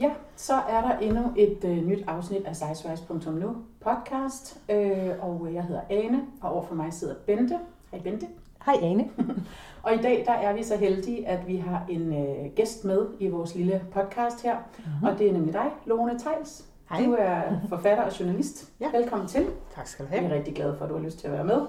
[0.00, 5.62] Ja, så er der endnu et øh, nyt afsnit af Sizewise.nu podcast, øh, og jeg
[5.64, 7.58] hedder Ane, og overfor mig sidder Bente.
[7.90, 8.26] Hej Bente.
[8.66, 9.08] Hej Ane.
[9.82, 13.06] og i dag der er vi så heldige, at vi har en øh, gæst med
[13.20, 15.08] i vores lille podcast her, uh-huh.
[15.08, 16.64] og det er nemlig dig, Lone Tejls.
[16.90, 17.04] Hej.
[17.04, 18.70] Du er forfatter og journalist.
[18.80, 18.90] Ja.
[18.98, 19.46] Velkommen til.
[19.74, 20.32] Tak skal du Jeg have.
[20.32, 21.60] er rigtig glad for, at du har lyst til at være med.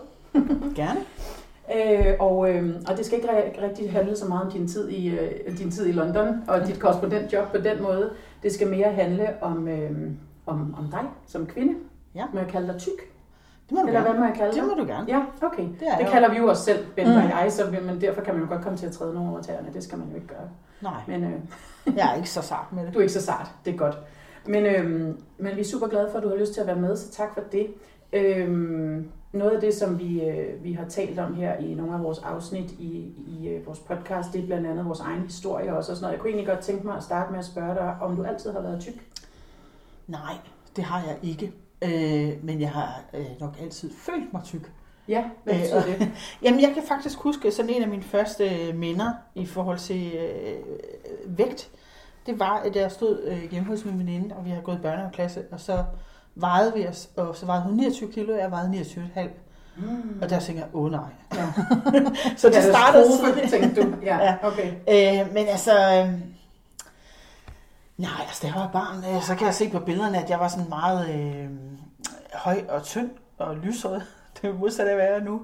[0.76, 1.00] Gerne.
[1.76, 5.10] Øh, og, øh, og det skal ikke rigtig handle så meget om din tid i,
[5.10, 8.10] øh, din tid i London og dit korrespondentjob på den måde.
[8.44, 9.92] Det skal mere handle om, øh,
[10.46, 11.74] om, om dig som kvinde.
[12.16, 12.24] Ja.
[12.34, 12.92] Må jeg kalde dig tyk?
[13.70, 14.20] Det må du Eller hvad gerne.
[14.20, 14.62] må jeg kalde dig?
[14.62, 15.06] Det må du gerne.
[15.08, 15.64] Ja, okay.
[15.64, 17.18] Det Det, er kalder vi jo os selv, Bente Mm.
[17.18, 19.42] og jeg, så, men derfor kan man jo godt komme til at træde nogle over
[19.42, 19.68] tæerne.
[19.74, 20.50] Det skal man jo ikke gøre.
[20.82, 21.32] Nej, Men øh,
[21.98, 22.94] jeg er ikke så sart med det.
[22.94, 23.98] du er ikke så sart, det er godt.
[24.46, 24.90] Men, øh,
[25.38, 27.12] men vi er super glade for, at du har lyst til at være med, så
[27.12, 27.68] tak for det.
[28.14, 29.02] Øh,
[29.32, 32.20] noget af det, som vi, øh, vi har talt om her i nogle af vores
[32.20, 35.98] afsnit i, i øh, vores podcast, det er blandt andet vores egen historie også og
[35.98, 36.14] sådan noget.
[36.14, 38.52] Jeg kunne egentlig godt tænke mig at starte med at spørge dig, om du altid
[38.52, 39.10] har været tyk?
[40.08, 40.34] Nej,
[40.76, 41.54] det har jeg ikke.
[41.82, 44.72] Øh, men jeg har øh, nok altid følt mig tyk.
[45.08, 46.12] Ja, hvad Øh, betyder det?
[46.44, 51.38] Jamen, jeg kan faktisk huske sådan en af mine første minder i forhold til øh,
[51.38, 51.72] vægt.
[52.26, 54.82] Det var, at jeg stod øh, hjemme hos min veninde, og vi har gået i
[54.82, 55.84] børnehaveklasse, og så
[56.42, 59.30] vejede vi os, og så vejede hun 29 kilo, og jeg vejede 29,5.
[59.78, 60.20] Mm.
[60.22, 61.02] Og der tænker jeg, åh oh, nej.
[61.34, 61.46] Ja.
[62.38, 63.50] Så det startede Katastrofe, tidligt.
[63.52, 63.94] tænkte du.
[64.04, 64.36] Ja, Ja.
[64.44, 64.68] okay.
[65.24, 66.14] Øh, men altså, øh,
[67.98, 70.40] nej, altså da jeg var barn, øh, så kan jeg se på billederne, at jeg
[70.40, 71.50] var sådan meget øh,
[72.34, 74.04] høj og tynd og lyshåret.
[74.36, 75.42] Det er jo modsat af, hvad jeg er nu.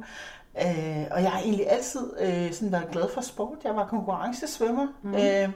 [0.61, 3.57] Øh, og jeg har egentlig altid øh, sådan været glad for sport.
[3.63, 4.87] Jeg var konkurrencesvømmer.
[5.01, 5.13] Mm.
[5.15, 5.49] Øh,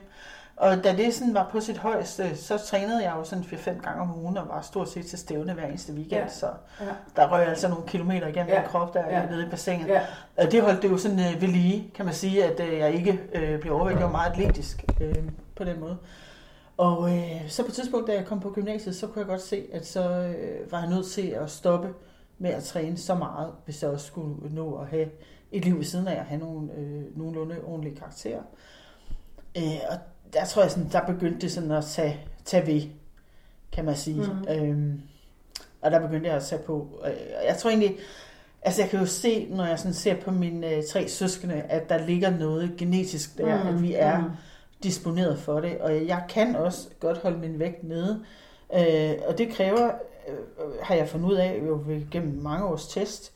[0.60, 4.02] og da det sådan var på sit højeste, så trænede jeg jo sådan 4-5 gange
[4.02, 6.22] om ugen og var stort set til stævne hver eneste weekend.
[6.22, 6.28] Ja.
[6.30, 6.46] Så
[6.80, 6.86] Ja.
[7.16, 8.60] der røg altså nogle kilometer igennem Ja.
[8.62, 9.26] min krop der ja.
[9.30, 9.88] nede i bassinet.
[9.88, 10.02] Ja.
[10.38, 12.94] Og det holdt det jo sådan øh, ved lige, kan man sige, at øh, jeg
[12.94, 14.00] ikke øh, blev overvægtig.
[14.00, 15.16] Jeg var meget atletisk øh,
[15.56, 15.98] på den måde.
[16.78, 19.42] Og øh, så på et tidspunkt, da jeg kom på gymnasiet, så kunne jeg godt
[19.42, 21.94] se, at så øh, var jeg nødt til at stoppe
[22.38, 25.08] med at træne så meget, hvis jeg også skulle nå at have
[25.52, 28.42] et liv ved siden af at have nogle øh, nogenlunde ordentlige karakterer.
[29.58, 29.98] Øh, og
[30.34, 32.82] der tror jeg, sådan, der begyndte det sådan at tage, tage ved,
[33.72, 34.16] kan man sige.
[34.22, 34.30] Mhm.
[34.30, 34.54] Mm.
[34.54, 35.02] Øhm,
[35.82, 37.02] og der begyndte jeg at tage på.
[37.06, 37.12] Øh,
[37.48, 37.98] jeg tror egentlig,
[38.62, 41.90] altså jeg kan jo se, når jeg sådan ser på mine øh, tre søskende, at
[41.90, 43.70] der ligger noget genetisk der, mm.
[43.70, 44.30] at vi er Mm.
[44.84, 45.78] disponeret for det.
[45.78, 48.24] Og jeg kan også godt holde min vægt nede.
[48.76, 49.92] Øh, og det kræver,
[50.28, 53.32] øh, har jeg fundet ud af jo gennem mange års test,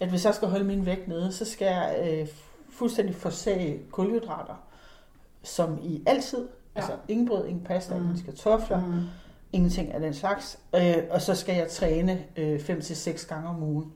[0.00, 2.28] at hvis jeg skal holde min vægt nede, så skal jeg øh,
[2.70, 4.64] fuldstændig forsage kulhydrater,
[5.42, 6.38] som i altid.
[6.38, 6.80] Ja.
[6.80, 8.02] Altså ingen brød, ingen pasta, Mm.
[8.02, 9.00] ingen kartofler, mm.
[9.52, 10.58] Ingenting af den slags.
[10.76, 12.24] Øh, og så skal jeg træne
[12.58, 13.92] 5-6 gange om ugen.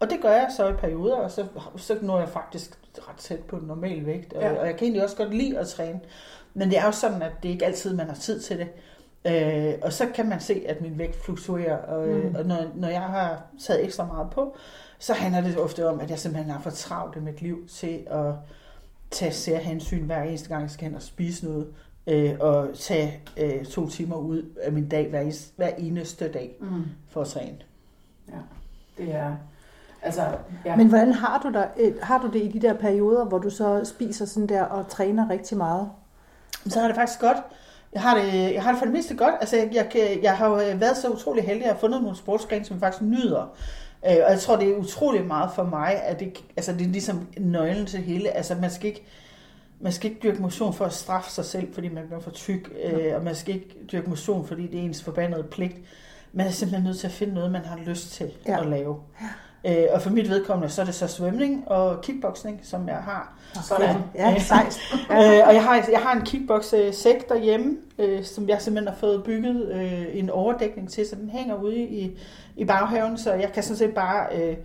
[0.00, 1.46] Og det gør jeg så i perioder, og så,
[1.76, 4.32] så når jeg faktisk ret tæt på normal vægt.
[4.32, 4.52] Og, Ja.
[4.60, 6.00] og jeg kan egentlig også godt lide at træne.
[6.54, 8.68] Men det er jo sådan, at det ikke altid, man har tid til det.
[9.24, 11.76] Øh, og så kan man se, at min vægt fluktuerer.
[11.76, 12.34] Og, mm.
[12.34, 14.56] og når, når jeg har taget ekstra meget på,
[14.98, 18.06] så handler det ofte om, at jeg simpelthen har for travlt i mit liv til
[18.10, 18.32] at
[19.10, 21.66] tage særhensyn hver eneste gang, jeg skal hen og spise noget.
[22.06, 26.56] Øh, og tage øh, to timer ud af min dag hver, eneste- hver eneste dag
[26.60, 26.84] Mm.
[27.10, 27.56] for at træne.
[28.28, 28.34] Ja,
[29.04, 29.36] det er...
[30.02, 30.22] Altså,
[30.64, 30.76] ja.
[30.76, 33.50] Men hvordan har du, der, øh, har du det i de der perioder, hvor du
[33.50, 35.88] så spiser sådan der og træner rigtig meget?
[36.66, 37.36] Så har det faktisk godt.
[37.92, 39.34] Jeg har det, jeg har det for det meste godt.
[39.40, 42.02] Altså, jeg, jeg, kan- jeg har jo været så utrolig heldig, at jeg har fundet
[42.02, 43.54] nogle sportsgrene, som jeg faktisk nyder.
[44.06, 46.90] Øh, og jeg tror, det er utrolig meget for mig, at det, altså, det er
[46.90, 48.30] ligesom nøglen til hele.
[48.30, 49.02] Altså, man skal ikke,
[49.80, 52.70] man skal ikke dyrke motion for at straffe sig selv, fordi man bliver for tyk.
[52.84, 55.76] Øh, og man skal ikke dyrke motion, fordi det er ens forbandede pligt.
[56.32, 58.52] Man er simpelthen nødt til at finde noget, man har lyst til Ja.
[58.52, 58.60] ja.
[58.60, 58.96] at lave.
[59.64, 63.32] Øh, og for mit vedkommende, så er det så svømning og kickboxing, som jeg har.
[63.62, 63.96] Sådan.
[64.14, 64.80] Ja, sejt.
[65.10, 69.24] øh, og jeg har, jeg har en kickbox-sæk derhjemme, øh, som jeg simpelthen har fået
[69.24, 72.18] bygget øh, en overdækning til, så den hænger ude i,
[72.56, 74.56] i baghaven, så jeg kan sådan set bare øh,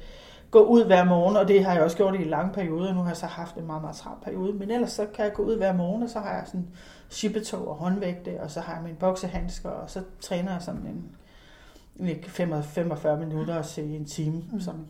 [0.51, 2.93] gå ud hver morgen, og det har jeg også gjort i lange perioder.
[2.93, 5.33] Nu har jeg så haft en meget, meget travl periode, men ellers så kan jeg
[5.33, 6.67] gå ud hver morgen, og så har jeg sådan
[7.09, 11.05] shippetog og håndvægte, og så har jeg mine boksehandsker, og så træner jeg sådan en,
[11.99, 14.43] en 45 minutter til en time.
[14.59, 14.85] Sådan.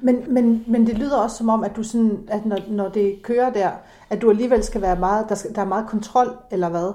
[0.00, 3.22] Men, men, men det lyder også som om, at du sådan, at når, når det
[3.22, 3.70] kører der,
[4.10, 6.92] at du alligevel skal være meget, der, skal, der er meget kontrol, eller hvad?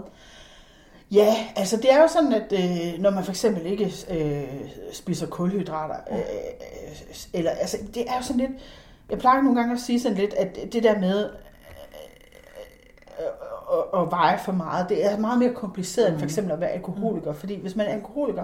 [1.12, 5.28] Ja, altså det er jo sådan, at øh, når man for eksempel ikke øh, spiser
[5.28, 8.52] kulhydrater, øh, øh, eller altså det er jo sådan lidt,
[9.10, 11.30] jeg plejer nogle gange at sige sådan lidt, at det der med
[13.74, 16.14] at, at veje for meget, det er meget mere kompliceret mm.
[16.14, 18.44] end for eksempel at være alkoholiker, fordi hvis man er alkoholiker,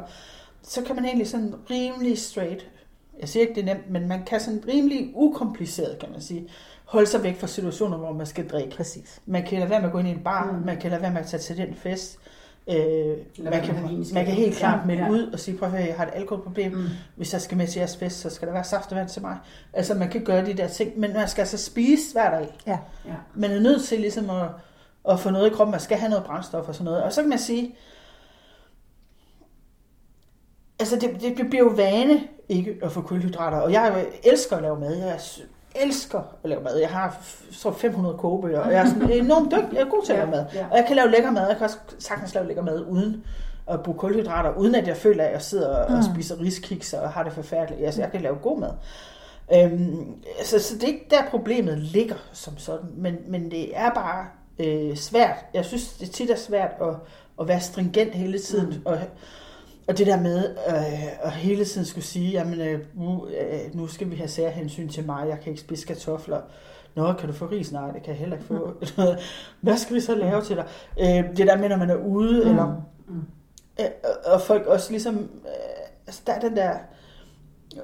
[0.63, 2.67] så kan man egentlig sådan rimelig straight,
[3.19, 6.47] jeg siger ikke det er nemt, men man kan sådan rimelig ukompliceret, kan man sige,
[6.85, 8.75] holde sig væk fra situationer, hvor man skal drikke.
[8.75, 9.21] Præcis.
[9.25, 10.57] Man kan lade være med at gå ind i en bar, Mm.
[10.59, 10.65] mm.
[10.65, 12.19] man kan lade være med at tage til den fest,
[12.67, 13.75] Øh, man, kan,
[14.13, 15.09] man kan helt klart melde ja.
[15.09, 16.71] ud og sige, prøv at høre, jeg har et alkoholproblem.
[16.73, 16.83] Mm.
[17.15, 19.37] Hvis jeg skal med til jeres fest, så skal der være saftevand til mig.
[19.73, 22.57] Altså man kan gøre de der ting, men man skal altså spise hver dag.
[22.67, 22.77] Ja.
[23.05, 23.13] Ja.
[23.35, 24.47] Man er nødt til ligesom at,
[25.09, 25.71] at få noget i kroppen.
[25.71, 27.03] Man skal have noget brændstof og sådan noget.
[27.03, 27.75] Og så kan man sige,
[30.79, 33.57] altså det, det, det bliver jo vane ikke at få kulhydrater.
[33.57, 34.95] Og jeg elsker at lave mad.
[34.95, 35.19] Jeg
[35.75, 36.77] elsker at lave mad.
[36.77, 37.17] Jeg har
[37.61, 39.73] tror 500 kogebøger, og jeg er sådan enormt dygtig.
[39.73, 40.45] Jeg er god til at lave mad.
[40.53, 40.65] Ja.
[40.71, 41.47] Og jeg kan lave lækker mad.
[41.47, 43.23] Jeg kan også sagtens lave lækker mad uden
[43.67, 46.03] at bruge kulhydrater, uden at jeg føler, at jeg sidder og Mm.
[46.13, 47.85] spiser riskiks og har det forfærdeligt.
[47.85, 48.71] Altså, jeg kan lave god mad.
[49.53, 53.89] Øhm, så, så det er ikke der problemet ligger som sådan, men, men det er
[53.89, 54.25] bare
[54.59, 55.35] øh, svært.
[55.53, 56.95] Jeg synes, det tit er svært at,
[57.41, 58.81] at være stringent hele tiden, mm.
[58.85, 58.99] og,
[59.87, 63.87] og det der med øh, at hele tiden skulle sige, jamen øh, nu, øh, nu
[63.87, 66.41] skal vi have særhensyn til mig, jeg kan ikke spise kartofler.
[66.95, 67.71] Nå, kan du få ris?
[67.71, 68.73] Nej, det kan jeg heller ikke få.
[69.61, 70.65] Hvad skal vi så lave til dig?
[70.99, 72.49] Øh, det der med, når man er ude, mm.
[72.49, 73.21] eller Mm.
[73.79, 73.85] Øh,
[74.25, 75.15] og- folk også ligesom,
[75.45, 76.71] øh, altså der er den der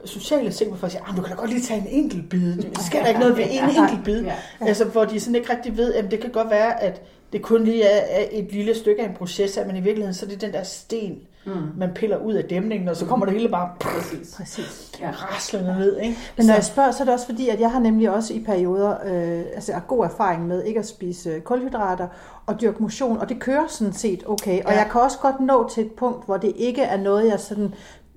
[0.06, 2.56] sociale ting, hvor folk siger, "Ah, du kan da godt lige tage en enkelt bid.
[2.76, 4.26] Det skal der ikke noget ved en enkelt bid.
[4.62, 7.02] Altså, hvor de sådan ikke rigtig ved, at det kan godt være, at
[7.34, 10.30] det kun lige er et lille stykke af en proces, men i virkeligheden, så er
[10.30, 11.16] det den der sten,
[11.46, 11.52] Mm.
[11.78, 14.34] man piller ud af dæmningen, og så kommer det hele bare Præcis.
[14.38, 14.92] Præcis.
[15.02, 15.12] Ja.
[15.12, 16.18] raslende ned, ikke?
[16.38, 18.34] Men når jeg Så- spørger, så er det også fordi, at jeg har nemlig også
[18.34, 22.08] i perioder øh, altså, god erfaring med ikke at spise øh, kulhydrater
[22.46, 24.62] og dyrke motion, og det kører sådan set okay.
[24.66, 24.78] Og Ja.
[24.78, 27.74] jeg kan også godt nå til et punkt, hvor det ikke er noget, jeg sådan,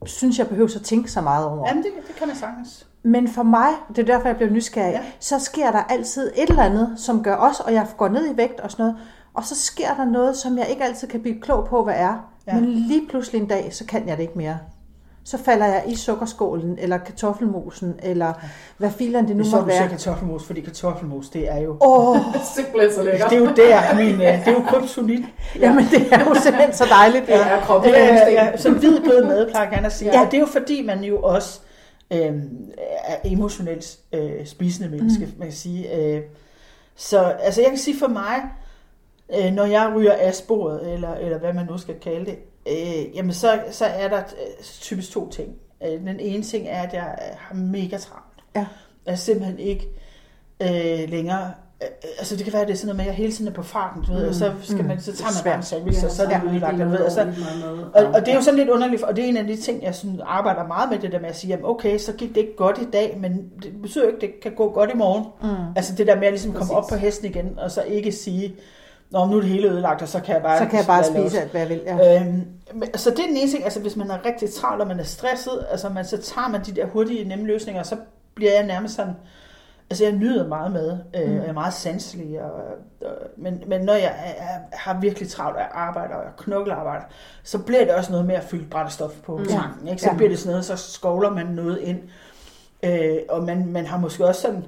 [0.06, 1.68] synes, jeg behøver at tænke så meget over.
[1.68, 2.86] Jamen, det, det kan man sagtens.
[3.02, 5.00] Men for mig, det er derfor, jeg bliver nysgerrig, Ja.
[5.20, 8.36] så sker der altid et eller andet, som gør også, og jeg går ned i
[8.36, 8.98] vægt og sådan noget,
[9.34, 12.30] og så sker der noget, som jeg ikke altid kan blive klog på, hvad er.
[12.46, 12.54] Ja.
[12.54, 14.58] Men lige pludselig en dag, så kan jeg det ikke mere.
[15.26, 18.32] Så falder jeg i sukkerskålen, eller kartoffelmosen, eller
[18.78, 19.88] hvad filen det nu så må du siger være.
[19.88, 21.76] kartoffelmos, fordi kartoffelmos, det er jo...
[21.80, 22.16] Åh, oh,
[22.56, 23.30] Simpelthen så lækkert.
[23.30, 25.24] Det er jo der, min, øh, det er jo kryptonit.
[25.60, 27.26] jamen det er jo simpelthen så dejligt.
[27.26, 27.90] Det er kroppen.
[27.90, 28.56] Ja, ja, ja.
[28.56, 30.10] Så hvid blød mad, plejer gerne at sige.
[30.10, 30.18] Ja.
[30.18, 30.24] Ja.
[30.24, 31.60] Og det er jo fordi, man jo også
[32.10, 32.32] øh,
[33.04, 35.32] er emotionelt øh, spisende menneske, mm.
[35.38, 35.96] man kan sige.
[35.96, 36.22] Øh,
[36.96, 38.42] så altså, jeg kan sige for mig,
[39.38, 42.38] øh, når jeg ryger af sporet, eller, eller hvad man nu skal kalde det,
[42.68, 45.48] øh, jamen så, så er der øh, typisk to ting.
[45.84, 48.44] Øh, den ene ting er, at jeg øh, har mega travlt.
[48.56, 48.66] Ja.
[49.06, 49.88] Jeg er simpelthen ikke
[50.62, 51.52] øh, længere...
[52.18, 53.54] Altså det kan være, at det er sådan noget med, at jeg hele tiden er
[53.54, 55.62] på farten, du ved, Mm, og så, skal man, så er tager man bare en
[55.62, 56.50] sandwich, og så er det Ja.
[56.50, 56.78] ødelagt.
[56.80, 57.32] du ved, og så,
[57.94, 59.82] og, og det er jo sådan lidt underligt, og det er en af de ting,
[59.82, 62.36] jeg sådan arbejder meget med, det der med at sige, jamen okay, så gik det
[62.36, 64.96] ikke godt i dag, men det betyder jo ikke, at det kan gå godt i
[64.96, 65.24] morgen.
[65.42, 65.72] Mm.
[65.76, 66.76] Altså det der med at ligesom komme Præcis.
[66.76, 68.54] op på hesten igen, og så ikke sige,
[69.10, 70.58] Nå, nu er det hele ødelagt, og så kan jeg bare...
[70.58, 71.80] Så kan jeg bare spise os." alt, hvad jeg vil.
[71.86, 72.20] Ja.
[72.20, 72.44] Øhm,
[72.94, 75.04] så det er den ene ting, altså hvis man er rigtig travlt, og man er
[75.04, 77.96] stresset, altså man, så tager man de der hurtige, nemme løsninger, og så
[78.34, 79.12] bliver jeg nærmest sådan,
[79.90, 81.36] altså jeg nyder meget med, øh, Mm.
[81.36, 82.52] og jeg er meget sanselig, og,
[83.04, 87.04] og, men, men når jeg er, har virkelig travlt, og jeg arbejder, og jeg knoklearbejder,
[87.42, 89.46] så bliver det også noget med at fylde brændstof på Mm.
[89.46, 90.02] tanken, ikke?
[90.02, 90.16] så Ja.
[90.16, 91.98] bliver det sådan noget, så skovler man noget ind,
[92.82, 94.64] øh, og man, man har måske også sådan,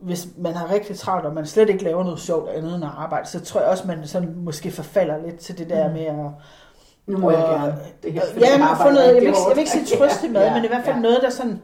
[0.00, 2.90] hvis man har rigtig travlt, og man slet ikke laver noget sjovt andet end at
[2.96, 5.92] arbejde, så tror jeg også, man sådan måske forfalder lidt til det der Mm.
[5.94, 6.14] med at
[7.06, 7.74] Nu må jeg og- gerne.
[8.02, 10.28] Det her, Ja, man får noget, jeg vil, ikke, jeg vil ikke sige trøst i
[10.28, 11.00] mad, Ja, men i hvert fald ja.
[11.02, 11.62] noget, der sådan,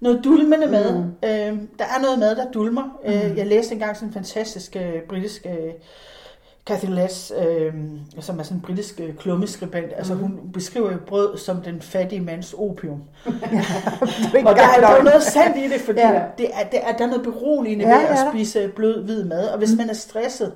[0.00, 0.92] noget dulmende mad.
[0.98, 1.04] Mm.
[1.24, 2.98] Øh, der er noget mad, der dulmer.
[3.04, 3.36] Øh, Mm.
[3.36, 5.72] jeg læste engang sådan en fantastisk øh, britisk øh,
[6.66, 7.72] Cathy Letts, øh,
[8.20, 9.92] som er sådan en britisk øh, klummeskribent.
[9.96, 10.20] Altså Mm.
[10.20, 13.02] hun beskriver jo brød som den fattige mands opium.
[13.24, 13.32] Det
[14.32, 16.12] er ikke Og der, er- der er noget sandt i det, fordi Ja.
[16.12, 16.22] ja.
[16.38, 19.24] det er, det er, der er noget beroligende Ja, ja, ved at spise blød, hvid
[19.24, 19.48] mad.
[19.48, 19.76] Og hvis Mm.
[19.78, 20.52] man er stresset,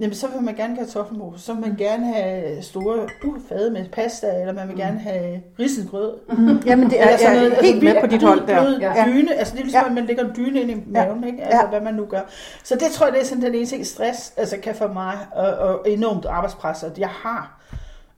[0.00, 3.70] jamen, så vil man gerne have kartoffelmos, så vil man gerne have store uh, fade
[3.70, 4.80] med pasta, eller man vil Mm.
[4.80, 6.14] gerne have risengrød.
[6.38, 6.58] Mm.
[6.66, 8.62] Jamen det er, Eller sådan jeg noget, er helt altså, med på dit hold der.
[8.62, 9.04] blød Ja.
[9.06, 9.88] dyne, altså det er ligesom, Ja.
[9.88, 11.42] at man lægger en dyne ind i maven, ikke?
[11.44, 11.68] Altså Ja.
[11.68, 12.20] hvad man nu gør.
[12.64, 15.18] Så det tror jeg, det er sådan den ene ting, stress altså, kan for mig,
[15.32, 17.60] og, og enormt arbejdspres, at jeg har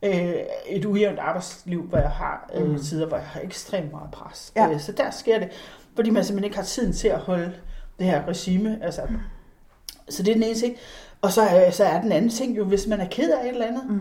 [0.02, 0.32] øh,
[0.68, 2.78] et ujævnt arbejdsliv, hvor jeg har øh, Mm.
[2.78, 4.52] tider, hvor jeg har ekstremt meget pres.
[4.56, 4.70] Ja.
[4.70, 5.48] Øh, så der sker det,
[5.94, 7.52] fordi man simpelthen ikke har tiden til at holde
[7.98, 8.78] det her regime.
[8.82, 9.02] Altså,
[10.08, 10.76] så det er den ene ting.
[11.22, 13.52] Og så, øh, så er den anden ting jo, hvis man er ked af et
[13.52, 14.00] eller andet, Mm.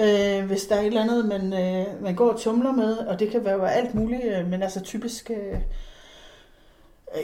[0.00, 3.20] Øh, hvis der er et eller andet, man, øh, man går og tumler med, og
[3.20, 5.60] det kan være alt muligt, øh, men altså typisk øh,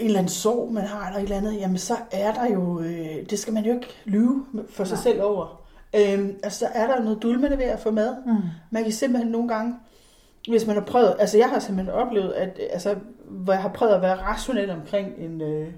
[0.00, 2.80] en eller anden sorg, man har, eller et eller andet, jamen så er der jo,
[2.80, 5.02] øh, det skal man jo ikke lyve for sig Nej.
[5.02, 5.62] selv over.
[5.96, 8.14] Øh, altså så er der noget dulmende ved at få mad.
[8.26, 8.32] Mm.
[8.70, 9.74] Man kan simpelthen nogle gange,
[10.48, 13.72] hvis man har prøvet, altså jeg har simpelthen oplevet, at øh, altså, hvor jeg har
[13.72, 15.68] prøvet at være rationel omkring en, øh,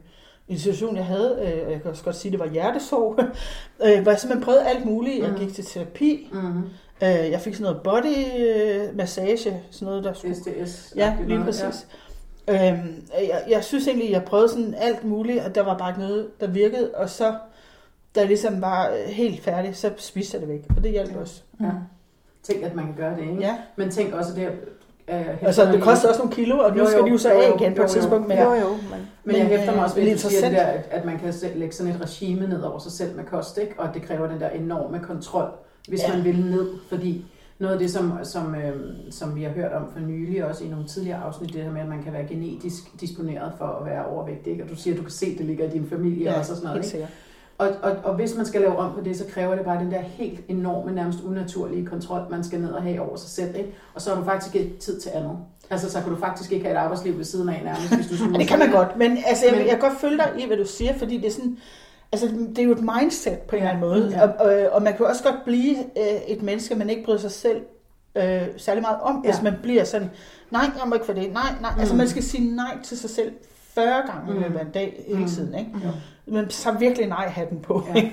[0.48, 3.18] en situation, jeg havde, øh, jeg kan også godt sige, det var hjertesorg,
[3.86, 5.22] øh, hvor jeg simpelthen prøvede alt muligt.
[5.22, 5.36] Jeg Mm.
[5.38, 6.62] gik til terapi, Mm.
[7.02, 10.34] Øh, jeg fik sådan noget body øh, massage, sådan noget, der skulle...
[10.34, 10.92] SDS.
[10.96, 11.86] Ja, lige præcis.
[12.48, 12.72] Ja.
[12.72, 16.00] Øhm, jeg, jeg synes egentlig, jeg prøvede sådan alt muligt, og der var bare ikke
[16.00, 17.34] noget, der virkede, og så,
[18.14, 21.12] da jeg ligesom var øh, helt færdig, så spiste jeg det væk, og det hjalp
[21.14, 21.20] Ja.
[21.20, 21.42] også.
[21.60, 21.70] Ja.
[22.42, 23.40] tænk, at man kan gøre det, ikke?
[23.40, 23.56] Ja.
[23.76, 24.48] Men tænk også det,
[25.12, 27.74] øh, Altså, det koster også nogle kilo, og nu skal de jo så af igen
[27.74, 27.92] på jo, et jo.
[28.00, 28.28] tidspunkt.
[28.28, 29.00] Men, Jo, jo, men...
[29.24, 31.32] Men jeg hæfter mig også ved, øh, at siger det der, at, at man kan
[31.32, 33.74] selv lægge sådan et regime ned over sig selv med kost, ikke?
[33.78, 35.48] og at det kræver den der enorme kontrol,
[35.88, 36.14] hvis Ja.
[36.14, 37.24] man vil ned, fordi
[37.58, 38.72] noget af det, som, som, øh,
[39.10, 41.80] som vi har hørt om for nylig, også i nogle tidligere afsnit, det her med,
[41.80, 44.64] at man kan være genetisk disponeret for at være overvægtig, ikke?
[44.64, 46.52] og du siger, at du kan se, at det ligger i din familie ja, også
[46.52, 46.94] og sådan noget.
[46.94, 47.08] Ikke?
[47.58, 49.90] Og, og, og hvis man skal lave om på det, så kræver det bare den
[49.92, 53.56] der helt enorme, nærmest unaturlige kontrol, man skal ned og have over sig selv.
[53.56, 53.74] Ikke?
[53.94, 55.36] Og så har du faktisk ikke tid til andet.
[55.70, 58.16] Altså, så kan du faktisk ikke have et arbejdsliv ved siden af nærmest, hvis du
[58.16, 58.32] skulle...
[58.34, 60.46] Ja, det kan man godt, men altså, jeg, Men- jeg kan godt følge dig i,
[60.46, 61.58] hvad du siger, fordi det er sådan,
[62.12, 64.22] altså, det er jo et mindset på en Ja, eller anden måde, ja.
[64.28, 67.30] og, og, og man kan også godt blive øh, et menneske, man ikke bryder sig
[67.30, 67.60] selv
[68.14, 69.42] øh, særlig meget om, hvis Ja.
[69.42, 70.10] man bliver sådan,
[70.50, 71.98] nej, jeg må ikke for det, nej, nej, altså Mm.
[71.98, 73.32] man skal sige nej til sig selv
[73.74, 74.42] 40 gange i Mm.
[74.42, 75.26] løbet af en dag hele Mm.
[75.28, 75.70] tiden, ikke?
[75.84, 75.90] Jo.
[76.30, 78.10] Men så virkelig nej-hatten på, Ja, ja.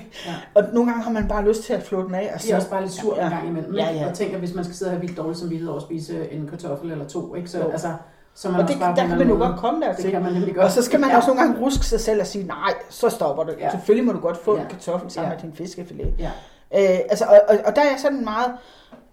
[0.53, 2.55] Og nogle gange har man bare lyst til at flå den af, og De er
[2.55, 3.24] også bare lidt sur Ja.
[3.25, 3.75] en gang imellem.
[3.75, 4.07] Ja, ja.
[4.10, 6.31] Og tænker, hvis man skal sidde og have vildt dårligt som vildt over at spise
[6.31, 7.50] en kartoffel eller to, ikke?
[7.50, 7.69] Så, Jo.
[7.72, 7.88] altså,
[8.36, 9.93] så man og det, bare der kan man jo godt komme der.
[9.93, 10.65] Det kan man nemlig godt.
[10.65, 11.15] Og så skal man ja.
[11.17, 13.55] også nogle gange ruske sig selv og sige, nej, så stopper det.
[13.60, 13.72] Ja.
[13.72, 14.62] Selvfølgelig må du godt få Ja.
[14.62, 15.36] en kartoffel sammen Ja.
[15.36, 16.13] med din fiskefilet.
[16.19, 16.31] Ja.
[16.75, 18.51] Øh, altså, og, og, og der er jeg sådan meget,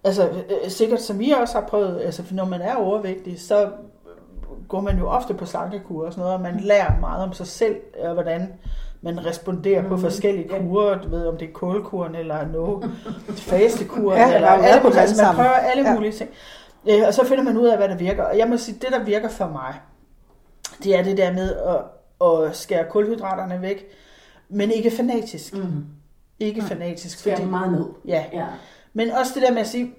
[0.03, 3.67] altså øh, sikkert som I også har prøvet, altså for når man er overvægtig, så
[4.67, 7.47] går man jo ofte på slankekur og sådan noget, og man lærer meget om sig
[7.47, 8.53] selv, og hvordan
[9.01, 9.87] man responderer mm.
[9.89, 12.81] på forskellige kurer, du ved, om det er kålkuren eller no
[13.35, 15.95] fastekuren, Ja, eller er alle, på altså, man prøver alle Ja.
[15.95, 16.29] mulige ting.
[16.89, 18.23] Øh, og så finder man ud af, hvad der virker.
[18.23, 19.73] Og jeg må sige, det der virker for mig,
[20.83, 23.85] det er det der med at, at skære kulhydraterne væk,
[24.49, 25.53] men ikke fanatisk.
[25.53, 25.85] Mm.
[26.39, 26.67] Ikke Mm.
[26.67, 27.19] fanatisk.
[27.19, 27.85] Skærer den meget ned.
[28.07, 28.45] Ja, Ja.
[28.93, 29.93] men også det der med at sige,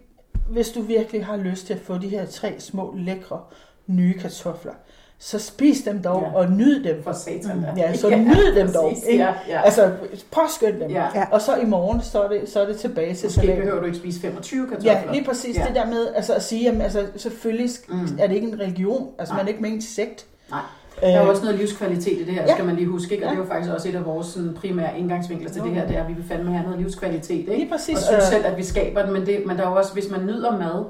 [0.48, 3.40] hvis du virkelig har lyst til at få de her tre små, lækre,
[3.86, 4.72] nye kartofler,
[5.18, 6.38] så spis dem dog Ja.
[6.38, 7.02] og nyd dem.
[7.04, 7.72] For satan da.
[7.76, 8.90] Ja, så nyd dem dog.
[8.90, 9.04] præcis.
[9.08, 9.24] Ikke?
[9.24, 9.60] Ja, ja.
[9.64, 9.90] Altså,
[10.30, 10.90] påskynd dem.
[10.90, 11.04] Ja.
[11.14, 11.24] Ja.
[11.32, 13.60] Og så i morgen, så er det, så er det tilbage til Måske salaten.
[13.62, 14.92] behøver du ikke spise 25 kartofler.
[14.92, 15.64] Ja, lige præcis Ja.
[15.66, 18.08] det der med altså at sige, at altså, selvfølgelig Mm.
[18.18, 19.42] er det ikke en religion, altså Nej.
[19.42, 20.26] man er ikke med en sekt.
[20.50, 20.60] Nej.
[21.02, 22.52] Øh, Der er jo også noget livskvalitet i det her, Ja.
[22.52, 23.14] skal man lige huske.
[23.14, 23.24] Ikke?
[23.26, 23.36] Og Ja.
[23.36, 25.64] det er jo faktisk også et af vores sådan, primære indgangsvinkler til Jo.
[25.66, 27.38] det her, det er, at vi vil fandme have noget livskvalitet.
[27.38, 27.54] Ikke?
[27.56, 27.96] Lige præcis.
[27.96, 30.10] Og synes selv, at vi skaber den, men, det, men der er jo også, hvis
[30.10, 30.84] man nyder mad,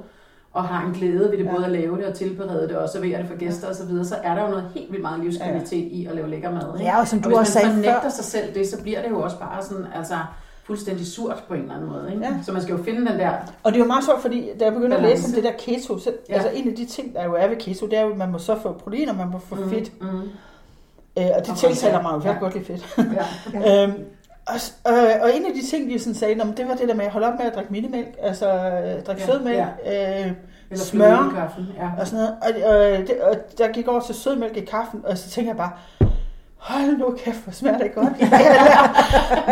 [0.54, 1.50] og har en glæde ved det, Ja.
[1.54, 4.04] både at lave det og tilberede det, og servere det for gæster osv., så, videre,
[4.04, 6.74] så er der jo noget helt vildt meget livskvalitet i at lave lækker mad.
[6.78, 6.90] Ikke?
[6.90, 9.02] Ja, og som og du hvis også man sagde før, sig selv det, så bliver
[9.02, 10.14] det jo også bare sådan, altså
[10.64, 12.08] fuldstændig surt på en eller anden måde.
[12.12, 12.24] Ikke?
[12.24, 12.32] Ja.
[12.42, 13.30] Så man skal jo finde den der,
[13.62, 15.36] Og det er jo meget sjovt, fordi da jeg begyndte at læse om Balance.
[15.36, 16.34] det der keto, så, Ja.
[16.34, 16.40] ja.
[16.42, 18.32] altså en af de ting, der jo er ved keto, det er jo, at man
[18.32, 19.70] må så få protein, og man må få mm.
[19.70, 20.02] fedt.
[20.02, 20.08] Mm,
[21.18, 22.38] Øh, og det Og tiltaler mig jo, jeg Ja.
[22.40, 22.96] godt lide fedt.
[22.98, 23.60] ja.
[23.60, 23.82] Ja.
[23.84, 23.92] øhm,
[24.46, 26.88] og, øh, og en af de ting, de sådan sagde, "Nå, men det var det
[26.88, 30.32] der med at holde op med at drikke minimælk, altså øh, drikke Ja, sødmælk, øh,
[30.70, 31.32] Eller Smør.
[31.36, 31.66] kaffen.
[31.76, 31.90] Ja.
[32.00, 32.64] og sådan noget.
[32.66, 35.56] Og, øh, det, og der gik over til sødmælk i kaffen, og så tænker jeg
[35.56, 35.70] bare,
[36.68, 38.08] hold nu kæft, hvor smager det godt.
[38.16, 38.90] Hvad har jeg lavet,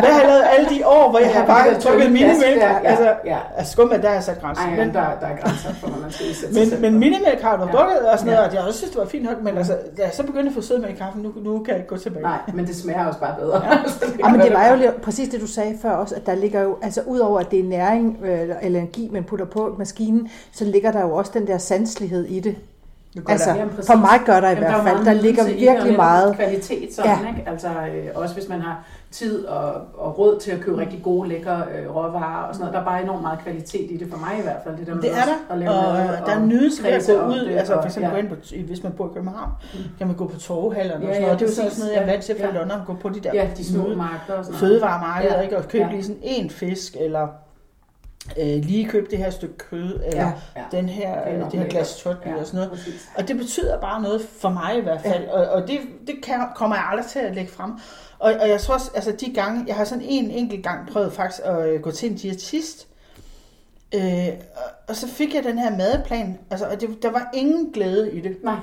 [0.02, 2.57] hvad har jeg lavet alle de år, hvor jeg Ja, har bare tynde minimælk?
[2.57, 3.38] ja, altså, ja.
[3.57, 4.64] altså skummet, der er så grænsen.
[4.64, 7.00] Ej, men, men der, der er grænser for, hvad man skal udsætte sig men, men
[7.00, 7.73] minimælk har du Ja.
[7.73, 8.49] drukket og sådan noget, Ja.
[8.49, 10.54] og jeg også synes, det var fint nok, men altså, da jeg så begyndte at
[10.54, 12.23] få sødmælk i kaffen, nu, nu kan jeg ikke gå tilbage.
[12.23, 13.62] Nej, men det smager også bare bedre.
[13.88, 16.35] Så Ja, men det var jo lige- præcis det, du sagde før også, at der
[16.35, 20.31] ligger jo, altså udover at det er næring øh, eller energi, man putter på maskinen,
[20.52, 22.57] så ligger der jo også den der sanslighed i det.
[23.28, 23.57] Altså, der.
[23.57, 23.90] Jamen, præcis.
[23.90, 26.35] for mig gør der i Jamen, hvert er fald, der ligger virkelig meget.
[26.37, 27.28] Kvalitet sådan, Ja.
[27.28, 27.50] ikke?
[27.50, 31.28] Altså, øh, også hvis man har tid og, og råd til at købe rigtig gode,
[31.28, 32.75] lækre øh, råvarer og sådan noget.
[32.75, 34.76] Der er bare enormt meget kvalitet i det, for mig i hvert fald.
[34.76, 37.26] Det, der Det er der, at lave og øh, der er nydelse ved at gå
[37.26, 38.14] ud, det, altså for eksempel ja.
[38.14, 38.35] gå ind på,
[38.66, 39.50] hvis man bor i København,
[39.99, 41.40] kan man gå på torvehallerne Ja, og sådan ja, noget.
[41.40, 42.52] Det er jo sådan noget, jeg er Ja, vant til fra ja.
[42.59, 44.57] London, at gå på de der Ja, de små markeder og sådan noget.
[44.61, 45.40] fødevaremarkeder, Ja.
[45.40, 45.57] ikke?
[45.59, 45.90] Og købe Ja.
[45.90, 47.28] lige sådan en fisk, eller
[48.38, 50.33] øh, lige købe det her stykke kød, eller Ja.
[50.57, 50.62] Ja.
[50.71, 51.87] den her, Det øh, det her glas lækkert.
[51.88, 52.71] chutney og sådan noget.
[52.71, 53.09] præcis.
[53.19, 56.41] Og det betyder bare noget for mig i hvert fald, og, og det, det kan,
[56.55, 57.71] kommer jeg aldrig til at lægge frem.
[58.19, 61.12] Og, og jeg tror også, altså de gange, jeg har sådan en enkelt gang prøvet
[61.12, 62.87] faktisk at øh, gå til en diætist,
[63.95, 67.71] øh, og, og så fik jeg den her madplan, altså, og det, der var ingen
[67.73, 68.37] glæde i det.
[68.45, 68.55] Nej.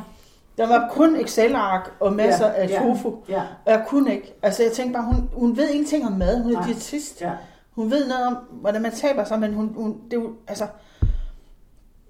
[0.58, 2.80] Der var kun Excel-ark og masser Ja, af ja.
[2.80, 4.34] tofu, Ja, og jeg kunne ikke.
[4.42, 6.66] Altså jeg tænkte bare, hun, hun ved ingenting om mad, hun er Nej.
[6.68, 7.22] diætist.
[7.22, 7.32] ja.
[7.71, 10.67] Hun ved noget om, hvordan man taber sig, men hun, hun det altså,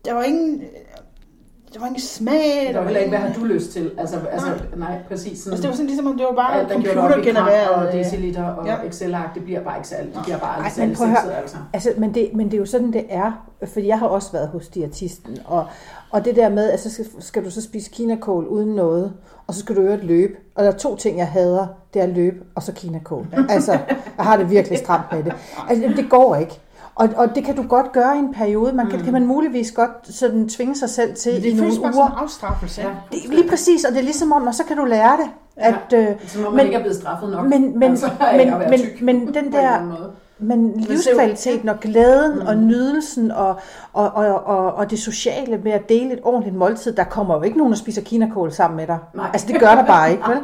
[0.05, 0.63] der var ingen,
[1.73, 2.65] der var ingen smag.
[2.67, 3.91] Det var heller ikke, hvad har du lyst til?
[3.97, 4.57] Altså, altså Nej.
[4.89, 5.53] nej, præcis sådan.
[5.53, 7.69] Altså, det var sådan ligesom, om det var bare Ja, computergenereret.
[7.69, 8.75] og øh, deciliter og Ja.
[8.87, 11.57] Excel-ark, det bliver bare ikke særlig, det bliver bare Ej, men prøv sexet, altså.
[11.73, 13.45] Altså, men, det, men det er jo sådan, det er.
[13.73, 15.37] Fordi jeg har også været hos diætisten.
[15.45, 15.65] Og,
[16.11, 19.13] og det der med, at så skal, skal du så spise kinakål uden noget,
[19.47, 20.33] og så skal du øvrigt løbe.
[20.55, 21.67] Og der er to ting, jeg hader.
[21.93, 23.25] Det er løb og så kinakål.
[23.49, 23.71] Altså,
[24.17, 25.33] jeg har det virkelig stramt med det.
[25.69, 26.59] Altså, det går ikke.
[26.99, 28.73] Og, og det kan du godt gøre i en periode.
[28.73, 29.03] Man kan, mm.
[29.03, 32.05] kan man muligvis godt sådan tvinge sig selv til Men i det nogle føles uger.
[32.07, 32.81] en afstraffelse.
[32.81, 32.87] Ja.
[33.11, 35.29] Det lige præcis, og det er ligesom om, og så kan du lære det.
[35.57, 35.67] Ja.
[35.67, 37.45] At, øh, Som om man Men- ikke er blevet straffet nok.
[37.47, 39.79] men, men, altså, men, men, men den der,
[40.39, 42.47] men livskvaliteten og glæden mm.
[42.47, 43.55] og nydelsen og,
[43.93, 47.41] og, og, og, og det sociale med at dele et ordentligt måltid, der kommer jo
[47.41, 48.97] ikke nogen, der spiser kinakål sammen med dig.
[49.15, 49.29] Nej.
[49.33, 50.37] Altså det gør der bare ikke, vel?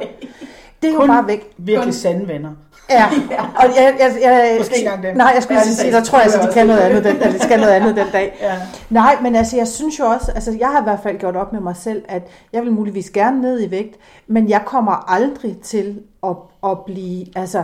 [0.85, 1.53] Det er jo Kun bare væk.
[1.57, 2.49] virkelig sande venner.
[2.89, 3.05] Ja,
[3.59, 5.17] og jeg, jeg, jeg, Måske engang det.
[5.17, 7.15] Nej, jeg skulle Ja, sige, der tror jeg, at de var kan noget andet den,
[7.15, 8.37] eller de skal noget andet den dag.
[8.41, 8.55] Ja.
[8.89, 11.53] Nej, men altså, jeg synes jo også, altså jeg har i hvert fald gjort op
[11.53, 13.95] med mig selv, at jeg vil muligvis gerne ned i vægt,
[14.27, 17.63] men jeg kommer aldrig til at, at blive altså,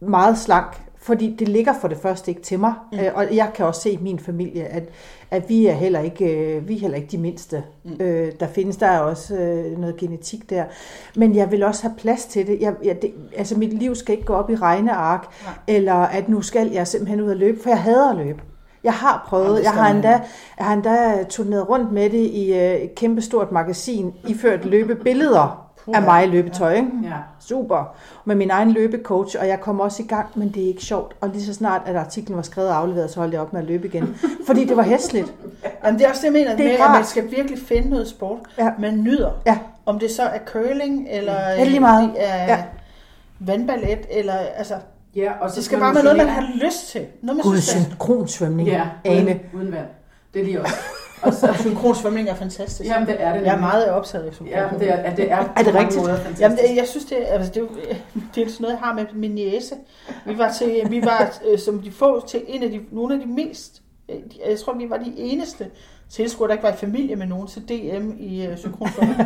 [0.00, 2.98] meget slank, fordi det ligger for det første ikke til mig, mm.
[3.14, 4.82] og jeg kan også se i min familie, at,
[5.30, 7.96] at vi er heller ikke, øh, vi er heller ikke de mindste, mm.
[8.00, 8.76] øh, der findes.
[8.76, 10.64] Der er også øh, noget genetik der,
[11.16, 12.60] men jeg vil også have plads til det.
[12.60, 15.54] Jeg, jeg, det altså mit liv skal ikke gå op i regneark, Nej.
[15.66, 18.40] eller at nu skal jeg simpelthen ud og løbe, for jeg hader at løbe.
[18.84, 20.10] Jeg har prøvet, Jamen, jeg har endda,
[20.58, 26.02] jeg har endda turneret rundt med det i øh, et kæmpestort magasin, iført løbebilleder af
[26.02, 26.74] mig i løbetøj.
[26.74, 26.88] Ikke?
[27.04, 27.12] Ja.
[27.40, 27.94] Super.
[28.24, 31.14] Med min egen løbecoach, og jeg kom også i gang, men det er ikke sjovt.
[31.20, 33.60] Og lige så snart, at artiklen var skrevet og afleveret, så holdt jeg op med
[33.60, 34.16] at løbe igen.
[34.46, 35.32] Fordi det var hæsligt.
[35.84, 37.90] Jamen, det er også det, jeg mener Det er med, at man skal virkelig finde
[37.90, 38.70] noget sport, Ja.
[38.78, 39.30] man nyder.
[39.46, 39.58] Ja.
[39.86, 42.10] Om det så er curling, eller Ja, lige meget.
[42.14, 42.62] det er Ja.
[43.38, 44.74] vandballet, eller altså,
[45.16, 47.06] Ja, og så det skal bare være noget, man har lyst til.
[47.22, 48.68] Noget, man Gud, synes, er synkronsvømning.
[48.68, 49.24] Ja, Ane.
[49.26, 49.86] uden, uden vand.
[50.34, 50.74] Det er lige også.
[51.22, 52.90] Og så, synkronsvømning er fantastisk.
[52.90, 53.42] jamen, det er det.
[53.46, 54.80] Jeg er meget optaget af Ja, synkronsvømning.
[54.80, 55.96] det er, det er, Er det rigtigt?
[56.02, 56.40] måder fantastisk.
[56.40, 58.80] Jamen, det, jeg synes, det, er- altså, det, er jo- det er sådan noget, jeg
[58.82, 59.74] har med min niece.
[60.26, 63.20] Vi var, til, vi var øh, som de få til en af de, nogle af
[63.20, 64.16] de mest, øh,
[64.50, 65.66] jeg tror, vi var de eneste
[66.10, 69.18] tilskuere, der ikke var i familie med nogen til DM i øh, synkronsvømning.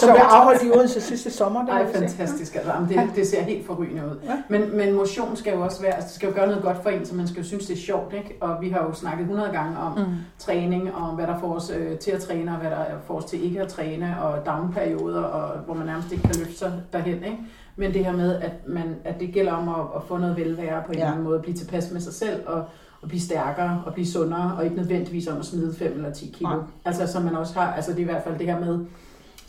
[0.00, 1.60] som blev afholdt i Odense sidste sommer.
[1.60, 2.54] Det Ej, fantastisk.
[2.54, 4.16] Altså, det, det ser helt forrygende ud.
[4.24, 4.42] Ja.
[4.48, 6.90] Men, men motion skal jo også være, altså det skal jo gøre noget godt for
[6.90, 8.14] en, så man skal jo synes, det er sjovt.
[8.14, 8.36] Ikke?
[8.40, 10.04] Og vi har jo snakket 100 gange om mm.
[10.38, 13.24] træning, og hvad der får os øh, til at træne, og hvad der får os
[13.24, 17.14] til ikke at træne, og downperioder, og hvor man nærmest ikke kan løfte sig derhen.
[17.24, 17.38] Ikke?
[17.76, 20.82] Men det her med, at, man, at det gælder om at, at få noget velvære
[20.86, 21.00] på en Ja.
[21.00, 22.64] eller anden måde, at blive tilpas med sig selv, og,
[23.06, 26.26] og blive stærkere, og blive sundere, og ikke nødvendigvis om at smide 5 eller 10
[26.38, 26.48] kilo.
[26.48, 26.58] Nej.
[26.84, 28.78] Altså, som man også har, altså det er i hvert fald det her med,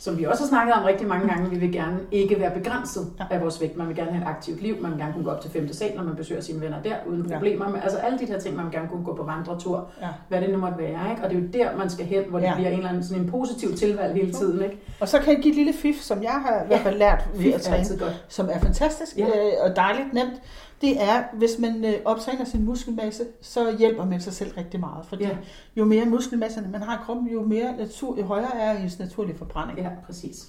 [0.00, 3.06] som vi også har snakket om rigtig mange gange, vi vil gerne ikke være begrænset
[3.20, 3.24] Ja.
[3.30, 3.76] af vores vægt.
[3.76, 5.76] Man vil gerne have et aktivt liv, man vil gerne kunne gå op til femte
[5.76, 7.34] sal, når man besøger sine venner der, uden Ja.
[7.34, 7.68] problemer.
[7.68, 10.06] Men, altså alle de her ting, man vil gerne kunne gå på vandretur, Ja.
[10.28, 11.10] hvad det nu måtte være.
[11.10, 11.22] Ikke?
[11.24, 12.54] Og det er jo der, man skal hen, hvor det Ja.
[12.54, 14.62] bliver en eller anden sådan en positiv tilvalg hele tiden.
[14.62, 14.76] Ikke?
[15.00, 17.24] Og så kan jeg give et lille fif, som jeg har i hvert fald lært
[17.34, 18.24] ved Fif at træne, godt.
[18.28, 19.26] som er fantastisk Ja.
[19.26, 20.32] øh, og dejligt nemt.
[20.80, 25.06] Det er, hvis man øh, optræner sin muskelmasse, så hjælper man sig selv rigtig meget.
[25.06, 25.30] Fordi Ja.
[25.76, 29.38] jo mere muskelmasse man har i kroppen, jo, mere natur, jo højere er ens naturlige
[29.38, 29.78] forbrænding.
[29.78, 30.46] Ja, præcis.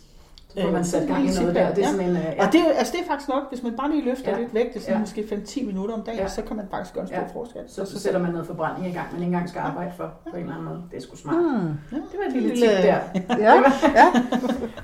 [0.50, 1.74] Så får Øh, man så sat gang i noget der.
[1.74, 1.92] Det er ja.
[1.92, 2.46] sådan en, øh, ja.
[2.48, 4.36] Og det, altså det er faktisk nok, hvis man bare lige løfter Ja.
[4.36, 4.42] ja.
[4.42, 5.00] lidt vægt, det er sådan Ja.
[5.00, 6.24] måske 5-10 minutter om dagen, Ja.
[6.24, 6.30] ja.
[6.30, 7.40] så kan man faktisk gøre en stor Ja.
[7.40, 7.62] forskel.
[7.68, 10.36] så, så sætter man noget forbrænding i gang, man ikke engang skal arbejde for på
[10.36, 10.82] en eller anden måde.
[10.92, 11.36] Det er sgu smart.
[11.36, 11.74] Hmm.
[11.92, 13.00] Det var et lille Lille- tip der.
[13.46, 13.54] Ja,
[14.00, 14.08] ja.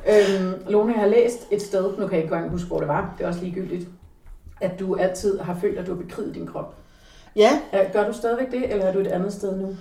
[0.13, 2.87] Øhm, Lone, jeg har læst et sted, nu kan jeg ikke engang huske, hvor det
[2.87, 3.87] var, det er også ligegyldigt,
[4.65, 6.75] at du altid har følt, at du har bekriget din krop.
[7.35, 9.75] Ja, Øh, Gør du stadigvæk det, eller er du et andet sted nu?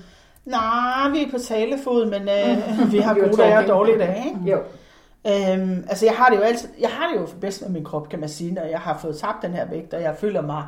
[0.44, 4.25] nej, vi er på talefod, men øh, vi har gode dage og dårlige dage.
[4.27, 4.40] Ikke?
[4.51, 4.59] Jo.
[5.27, 8.09] Øhm, altså jeg har det jo altid, jeg har det jo bedst med min krop,
[8.09, 10.64] kan man sige, når jeg har fået tabt den her vægt, og jeg føler mig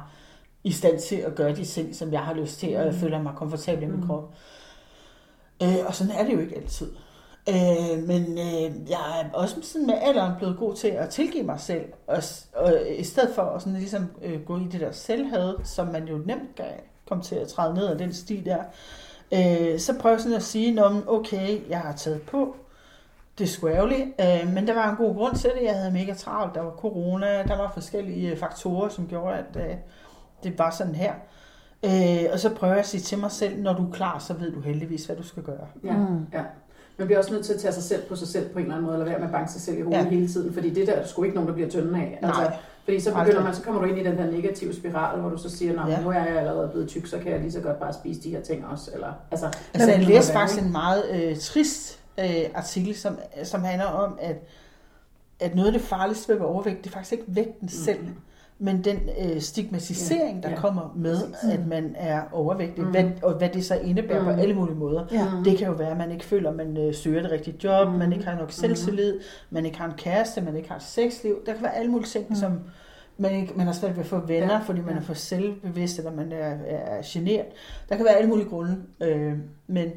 [0.64, 3.22] i stand til at gøre de ting, som jeg har lyst til, og jeg føler
[3.22, 4.06] mig komfortabel i min Mm.
[4.06, 4.34] krop.
[5.62, 6.86] Øh, og sådan er det jo ikke altid.
[7.48, 11.60] Øh, men øh, jeg er også sådan med alderen blevet god til at tilgive mig
[11.60, 12.18] selv, og,
[12.54, 16.08] og i stedet for at sådan ligesom øh, gå i det der selvhad, som man
[16.08, 16.66] jo nemt kan
[17.08, 18.58] komme til at træde ned af den sti der,
[19.32, 22.56] øh, så prøver jeg sådan at sige, Nå, okay, jeg har taget på,
[23.38, 25.64] det er sgu ærgerligt, øh, men der var en god grund til det.
[25.64, 26.54] Jeg havde mega travlt.
[26.54, 29.76] Der var corona, der var forskellige øh, faktorer, som gjorde, at øh,
[30.42, 31.12] det var sådan her.
[31.84, 34.34] Øh, og så prøver jeg at sige til mig selv, når du er klar, så
[34.34, 35.66] ved du heldigvis, hvad du skal gøre.
[35.84, 36.26] Ja, Mm.
[36.32, 36.42] ja.
[36.98, 38.74] Man bliver også nødt til at tage sig selv på sig selv på en eller
[38.74, 40.08] anden måde, eller være med at banke sig selv i hovedet Ja.
[40.08, 42.18] hele tiden, fordi det der er sgu ikke nogen, der bliver tynde af.
[42.22, 42.56] Altså, Nej.
[42.84, 45.36] Fordi så, begynder man, så kommer du ind i den der negative spiral, hvor du
[45.38, 46.00] så siger, Nå, Ja.
[46.00, 48.30] nu er jeg allerede blevet tyk, så kan jeg lige så godt bare spise de
[48.30, 48.90] her ting også.
[48.94, 53.86] Eller, altså, Altså, jeg læste faktisk en meget øh, trist øh, artikel, som, som handler
[53.86, 54.36] om, at,
[55.40, 57.98] at noget af det farligste ved at være overvægt, det er faktisk ikke vægten selv,
[58.58, 60.60] men den øh, stigmatisering, der Ja, ja.
[60.60, 61.58] kommer med, Præcis.
[61.58, 62.90] at man er overvægtig, Mm.
[62.90, 64.38] hvad, og hvad det så indebærer på Mm.
[64.38, 65.06] alle mulige måder.
[65.12, 65.28] Ja.
[65.36, 65.44] Mm.
[65.44, 67.88] Det kan jo være, at man ikke føler, at man øh, søger det rigtige job,
[67.88, 67.94] Mm.
[67.98, 71.36] man ikke har nok selvtillid, man ikke har en kæreste, man ikke har et sexliv.
[71.46, 72.34] Der kan være alle mulige ting, Mm.
[72.34, 72.52] som
[73.18, 74.96] man, ikke, man har svært ved at få venner, Ja, fordi man ja.
[74.96, 77.46] er for selvbevidst, eller man er, er generet.
[77.88, 79.32] Der kan være alle mulige grunde, øh,
[79.66, 79.90] men,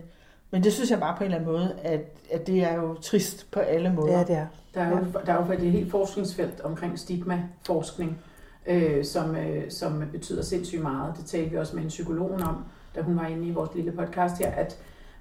[0.51, 2.93] men det synes jeg bare på en eller anden måde, at, at det er jo
[2.93, 4.17] trist på alle måder.
[4.17, 4.45] Ja, det er.
[4.73, 8.17] Der er jo, der er jo et helt forskningsfelt omkring stigmaforskning,
[8.69, 11.17] øh, som, øh, som betyder sindssygt meget.
[11.17, 12.55] Det talte vi også med en psykolog om,
[12.95, 14.77] da hun var inde i vores lille podcast her, at,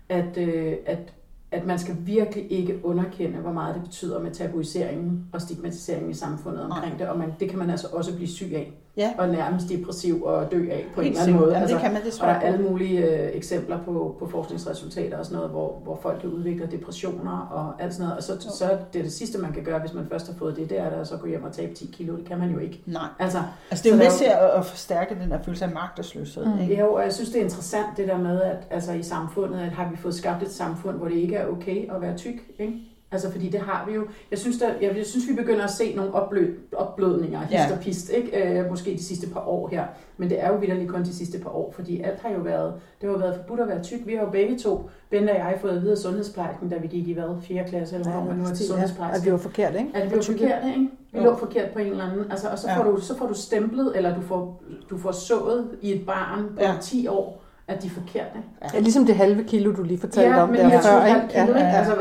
[0.09, 1.13] at, øh, at,
[1.51, 6.15] at man skal virkelig ikke underkende, hvor meget det betyder med tabuiseringen og stigmatiseringen i
[6.15, 8.73] samfundet omkring det, og man, det kan man altså også blive syg af.
[8.99, 9.13] Ja.
[9.19, 11.55] og nærmest depressiv og dø af på en Helt eller anden måde.
[11.55, 15.19] Jamen, det kan man, det og der er alle mulige øh, eksempler på, på forskningsresultater
[15.19, 18.17] og sådan noget, hvor, hvor folk kan udvikle depressioner og alt sådan noget.
[18.17, 20.57] Og så, så er det det sidste, man kan gøre, hvis man først har fået
[20.57, 22.17] det, det er at så gå hjem og tabe 10 kilo.
[22.17, 22.83] Det kan man jo ikke.
[22.87, 23.09] Nej.
[23.19, 23.39] Altså,
[23.71, 25.71] Altså, det er jo Så med er til at, at forstærke den der følelse af
[25.71, 26.45] magtesløshed.
[26.47, 26.61] Mm.
[26.61, 26.75] Ikke?
[26.75, 29.69] Ja, og jeg synes, det er interessant det der med, at altså, i samfundet, at
[29.73, 32.73] har vi fået skabt et samfund, hvor det ikke er okay at være tyk, ikke?
[33.13, 34.07] Altså, fordi det har vi jo.
[34.31, 37.73] Jeg synes, der, jeg, jeg synes vi begynder at se nogle opblød, opblødninger, hist Ja.
[37.73, 38.59] og pist, ikke?
[38.61, 39.85] Øh, måske de sidste par år her.
[40.17, 42.75] Men det er jo vidderligt kun de sidste par år, fordi alt har jo været,
[43.01, 44.07] det har jo været forbudt at være tyk.
[44.07, 46.87] Vi har jo begge to, Bente og jeg, fået at vide af sundhedsplejersken, da vi
[46.87, 47.65] gik i hvad, 4.
[47.69, 49.27] klasse, eller hvor man nu er til ja, at sundhedsplejersken.
[49.27, 49.91] vi var forkert, ikke?
[49.95, 50.39] Ja, det blev Tykke.
[50.41, 50.89] forkert, ikke?
[51.13, 52.31] Vi lå forkert på en eller anden.
[52.31, 52.79] Altså, og så, Ja.
[52.79, 56.45] får du, så får du stemplet, eller du får, du får sået i et barn
[56.57, 56.75] på Ja.
[56.81, 58.39] 10 år, at de er forkerte.
[58.75, 61.21] Ja, ligesom det halve kilo, du lige fortalte Ja, om men der jeg før, ikke?
[61.29, 61.47] kilo, Ja.
[61.47, 61.61] ikke?
[61.61, 61.77] ja.
[61.79, 61.95] Altså,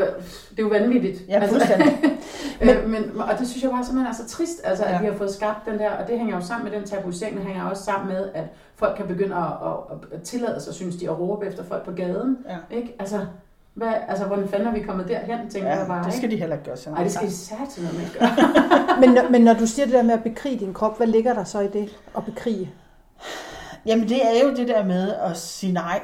[0.50, 1.22] det er jo vanvittigt.
[1.28, 1.98] Ja, altså, fuldstændig.
[2.66, 5.00] men, men, og det synes jeg bare simpelthen er så trist, altså, at Ja.
[5.00, 7.44] vi har fået skabt den der, og det hænger jo sammen med den tabuisering, det
[7.46, 8.44] hænger også sammen med, at
[8.76, 11.92] folk kan begynde at, at, at tillade sig, synes de, at råbe efter folk på
[11.92, 12.36] gaden.
[12.48, 12.76] Ja.
[12.76, 12.96] Ikke?
[12.98, 13.18] Altså,
[13.74, 16.04] hvad, altså, hvordan fanden er vi kommet derhen, tænker jeg Ja, bare.
[16.04, 16.34] det skal ikke?
[16.34, 16.96] de heller ikke gøre sådan.
[16.96, 19.00] Ej, det skal de sat noget med at gøre.
[19.00, 21.34] Men, når- men når du siger det der med at bekrige din krop, hvad ligger
[21.34, 22.70] der så i det at bekrige?
[23.86, 26.00] Jamen det er jo det der med at sige nej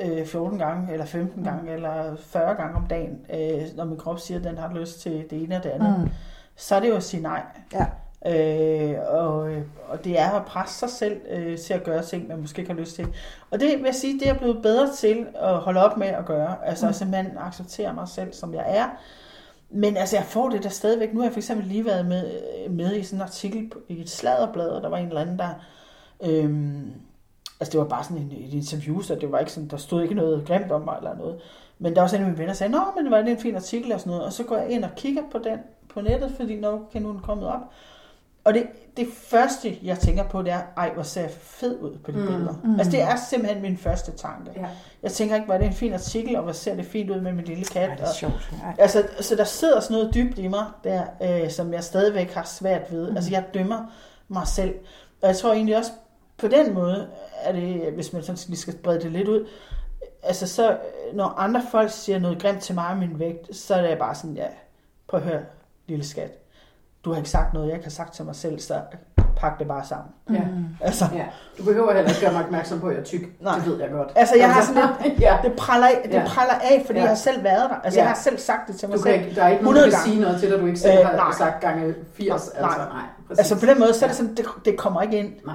[0.00, 4.18] øh, 14 gange, eller 15 gange, eller 40 gange om dagen, øh, når min krop
[4.18, 6.00] siger, at den har lyst til det ene og det andet.
[6.00, 6.08] Mm.
[6.56, 7.42] Så er det jo at sige nej.
[7.72, 7.86] Ja.
[8.26, 9.50] Øh, og,
[9.88, 12.72] og det er at presse sig selv øh, til at gøre ting, man måske ikke
[12.72, 13.06] har lyst til.
[13.50, 16.06] Og det vil jeg sige, det er jeg blevet bedre til at holde op med
[16.06, 16.56] at gøre.
[16.64, 16.92] Altså mm.
[16.92, 18.88] simpelthen acceptere mig selv, som jeg er.
[19.70, 21.12] Men altså, jeg får det der stadigvæk.
[21.12, 22.24] Nu har jeg for eksempel lige været med,
[22.70, 25.48] med i sådan en artikel i et sladderblad, og der var en eller anden, der...
[26.24, 26.92] Øhm,
[27.60, 30.02] altså, det var bare sådan en, et interview, så det var ikke sådan, der stod
[30.02, 31.40] ikke noget grimt om mig eller noget.
[31.78, 33.38] Men der var sådan en af mine venner, der sagde, Nå, men var det en
[33.38, 34.24] fin artikel og sådan noget.
[34.26, 35.58] Og så går jeg ind og kigger på den
[35.94, 37.60] på nettet, fordi nu kan nu er den kommet op.
[38.44, 41.98] Og det, det første, jeg tænker på, det er, ej, hvor ser jeg fed ud
[42.04, 42.54] på de Mm, billeder.
[42.64, 42.74] mm.
[42.78, 44.50] Altså, det er simpelthen min første tanke.
[44.56, 44.66] Ja.
[45.02, 47.32] Jeg tænker ikke, var det en fin artikel, og hvor ser det fint ud med
[47.32, 47.88] min lille kat.
[47.90, 48.52] Ja, det er sjovt.
[48.52, 48.82] Ja.
[48.82, 52.44] Altså, så der sidder sådan noget dybt i mig, der, øh, som jeg stadigvæk har
[52.44, 53.10] svært ved.
[53.10, 53.16] Mm.
[53.16, 53.92] Altså, jeg dømmer
[54.28, 54.74] mig selv.
[55.22, 55.90] Og jeg tror egentlig også,
[56.42, 57.08] på den måde,
[57.42, 59.46] er det, hvis man sådan lige skal brede det lidt ud,
[60.22, 60.76] altså så,
[61.14, 64.14] når andre folk siger noget grimt til mig om min vægt, så er det bare
[64.14, 64.46] sådan, ja,
[65.08, 65.40] prøv at høre,
[65.88, 66.30] lille skat.
[67.04, 68.80] Du har ikke sagt noget, jeg ikke har sagt til mig selv, så
[69.36, 70.08] pak det bare sammen.
[70.30, 70.42] Ja.
[70.80, 71.24] Altså, Ja,
[71.58, 73.20] du behøver heller ikke gøre mig opmærksom på, at jeg er tyk.
[73.40, 73.54] Nej.
[73.58, 74.08] Det ved jeg godt.
[74.16, 75.38] altså jeg har sådan lidt, ja.
[75.42, 77.02] det praller af, det praller af fordi Ja.
[77.04, 77.76] jeg har selv været der.
[77.76, 78.04] Altså, Ja.
[78.04, 79.14] jeg har selv sagt det til mig Du selv.
[79.14, 80.78] kan ikke, der er ikke nogen, der 100 kan sige noget til dig, du ikke
[80.80, 81.32] selv Øh, har nej.
[81.38, 82.28] sagt gange 80.
[82.28, 82.32] Nej.
[82.64, 83.02] Altså, nej.
[83.28, 83.38] Præcis.
[83.38, 85.32] Altså på den måde, så er det sådan, det, det kommer ikke ind.
[85.46, 85.54] Nej.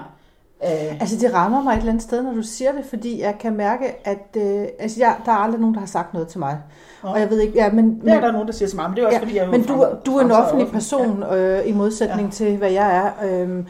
[0.63, 3.36] Øh, Altså det rammer mig et eller andet sted, når du siger det, fordi jeg
[3.39, 6.39] kan mærke, at øh, altså, jeg, der er aldrig nogen, der har sagt noget til
[6.39, 6.58] mig.
[7.04, 7.10] Nå.
[7.10, 8.89] Og jeg ved ikke, ja, men, det er men, der nogen, der siger til mig,
[8.89, 11.24] men det er også ja, fordi, jeg men du, frem- du er en offentlig person
[11.24, 12.32] øh, i modsætning ja.
[12.34, 13.12] til, hvad jeg er.
[13.43, 13.65] Øh,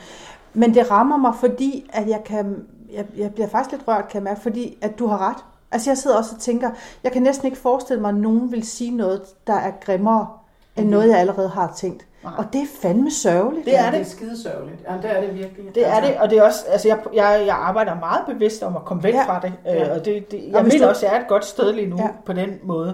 [0.53, 2.55] men det rammer mig, fordi at jeg kan,
[2.93, 5.37] jeg, jeg bliver faktisk lidt rørt, kan jeg mærke, fordi at du har ret.
[5.71, 6.69] Altså jeg sidder også og tænker,
[7.03, 10.27] jeg kan næsten ikke forestille mig, at nogen vil sige noget, der er grimmere,
[10.75, 10.91] end Mhm.
[10.91, 12.05] noget, jeg allerede har tænkt.
[12.29, 12.33] Nej.
[12.45, 13.65] Og det er fandme sørgeligt.
[13.65, 13.93] Det er Ja, det.
[13.93, 14.81] det er skidesørgeligt.
[14.89, 15.75] Ja, det er det virkelig.
[15.75, 18.63] Det er altså, det, og det er også, altså jeg, jeg, jeg arbejder meget bevidst
[18.63, 19.23] om at komme væk Ja.
[19.25, 19.85] fra det, Ja.
[19.89, 21.45] øh, og det, det, Og jeg hvis mener du- også, at jeg er et godt
[21.45, 22.03] sted lige nu Ja.
[22.03, 22.09] ja.
[22.25, 22.93] på den måde.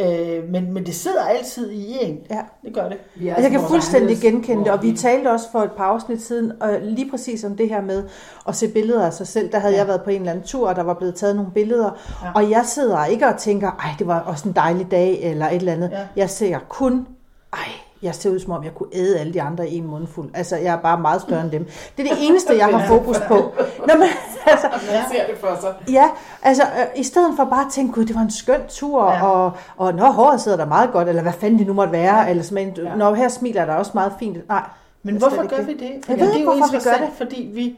[0.00, 2.18] Øh, men, men det sidder altid i en.
[2.30, 2.40] Ja.
[2.64, 2.98] Det gør det.
[3.16, 5.72] vi er Og jeg kan vores fuldstændig genkende det, og vi talte også for et
[5.72, 8.04] par afsnit siden, og lige præcis om det her med
[8.48, 9.52] at se billeder af sig selv.
[9.52, 9.76] Der havde ja.
[9.76, 9.82] Ja.
[9.82, 11.90] jeg været på en eller anden tur, og der var blevet taget nogle billeder,
[12.22, 12.26] ja.
[12.26, 12.32] Ja.
[12.34, 15.54] og jeg sidder ikke og tænker, ej, det var også en dejlig dag, eller et
[15.56, 15.90] eller andet.
[15.92, 15.98] Ja.
[16.16, 17.06] Jeg ser kun,
[17.52, 17.58] ej,
[18.02, 20.30] jeg ser ud som om, jeg kunne æde alle de andre i en mundfuld.
[20.34, 21.64] Altså, jeg er bare meget større end dem.
[21.96, 23.34] Det er det eneste, jeg har fokus på.
[23.34, 24.08] Nå, men,
[24.46, 25.74] altså, Man ser det for sig.
[25.92, 26.10] Ja,
[26.42, 29.12] altså øh, i stedet for bare at tænke, gud, det var en skøn tur, ja.
[29.16, 29.26] Ja.
[29.26, 32.18] og, og når håret sidder der meget godt, eller hvad fanden det nu måtte være,
[32.20, 32.30] ja.
[32.30, 32.82] eller sådan, Ja.
[32.82, 32.94] ja.
[32.96, 34.48] når her smiler der også meget fint.
[34.48, 34.62] Nej,
[35.02, 35.80] Men Det hvorfor gør vi det?
[35.80, 37.76] Jeg ved det er ikke, jo hvorfor vi gør interessant, fordi vi,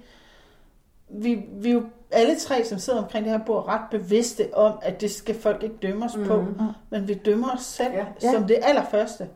[1.10, 5.00] vi, vi jo alle tre, som sidder omkring det her bord, ret bevidste om, at
[5.00, 6.24] det skal folk ikke dømme os mm.
[6.26, 6.44] på,
[6.90, 8.04] men vi dømmer os selv Ja.
[8.22, 8.32] ja.
[8.32, 9.26] som det allerførste.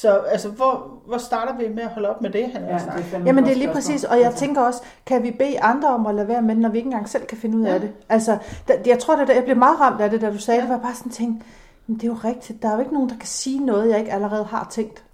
[0.00, 2.78] Så altså, hvor, hvor starter vi med at holde op med det, han Ja, ja,
[2.78, 5.30] det er Jamen et det er lige præcis, og jeg Altså, tænker også, kan vi
[5.30, 7.64] bede andre om at lade være med, når vi ikke engang selv kan finde ud
[7.64, 7.78] af Ja.
[7.78, 7.90] det?
[8.08, 10.62] Altså, da, jeg tror, at jeg blev meget ramt af det, da du sagde Ja.
[10.62, 11.44] det, var jeg bare sådan tænkt,
[11.86, 13.98] men det er jo rigtigt, der er jo ikke nogen, der kan sige noget, jeg
[13.98, 15.04] ikke allerede har tænkt.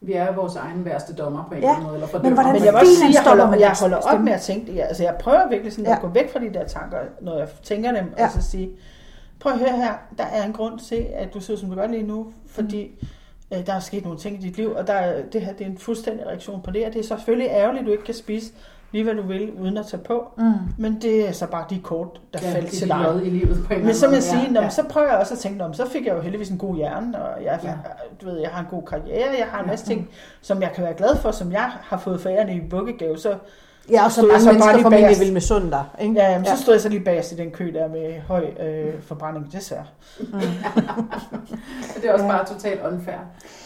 [0.00, 1.94] Vi er vores egen værste dommer på en Ja, eller anden måde.
[2.02, 3.96] Eller men hvordan Men jeg vil også sige, at jeg holder, man jeg ikke holder
[3.96, 4.80] op med at tænke det.
[4.80, 5.94] Altså, jeg prøver virkelig sådan Ja.
[5.96, 8.24] at gå væk fra de der tanker, når jeg tænker dem, Ja.
[8.26, 8.70] og så sige,
[9.40, 11.86] prøv at høre her, der er en grund til, at du ser som du gør
[11.86, 13.08] lige nu, fordi
[13.52, 15.66] øh, der er sket nogle ting i dit liv, og der er, det her det
[15.66, 18.14] er en fuldstændig reaktion på det, og det er selvfølgelig ærgerligt, at du ikke kan
[18.14, 18.52] spise
[18.92, 20.52] lige hvad du vil, uden at tage på, Mm.
[20.78, 23.20] men det er så bare de kort, der ja, faldt til dig.
[23.24, 25.34] i livet på en Men så vil jeg sige, ja, ja, så prøver jeg også
[25.34, 27.68] at tænke, "Nå, men så fik jeg jo heldigvis en god hjerne, og jeg, Ja.
[27.68, 27.74] ja.
[28.20, 29.70] du ved, jeg har en god karriere, jeg har en Ja.
[29.70, 30.08] masse ting,
[30.40, 33.34] som jeg kan være glad for, som jeg har fået forærende i bukkegave, så
[33.90, 35.20] Ja, og så stod jeg mange så bare mennesker lige formentlig bagerst.
[35.54, 35.84] vil med dig.
[36.00, 36.14] Ikke?
[36.20, 39.02] Ja, jamen, så stod jeg så lige bagerst i den kø der med høj øh,
[39.02, 39.84] forbrænding, desværre.
[41.96, 42.30] Det er også Ja.
[42.30, 43.16] bare totalt unfair.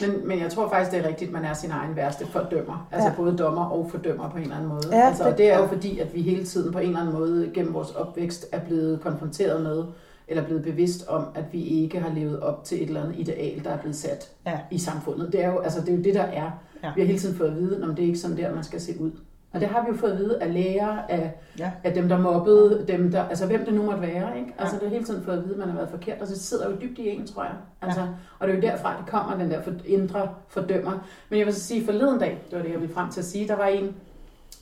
[0.00, 2.88] Men, men jeg tror faktisk, det er rigtigt, at man er sin egen værste fordømmer.
[2.92, 3.14] Altså Ja.
[3.16, 4.83] både dommer og fordømmer på en eller anden måde.
[4.92, 7.00] Ja, altså, det- og det er jo fordi, at vi hele tiden på en eller
[7.00, 9.85] anden måde gennem vores opvækst er blevet konfronteret med,
[10.29, 13.64] eller blevet bevidst om, at vi ikke har levet op til et eller andet ideal,
[13.64, 14.59] der er blevet sat Ja.
[14.70, 15.33] i samfundet.
[15.33, 16.50] Det er jo, altså, det, er jo det, der er.
[16.83, 16.90] Ja.
[16.94, 18.81] Vi har hele tiden fået at vide, om det er ikke sådan der, man skal
[18.81, 19.11] se ud.
[19.57, 21.71] Og det har vi jo fået at vide af læger, af, Ja.
[21.85, 24.38] af dem, der mobbede, dem der, altså hvem det nu måtte være.
[24.38, 24.55] Ikke?
[24.59, 26.38] Altså det har hele tiden fået at vide, at man har været forkert, og så
[26.38, 27.53] sidder jo dybt i en, tror jeg.
[27.83, 28.01] Altså,
[28.38, 30.92] Og det er jo derfra, det kommer, den der indre fordømmer.
[31.29, 33.27] Men jeg vil så sige, forleden dag, det var det, jeg ville frem til at
[33.27, 33.95] sige, der var en,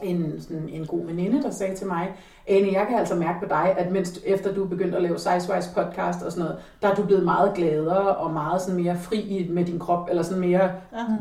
[0.03, 2.11] en, sådan en god veninde, der sagde til mig,
[2.49, 5.71] Ane, jeg kan altså mærke på dig, at mens efter du begyndte at lave Sizewise
[5.75, 9.47] podcast og sådan noget, der er du blevet meget gladere og meget sådan mere fri
[9.53, 10.71] med din krop, eller sådan mere,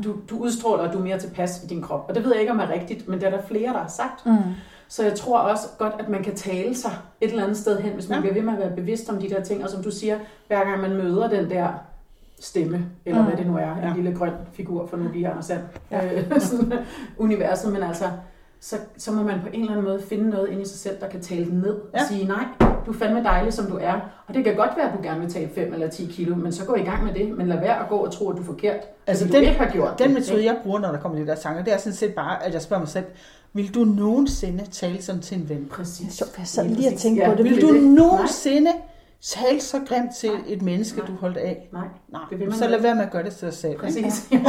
[0.04, 2.06] du, du udstråler, du er mere tilpas i din krop.
[2.10, 3.88] Og det ved jeg ikke, om er rigtigt, men det er der flere, der har
[3.88, 4.26] sagt.
[4.26, 4.38] Mm.
[4.88, 7.94] Så jeg tror også godt, at man kan tale sig et eller andet sted hen,
[7.94, 8.22] hvis man Ja.
[8.22, 9.64] bliver ved med at være bevidst om de der ting.
[9.64, 11.68] Og som du siger, hver gang man møder den der
[12.40, 13.28] stemme, eller mm.
[13.28, 13.94] hvad det nu er, en Ja.
[13.96, 16.14] lille grøn figur for nu lige Anders Sand, Ja.
[16.14, 16.74] øh, sådan,
[17.18, 18.06] universet, men altså,
[18.66, 20.96] så, så må man på en eller anden måde finde noget ind i sig selv,
[21.00, 22.02] der kan tale den ned Ja.
[22.02, 22.46] og sige, nej,
[22.86, 23.94] du er fandme dejlig, som du er.
[24.28, 26.52] Og det kan godt være, at du gerne vil tage 5 eller 10 kilo, men
[26.52, 28.42] så gå i gang med det, men lad være at gå og tro, at du
[28.42, 30.14] er forkert, Altså, den- du ikke har gjort Den det.
[30.14, 32.54] metode, jeg bruger, når der kommer de der tanker, det er sådan set bare, at
[32.54, 33.06] jeg spørger mig selv,
[33.54, 35.68] vil du nogensinde tale sådan til en ven?
[35.72, 36.14] Præcis.
[36.14, 37.46] Så jeg sad Lige og tænkte Ja, på det.
[37.46, 37.84] Vil det du det.
[37.84, 38.72] nogensinde
[39.24, 40.40] tale så grimt til Nej.
[40.48, 41.08] et menneske, Nej.
[41.08, 41.70] du holdt af?
[41.74, 41.82] Nej.
[42.12, 42.84] Nej, Det vil man så lad ikke.
[42.84, 43.78] være med at gøre det til dig selv.
[43.80, 44.28] Præcis.
[44.32, 44.40] Jo.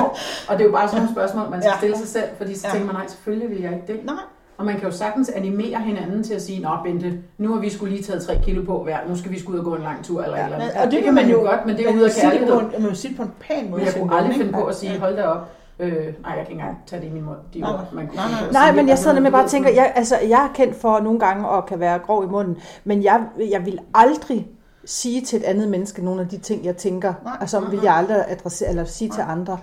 [0.48, 1.78] Og det er jo bare sådan nogle spørgsmål, man skal Ja.
[1.78, 2.72] stille sig selv, fordi så Ja.
[2.72, 4.04] tænker man, nej, selvfølgelig vil jeg ikke det.
[4.04, 4.14] Nej,
[4.58, 7.70] Og man kan jo sagtens animere hinanden til at sige, nå Bente, nu har vi
[7.70, 9.82] skulle lige taget 3 kilo på hver, nu skal vi skulle ud og gå en
[9.82, 10.72] lang tur eller Ja, eller andet.
[10.84, 12.48] og det kan man jo- godt, men det er ud af det kærlighed.
[12.52, 13.78] på en, man kan sige det på en pæn måde.
[13.82, 14.98] Men jeg kunne aldrig finde på at sige, Ja.
[14.98, 15.48] hold da op.
[15.78, 18.06] Øh, nej, jeg kan ikke engang tage det i min mund, de Nej, ord, man
[18.06, 18.76] kunne nej, Nej, sige.
[18.76, 21.48] men jeg sidder nemlig bare og tænker, jeg, altså, jeg er kendt for nogle gange
[21.56, 24.46] at kan være grov i munden, men jeg, jeg vil aldrig
[24.86, 27.14] sige til et andet menneske nogle af de ting, jeg tænker.
[27.24, 27.84] Nej, altså, nej, vil nej.
[27.86, 29.58] jeg aldrig adressere, eller sige til andre.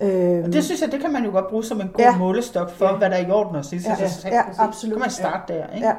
[0.00, 2.10] Øhm, Og det synes jeg, det kan man jo godt bruge som en god Ja.
[2.10, 2.16] ja.
[2.18, 2.96] målestok for, Ja.
[2.96, 4.34] hvad der er i orden at sige til Ja, sig selv.
[4.34, 4.92] ja, absolut.
[4.94, 5.86] Kan man starte der, ikke?
[5.86, 5.92] Ja.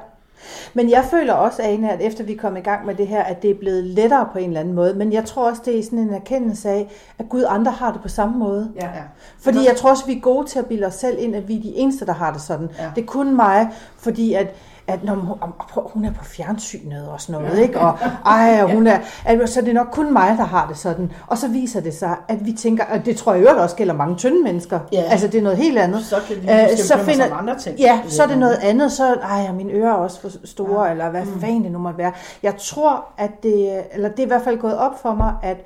[0.74, 3.42] Men jeg føler også, Ane, at efter vi kom i gang med det her, at
[3.42, 4.94] det er blevet lettere på en eller anden måde.
[4.94, 8.02] Men jeg tror også, det er sådan en erkendelse af, at Gud andre har det
[8.02, 8.72] på samme måde.
[8.76, 8.86] Ja.
[8.86, 9.02] Ja.
[9.40, 11.58] Fordi jeg tror også, vi er gode til at bilde os selv ind, at vi
[11.58, 12.70] er de eneste, der har det sådan.
[12.80, 12.92] Ja.
[12.96, 14.48] Det er kun mig, fordi at
[14.88, 15.38] at når hun,
[15.70, 17.80] prøv, hun er på fjernsynet og sådan noget, ikke?
[17.80, 21.12] Og ej, hun er, at, så det er nok kun mig, der har det sådan.
[21.28, 23.94] Og så viser det sig, at vi tænker, og det tror jeg øvrigt også gælder
[23.94, 24.80] mange tynde mennesker.
[24.94, 25.02] Ja.
[25.02, 26.06] Altså det er noget helt andet.
[26.06, 27.80] Så kan de Øh, så sig finder- om andre ting.
[27.80, 28.92] Ja, så er det noget andet.
[28.92, 30.86] Så, ej, mine ører er også for store, Ja.
[30.86, 30.92] ja.
[30.92, 32.12] eller hvad fanden det nu måtte være.
[32.44, 35.58] Jeg tror, at det, eller det er i hvert fald gået op for mig, at,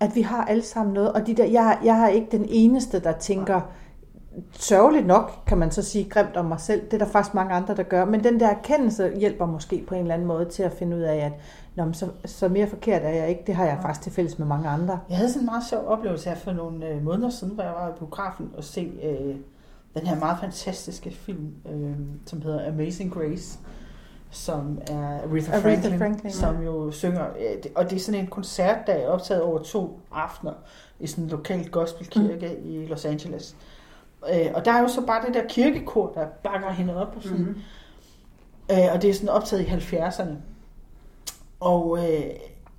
[0.00, 1.12] at vi har alle sammen noget.
[1.12, 3.60] Og de der, jeg, jeg er ikke den eneste, der tænker,
[4.52, 6.84] sørgeligt nok, kan man så sige, grimt om mig selv.
[6.84, 8.04] Det er der faktisk mange andre, der gør.
[8.04, 11.02] Men den der erkendelse hjælper måske på en eller anden måde til at finde ud
[11.02, 11.32] af, at
[11.74, 13.42] Nå, så, så mere forkert er jeg ikke.
[13.46, 15.00] Det har jeg faktisk til fælles med mange andre.
[15.08, 17.72] Jeg havde sådan en meget sjov oplevelse her for nogle øh, måneder siden, hvor jeg
[17.72, 19.36] var i biografen og se øh,
[19.94, 23.58] den her meget fantastiske film, øh, som hedder Amazing Grace,
[24.30, 28.20] som er Aretha Aretha Franklin, Franklin, som jo synger, øh, det- og det er sådan
[28.20, 30.52] en koncert, der er optaget over to aftener
[31.00, 32.70] i sådan en lokal gospelkirke mm.
[32.70, 33.56] i Los Angeles.
[33.58, 33.69] Øh,
[34.54, 37.38] og der er jo så bare det der kirkekor, der bakker hende op og sådan,
[37.38, 37.56] Mhm.
[38.70, 40.30] Øh, og det er sådan optaget i 70'erne.
[41.60, 42.20] Og, øh,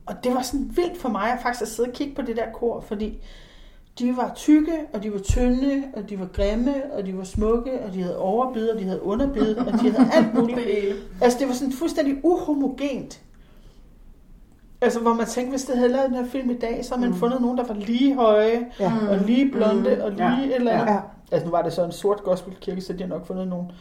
[0.06, 2.36] og det var sådan vildt for mig at faktisk at sidde og kigge på det
[2.38, 3.24] der kor, fordi
[4.00, 7.80] de var tykke, og de var tynde, og de var grimme, og de var smukke,
[7.86, 10.58] og de havde overbid, og de havde underbid, og de havde alt muligt.
[10.58, 10.96] Det hele.
[11.22, 13.22] Altså det var sådan fuldstændig uhomogent.
[14.82, 17.02] Altså hvor man tænkte, hvis det havde lavet den her film i dag, så havde
[17.02, 17.16] man Mm.
[17.20, 18.92] fundet nogen, der var lige høje, Ja.
[19.10, 20.02] og lige blonde, Mm.
[20.02, 20.56] og lige Ja.
[20.56, 20.94] eller andet.
[20.94, 21.00] Ja.
[21.32, 23.72] Altså nu var det så en sort gospelkirke, så de har nok fundet nogen,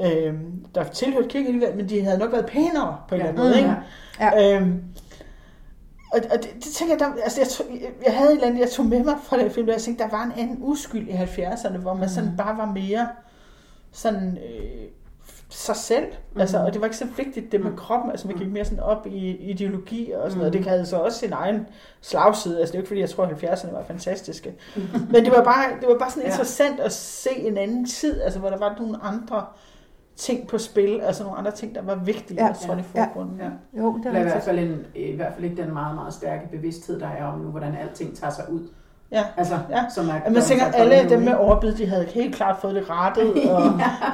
[0.00, 0.34] øh,
[0.74, 3.28] der tilhørte kirken alligevel, men de havde nok været pænere på en Ja.
[3.28, 3.74] eller anden måde, ikke?
[4.20, 4.56] Ja.
[4.56, 4.82] Øhm,
[6.12, 8.46] og, og det, det tænker jeg, der, altså jeg, tog, jeg, jeg havde et eller
[8.46, 10.58] andet, jeg tog med mig fra den film, og jeg tænkte, der var en anden
[10.60, 13.08] uskyld i 70'erne, hvor man sådan bare var mere
[13.92, 14.86] sådan øh,
[15.50, 16.04] sig selv.
[16.34, 16.40] Mm.
[16.40, 17.76] Altså, og det var ikke så vigtigt det med Mm.
[17.76, 20.38] kroppen, altså man gik mere sådan op i ideologi og sådan Mm.
[20.38, 20.52] noget.
[20.52, 21.66] Det havde så også sin egen
[22.00, 24.54] slagside, altså det er ikke fordi, jeg tror, at 70'erne var fantastiske.
[25.10, 26.28] Men det var bare, det var bare sådan Ja.
[26.28, 29.44] interessant at se en anden tid, altså hvor der var nogle andre
[30.16, 32.46] ting på spil, altså nogle andre ting, der var vigtige, Ja.
[32.68, 32.72] ja.
[32.74, 33.04] jeg, i Ja.
[33.04, 33.38] forgrunden.
[33.40, 33.80] Ja.
[33.82, 36.48] Jo, det er i hvert, fald en, i hvert fald ikke den meget, meget stærke
[36.50, 38.68] bevidsthed, der er om nu, hvordan alting tager sig ud.
[39.12, 39.24] Ja.
[39.36, 39.84] Altså, Ja.
[39.94, 42.74] som er, Ja, man tænker, er alle dem med overbid, de havde helt klart fået
[42.74, 43.62] det rettet, og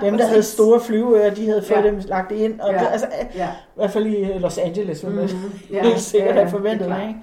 [0.02, 1.86] dem, der havde store flyveører, de havde fået Ja.
[1.90, 2.60] dem lagt ind.
[2.60, 2.78] Og Ja.
[2.78, 3.48] det, altså, i Ja.
[3.74, 5.52] hvert fald i Los Angeles, hvor man Mhm.
[5.82, 7.00] helt sikkert ja, havde ja, forventet det.
[7.08, 7.14] Ikke?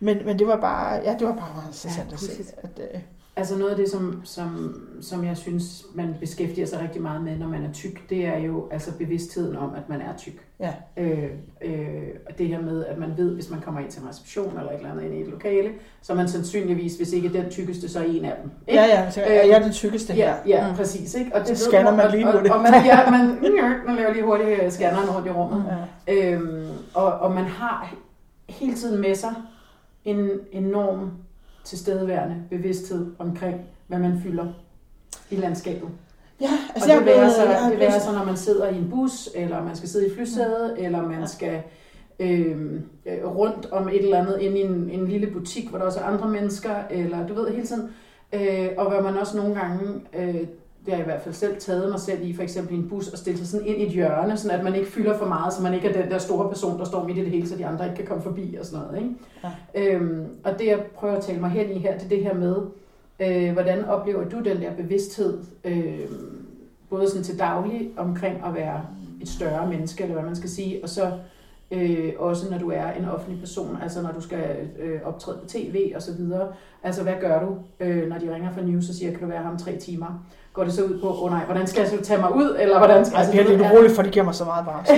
[0.00, 2.30] Men, men det var bare, ja, det var bare meget interessant Ja, at se.
[2.62, 3.00] At, øh,
[3.36, 7.36] Altså noget af det, som, som, som jeg synes, man beskæftiger sig rigtig meget med,
[7.38, 10.32] når man er tyk, det er jo altså bevidstheden om, at man er tyk.
[10.60, 10.72] Ja.
[10.96, 11.30] Øh,
[11.64, 14.58] øh, og det her med, at man ved, hvis man kommer ind til en reception
[14.58, 15.70] eller et eller andet ind i et lokale,
[16.02, 18.50] så er man sandsynligvis, hvis ikke den tykkeste, så er en af dem.
[18.68, 18.80] Ikke?
[18.82, 20.34] Ja, ja, så er jeg den tykkeste her.
[20.46, 21.14] Ja, ja præcis.
[21.14, 21.34] Ikke?
[21.34, 22.50] Og det Så scanner man og- lige og, på det.
[22.52, 23.26] Og man, ja, man,
[23.86, 25.64] man laver lige hurtigt øh, scanneren rundt i rummet.
[26.08, 26.14] Ja.
[26.32, 27.94] Øhm, og, og man har
[28.48, 29.34] hele tiden med sig
[30.04, 31.10] en enorm
[31.70, 34.46] tilstedeværende bevidsthed omkring, hvad man fylder
[35.30, 35.88] i landskabet.
[36.40, 38.90] Ja, Altså, og det er være, så, det være så, når man sidder i en
[38.90, 41.62] bus, eller man skal sidde i flysæde, eller man skal
[42.20, 45.84] øhm, øh, rundt om et eller andet ind i en, en lille butik, hvor der
[45.84, 47.90] også er andre mennesker, eller du ved hele tiden.
[48.32, 50.46] Øh, og hvor man også nogle gange, øh,
[50.86, 52.88] det har jeg i hvert fald selv taget mig selv i, for eksempel i en
[52.88, 55.26] bus, og stille sig sådan ind i et hjørne, sådan at man ikke fylder for
[55.26, 57.48] meget, så man ikke er den der store person, der står midt i det hele,
[57.48, 59.02] så de andre ikke kan komme forbi og sådan noget.
[59.02, 59.14] Ikke?
[59.74, 59.94] Ja.
[59.94, 62.34] Øhm, og det jeg prøver at tale mig hen i her, det er det her
[62.34, 62.56] med,
[63.20, 66.00] øh, hvordan oplever du den der bevidsthed, øh,
[66.90, 68.86] både sådan til daglig omkring at være
[69.20, 71.12] et større menneske, eller hvad man skal sige, og så
[71.70, 75.46] øh, også når du er en offentlig person, altså når du skal øh, optræde på
[75.48, 76.52] tv og så videre.
[76.82, 79.42] Altså hvad gør du, øh, når de ringer fra News og siger, kan du være
[79.42, 80.26] ham tre timer?
[80.60, 82.56] Går det så ud på, åh oh, nej, hvordan skal jeg så tage mig ud,
[82.58, 84.44] eller hvordan skal jeg det er så lidt Ja, uroligt, for det giver mig så
[84.44, 84.88] meget varmt.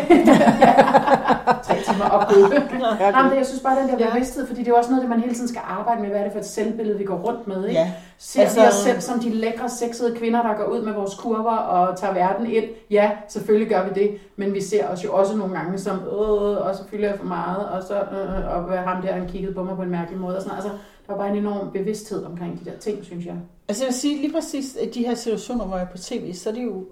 [1.62, 2.60] Tre timer op Gud.
[3.00, 5.10] Jamen, det, jeg synes bare, den der bevidsthed, fordi det er jo også noget, det
[5.10, 7.46] man hele tiden skal arbejde med, hvad er det for et selvbillede, vi går rundt
[7.46, 7.80] med, ikke?
[7.80, 10.82] Ja, Ser altså, vi Altså- os selv som de lækre, sexede kvinder, der går ud
[10.82, 12.64] med vores kurver og tager verden ind?
[12.90, 16.66] Ja, selvfølgelig gør vi det, men vi ser os jo også nogle gange som, øh,
[16.66, 19.54] og så fylder jeg for meget, og så, øh, og hvad ham der, han kiggede
[19.54, 20.36] på mig på en mærkelig måde.
[20.36, 20.56] Og sådan.
[20.56, 20.70] Altså,
[21.06, 23.34] der var bare en enorm bevidsthed omkring de der ting, synes jeg.
[23.68, 26.34] Altså jeg vil sige lige præcis, at de her situationer, hvor jeg er på tv,
[26.34, 26.84] så er det jo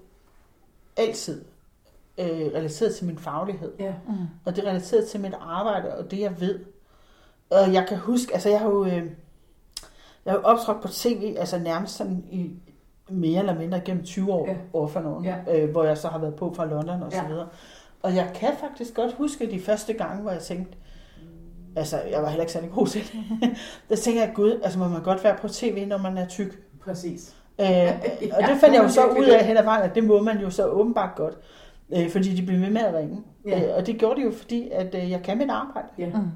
[0.96, 1.40] altid
[2.20, 3.72] øh, relateret til min faglighed.
[3.78, 3.92] Ja.
[4.08, 4.14] Mm.
[4.44, 6.58] Og det er relateret til mit arbejde og det, jeg ved.
[7.50, 8.92] Og jeg kan huske, altså jeg har jo, øh,
[10.24, 12.50] jeg har jo optrådt på tv, altså nærmest sådan i
[13.08, 14.52] mere eller mindre gennem 20 år Ja.
[14.52, 14.58] ja.
[14.72, 15.36] over for nogen, Ja.
[15.58, 17.28] øh, hvor jeg så har været på fra London og så Ja.
[17.28, 17.48] videre.
[18.02, 20.76] Og jeg kan faktisk godt huske de første gange, hvor jeg tænkte,
[21.76, 23.50] altså jeg var heller ikke særlig god til det.
[23.88, 26.62] Der tænker jeg, gud, altså må man godt være på tv, når man er tyk.
[26.84, 27.34] Præcis.
[27.60, 27.70] Øh, og
[28.40, 30.38] Ja, det fandt jeg jo så ud af hen ad vejen, at det må man
[30.40, 31.34] jo så åbenbart godt.
[31.96, 33.16] Øh, fordi de blev ved med at ringe.
[33.46, 33.58] Ja.
[33.60, 35.88] Øh, og det gjorde de jo, fordi at øh, jeg kan mit arbejde.
[35.98, 36.06] Ja.
[36.06, 36.26] Mm.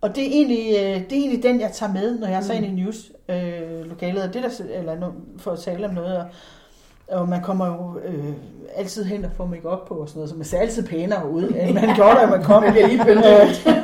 [0.00, 2.40] Og det er egentlig, øh, det er egentlig den, jeg tager med, når jeg er
[2.40, 2.64] så Mm.
[2.64, 4.18] ind i news-lokalet.
[4.18, 5.06] Øh, og det der, eller no,
[5.38, 6.16] for at tale om noget.
[6.18, 6.26] Og,
[7.08, 8.24] og man kommer jo øh,
[8.76, 11.30] altid hen og får make op på og sådan noget, så man ser altid pænere
[11.30, 12.64] ud, end man gjorde, da man kom.
[12.72, 13.66] Bliver lige pyntet.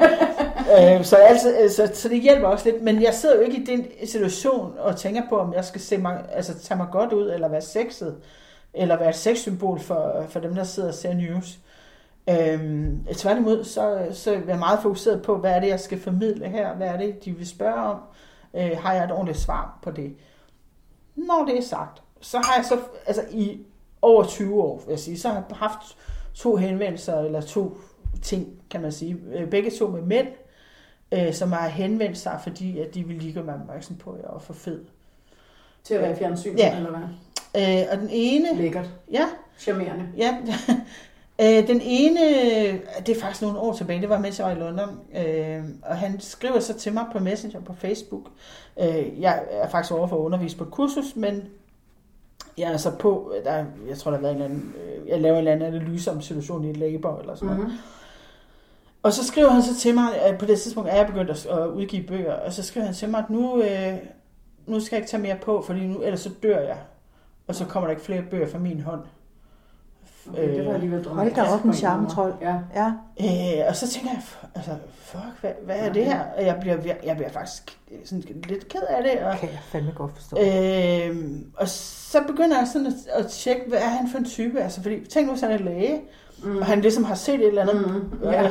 [0.80, 2.82] Øh, så, altid, øh, så, så det hjælper også lidt.
[2.82, 5.98] Men jeg sidder jo ikke i den situation og tænker på, om jeg skal se
[5.98, 8.14] mig, altså, tage mig godt ud, eller være sexet,
[8.74, 11.58] eller være et sexsymbol for, for dem, der sidder og ser news.
[12.30, 16.48] Øhm, tværtimod, så, så er jeg meget fokuseret på, hvad er det, jeg skal formidle
[16.48, 16.74] her?
[16.74, 18.00] Hvad er det, de vil spørge om?
[18.54, 20.14] Øh, har jeg et ordentligt svar på det?
[21.16, 23.60] Når det er sagt, så har jeg så, altså i
[24.02, 25.96] over 20 år, vil jeg sige, så har jeg haft
[26.34, 27.76] to henvendelser, eller to
[28.22, 29.16] ting, kan man sige.
[29.32, 30.28] Øh, Begge to med mænd,
[31.12, 34.22] øh, som har henvendt sig, fordi at de ville lige gøre mig opmærksom på, at
[34.22, 34.80] jeg var for fed.
[35.84, 36.76] Til at være i fjernsyn, Ja.
[36.76, 37.08] eller hvad?
[37.56, 38.90] Øh, og den ene, Lækkert.
[39.12, 39.24] ja,
[39.58, 40.08] Charmerende.
[40.16, 40.36] ja,
[41.42, 42.20] øh, den ene,
[43.06, 45.96] det er faktisk nogle år tilbage, det var mens jeg var i London, øh, og
[45.96, 48.26] han skriver så til mig på Messenger på Facebook.
[48.80, 51.44] Øh, jeg er faktisk over for at undervise på et kursus, men
[52.58, 55.20] jeg er så på, der, jeg tror der har været en eller anden, øh, jeg
[55.20, 57.64] laver en eller anden analyse om situationen i et labor eller sådan noget.
[57.64, 57.78] Mm-hmm.
[59.02, 61.46] Og så skriver han så til mig, at på det tidspunkt er jeg begyndt at
[61.46, 63.94] at udgive bøger, og så skriver han til mig, at nu, øh,
[64.66, 66.76] nu skal jeg ikke tage mere på, fordi nu, ellers så dør jeg.
[67.52, 69.00] Og så kommer der ikke flere bøger fra min hånd.
[70.30, 72.34] Okay, det var alligevel Hold da op, en charmetrol.
[72.40, 72.56] Ja.
[72.74, 72.92] Ja.
[73.20, 74.22] Øh, og så tænker jeg,
[74.54, 76.20] altså, fuck, hvad, hvad er det her?
[76.36, 79.24] Og jeg bliver, jeg bliver faktisk sådan lidt ked af det.
[79.24, 80.36] Og, Kan jeg fandme godt forstå.
[80.40, 82.92] øh, og så begynder jeg sådan at,
[83.24, 84.60] at tjekke, hvad er han for en type?
[84.60, 86.00] Altså, fordi, tænk nu, hvis han er læge,
[86.44, 86.56] Mm.
[86.58, 88.18] og han ligesom har set et eller andet Mm.
[88.32, 88.46] Ja.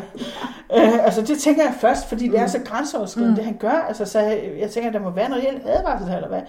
[0.78, 2.48] Øh, altså det tænker jeg først, fordi det er Mm.
[2.50, 3.36] så grænseoverskridende, Mm.
[3.36, 3.70] det han gør.
[3.88, 4.20] Altså, så
[4.60, 6.42] jeg, tænker, at der må være en reel advarsel eller hvad.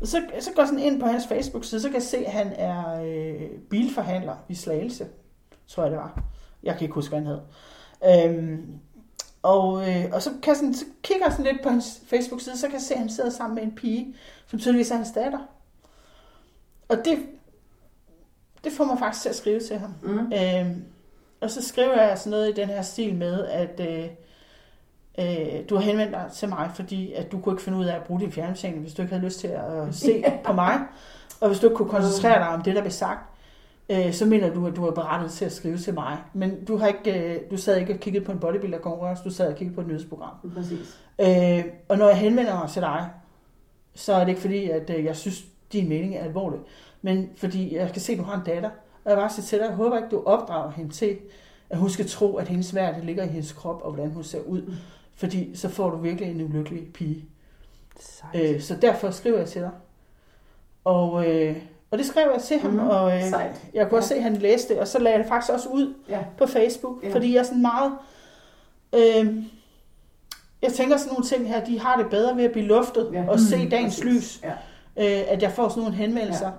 [0.00, 2.52] Og så, så går sådan ind på hans Facebook-side, så kan jeg se, at han
[2.56, 5.06] er øh, bilforhandler i Slagelse,
[5.68, 6.20] tror jeg det var.
[6.62, 7.38] Jeg kan ikke huske, hvad han hed.
[8.30, 8.66] Øhm,
[9.42, 12.58] og, øh, og så, kan jeg sådan, så kigger jeg sådan lidt på hans Facebook-side,
[12.58, 14.14] så kan jeg se, at han sidder sammen med en pige,
[14.46, 15.38] som tydeligvis er hans datter.
[16.88, 17.18] Og det,
[18.64, 19.94] det får mig faktisk til at skrive til ham.
[20.02, 20.32] Mm.
[20.32, 20.84] Øhm,
[21.40, 24.04] og så skriver jeg sådan noget i den her stil med, at øh,
[25.18, 27.96] øh, du har henvendt dig til mig, fordi at du kunne ikke finde ud af
[27.96, 30.80] at bruge din fjernsyn, hvis du ikke havde lyst til at se på mig.
[31.40, 33.30] Og hvis du ikke kunne koncentrere dig om det, der blev sagt,
[33.88, 36.18] øh, så mener du, at du er berettet til at skrive til mig.
[36.34, 39.48] Men du har ikke, øh, du sad ikke og kiggede på en bodybuilder-konkurrence, du sad
[39.48, 40.34] og kiggede på et nyhedsprogram.
[40.54, 41.00] Præcis.
[41.18, 43.10] Øh, og når jeg henvender mig til dig,
[43.94, 46.60] så er det ikke fordi, at øh, jeg synes, din mening er alvorlig.
[47.06, 48.70] Men fordi jeg kan se, at du har en datter,
[49.04, 51.18] og jeg bare siger til dig, jeg håber ikke, du opdrager hende til,
[51.70, 54.40] at hun skal tro, at hendes værd ligger i hendes krop, og hvordan hun ser
[54.40, 54.74] ud.
[55.16, 57.24] Fordi så får du virkelig en ulykkelig pige.
[58.00, 58.54] Sejt.
[58.54, 59.70] Øh, så derfor skriver jeg til dig.
[60.84, 61.56] Og, øh,
[61.90, 62.88] og det skrev jeg til ham, Mhm.
[62.88, 63.62] og øh, Sejt.
[63.74, 64.20] jeg kunne også Ja.
[64.20, 66.24] se, at han læste det, og så lagde jeg det faktisk også ud Ja.
[66.38, 67.14] på Facebook, Ja.
[67.14, 67.92] fordi jeg er sådan meget...
[68.94, 69.36] Øh,
[70.62, 73.24] jeg tænker sådan nogle ting her, de har det bedre ved at blive luftet Ja.
[73.28, 74.04] og se Mm, dagens præcis.
[74.04, 74.50] lys, Ja.
[75.20, 76.50] øh, at jeg får sådan nogle henvendelser,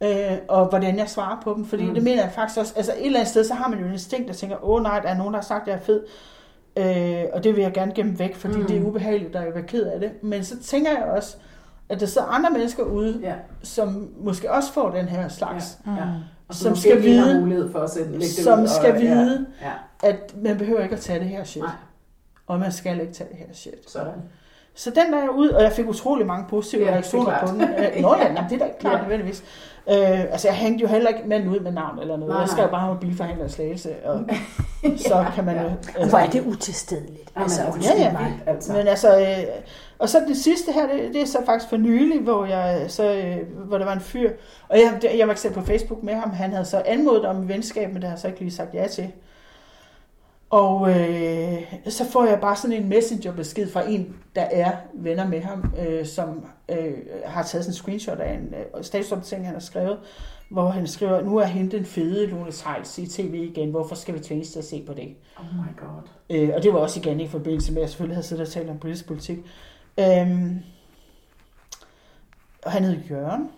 [0.00, 1.88] øh, og hvordan jeg svarer på dem, fordi Mm.
[1.88, 1.94] mm.
[1.94, 3.92] det mener jeg faktisk også, altså et eller andet sted, så har man jo en
[3.92, 6.02] instinkt, der tænker, åh nej, der er nogen, der har sagt, at jeg er fed,
[6.76, 8.60] øh, og det vil jeg gerne gemme væk, fordi Mm.
[8.60, 8.66] mm.
[8.66, 11.36] det er ubehageligt, og jeg være ked af det, men så tænker jeg også,
[11.88, 13.34] at der sidder andre mennesker ude, Ja.
[13.62, 15.90] som måske også får den her slags, Ja.
[16.04, 16.10] Mm.
[16.48, 19.46] Og Som skal vide- mulighed for at sætte, lægge det som ud, og- skal vide,
[19.62, 20.08] Ja.
[20.08, 21.70] at man behøver ikke at tage det her shit, Nej.
[22.46, 23.90] og man skal ikke tage det her shit.
[23.90, 24.12] Sådan.
[24.74, 27.38] Så den der jeg ud, og jeg fik utrolig mange positive Ja, ja, er reaktioner
[27.40, 27.58] på den.
[28.02, 28.96] Nå ja, det er da ikke klart Ja.
[28.98, 29.02] ja.
[29.02, 29.44] nødvendigvis.
[29.90, 32.32] Øh, altså jeg hængte jo heller ikke manden ud med navn eller noget.
[32.32, 34.24] Nej, jeg skrev bare om bilforhandler i slagelse, og
[35.08, 35.62] så kan man jo...
[35.62, 36.02] Ja.
[36.02, 37.30] øh, Hvor er det utilstedeligt.
[37.36, 38.12] Altså, altså, ja, ja.
[38.12, 38.72] mig, altså.
[38.72, 39.44] Men altså, øh,
[39.98, 43.14] og så det sidste her, det, det er så faktisk for nylig, hvor, jeg, så,
[43.14, 43.36] øh,
[43.68, 44.30] hvor der var en fyr,
[44.68, 47.48] og jeg, jeg var ikke selv på Facebook med ham, han havde så anmodet om
[47.48, 49.12] venskab, men det har jeg så ikke lige sagt ja til.
[50.50, 55.40] Og øh, så får jeg bare sådan en messengerbesked fra en, der er venner med
[55.40, 56.94] ham, øh, som øh,
[57.24, 59.98] har taget sådan en screenshot af en øh, statusopdatering, han har skrevet,
[60.48, 64.14] hvor han skriver, nu er hende den fede Lone Tejls i tv igen, hvorfor skal
[64.14, 65.16] vi tvinges til at se på det?
[65.38, 66.02] Oh my god.
[66.30, 68.52] Øh, og det var også igen i forbindelse med, at jeg selvfølgelig havde siddet og
[68.52, 69.38] talt om politisk politik.
[70.00, 70.58] Øhm,
[72.64, 73.50] og han hed Jørgen,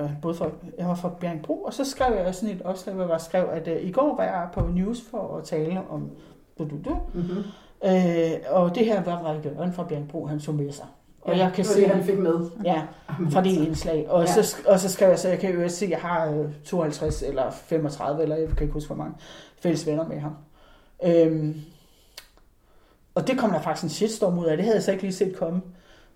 [0.00, 3.08] øh, både fra, jeg var fra Bjergbro, og så skrev jeg sådan et opslag, hvor
[3.10, 6.10] jeg skrev, at øh, i går var jeg på News for at tale om
[6.58, 6.98] du, du, du.
[7.14, 7.42] Mm-hmm.
[7.84, 10.86] Øh, og det her var Række Jørgen fra Bjergbro, han tog med sig.
[11.22, 12.50] Og jeg kan det se, det, han fik med.
[12.64, 12.82] ja,
[13.30, 14.06] fra det indslag.
[14.10, 14.30] Og, Ja.
[14.36, 14.42] ja.
[14.42, 17.22] så, og så skrev jeg så, jeg kan jo se, at jeg har øh, 52
[17.22, 19.14] eller 35, eller jeg kan ikke huske, hvor mange
[19.60, 20.32] fælles venner med ham.
[21.04, 21.60] Øhm,
[23.14, 24.56] og det kom der faktisk en shitstorm ud af.
[24.56, 25.60] Det havde jeg så ikke lige set komme.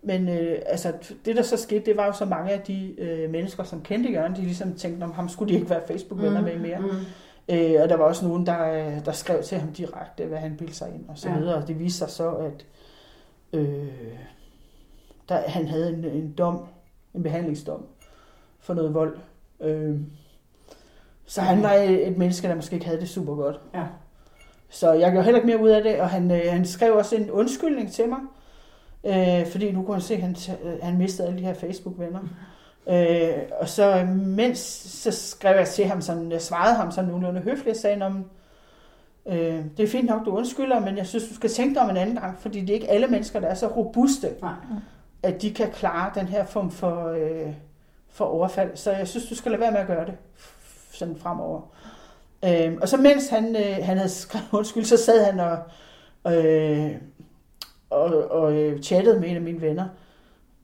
[0.03, 0.93] Men øh, altså,
[1.25, 4.11] det, der så skete, det var jo så mange af de øh, mennesker, som kendte
[4.13, 6.79] Jørgen, de ligesom tænkte, om ham skulle de ikke være Facebook-venner med mere.
[6.79, 6.89] Mm.
[7.51, 10.75] Øh, og der var også nogen, der, der skrev til ham direkte, hvad han bildte
[10.77, 11.39] sig ind og så Ja.
[11.39, 11.55] videre.
[11.55, 12.67] Og det viste sig så, at
[13.53, 13.89] øh,
[15.29, 16.65] der, han havde en, en dom,
[17.15, 17.87] en behandlingsdom
[18.61, 19.19] for noget vold.
[19.61, 19.97] Øh,
[21.27, 23.61] så han var et, et menneske, der måske ikke havde det super godt.
[23.75, 23.85] Ja.
[24.69, 27.17] Så jeg gjorde heller ikke mere ud af det, og han, øh, han skrev også
[27.17, 28.19] en undskyldning til mig,
[29.05, 32.21] øh, fordi nu kunne han se, at han, øh, han mistede alle de her Facebook-venner.
[32.89, 37.41] Øh, og så mens, så skrev jeg til ham sådan, jeg svarede ham sådan nogenlunde
[37.41, 38.25] høfligt, jeg sagde, om,
[39.27, 41.91] øh, det er fint nok, du undskylder, men jeg synes, du skal tænke dig om
[41.91, 44.53] en anden gang, fordi det er ikke alle mennesker, der er så robuste, Nej.
[45.23, 47.53] at de kan klare den her form for, øh,
[48.11, 48.77] for overfald.
[48.77, 50.15] Så jeg synes, du skal lade være med at gøre det
[50.93, 51.61] sådan fremover.
[52.45, 55.59] Øh, og så mens han, øh, han havde skrevet undskyld, så sad han og,
[56.35, 56.91] øh,
[57.91, 59.89] og, og øh, chattede med en af mine venner.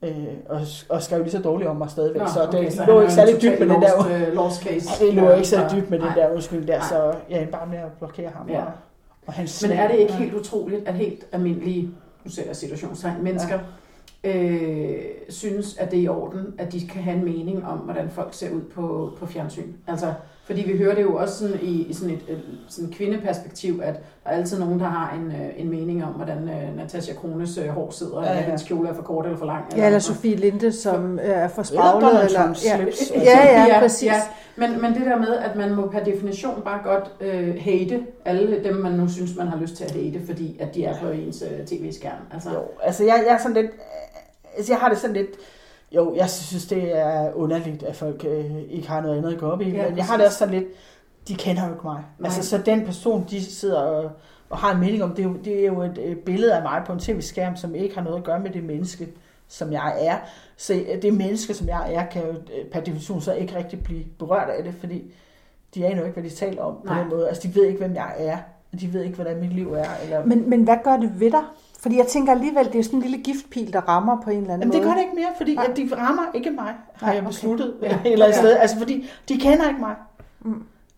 [0.02, 2.22] Øh, og, og skrev lige så dårligt om mig stadigvæk.
[2.22, 4.88] Nå, så det okay, så lå ikke særlig dybt med den der øh, lost case.
[5.00, 6.88] Ja, det lå ikke Ja, dybt med den der undskyld der, Nej.
[6.88, 8.48] så jeg er bare med at blokere ham.
[8.48, 8.60] Ja.
[8.60, 8.72] Og,
[9.26, 11.90] og hans Men er det ikke helt utroligt, at helt almindelige,
[12.24, 13.58] nu ser jeg situationstegn, mennesker,
[14.24, 14.96] øh,
[15.28, 18.34] synes, at det er i orden, at de kan have en mening om, hvordan folk
[18.34, 19.72] ser ud på, på fjernsyn?
[19.86, 20.14] Altså,
[20.46, 22.38] fordi vi hører det jo også sådan i, i sådan et
[22.68, 26.12] sådan et kvindeperspektiv, at der er altid nogen, der har en, øh, en mening om,
[26.12, 28.44] hvordan øh, Natasha Krones øh, hår sidder, Ja, eller ja.
[28.46, 29.64] hendes kjole er for kort eller for lang.
[29.76, 32.02] Ja, eller Sofie Linde, som øh, er for Eller spraglet.
[32.02, 32.76] Donald Eller, Trumps ja.
[32.76, 33.12] slips.
[33.14, 34.06] ja, ja, Ja, præcis.
[34.06, 34.22] ja.
[34.56, 38.64] Men, men det der med, at man må per definition bare godt øh, hate alle
[38.64, 41.08] dem, man nu synes, man har lyst til at hate, fordi at de er på
[41.08, 42.18] ens øh, tv-skærm.
[42.32, 43.70] Altså, Jo, altså jeg, jeg er sådan lidt,
[44.56, 45.28] altså jeg har det sådan lidt,
[45.92, 49.46] jo, jeg synes det er underligt, at folk øh, ikke har noget andet at gå
[49.46, 50.66] op i, Ja, men jeg har det også sådan lidt,
[51.28, 52.04] de kender jo ikke mig.
[52.18, 52.26] Nej.
[52.26, 54.10] Altså så den person, de sidder og,
[54.50, 56.62] og har en mening om, det er, jo, det er jo et øh, billede af
[56.62, 59.08] mig på en tv-skærm, som ikke har noget at gøre med det menneske,
[59.48, 60.18] som jeg er.
[60.56, 63.82] Så øh, det menneske, som jeg er, kan jo øh, per definition så ikke rigtig
[63.82, 65.14] blive berørt af det, fordi
[65.74, 67.00] de aner jo ikke, hvad de taler om på Nej.
[67.00, 67.28] den måde.
[67.28, 68.38] Altså de ved ikke, hvem jeg er.
[68.80, 69.88] De ved ikke, hvordan mit liv er.
[70.04, 70.24] Eller...
[70.24, 71.42] Men, men hvad gør det ved dig?
[71.80, 74.54] Fordi jeg tænker alligevel, det er sådan en lille giftpil, der rammer på en eller
[74.54, 74.88] anden Jamen, det måde.
[74.88, 75.66] gør det ikke mere, fordi Nej.
[75.70, 77.26] at de rammer ikke mig, har jeg okay.
[77.28, 77.74] besluttet.
[77.82, 77.88] Ja.
[78.04, 78.10] Ja.
[78.10, 78.48] Eller et Ja.
[78.48, 79.94] Altså, fordi de kender ikke mig.
[80.40, 80.50] Mm.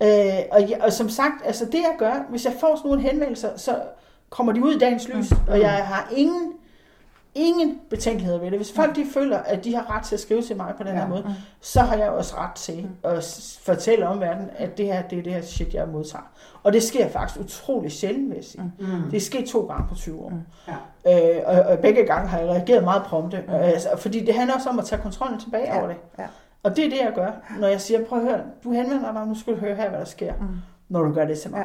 [0.03, 0.09] Øh,
[0.53, 3.49] og, jeg, og som sagt, altså det jeg gør, hvis jeg får sådan nogle henvendelser,
[3.57, 3.76] så
[4.31, 5.37] kommer de ud i dagens lys, Mm.
[5.49, 6.53] og jeg har ingen,
[7.39, 8.59] ingen betænkeligheder ved det.
[8.59, 10.93] Hvis folk de føler, at de har ret til at skrive til mig på den
[10.93, 10.99] Ja.
[11.01, 15.03] her måde, så har jeg også ret til at fortælle om verden, at det her,
[15.03, 16.22] det er det her shit, jeg modtager.
[16.62, 18.72] Og det sker faktisk utrolig sjældent, vil jeg sige.
[18.78, 19.11] Mm.
[19.11, 20.32] Det er sket to gange på 20 år.
[21.07, 21.36] Ja.
[21.36, 23.39] Øh, og, og begge gange har jeg reageret meget prompte.
[23.47, 23.53] Mm.
[23.53, 23.59] Mm.
[23.61, 25.78] Altså, fordi det handler også om at tage kontrollen tilbage Ja.
[25.78, 25.97] over det.
[26.18, 26.26] Ja.
[26.62, 27.30] Og det er det, jeg gør,
[27.61, 29.99] når jeg siger, prøv at høre, du henvender dig, nu skal du høre her, hvad
[29.99, 30.47] der sker, Mm.
[30.89, 31.59] når du gør det til mig.
[31.59, 31.64] Ja.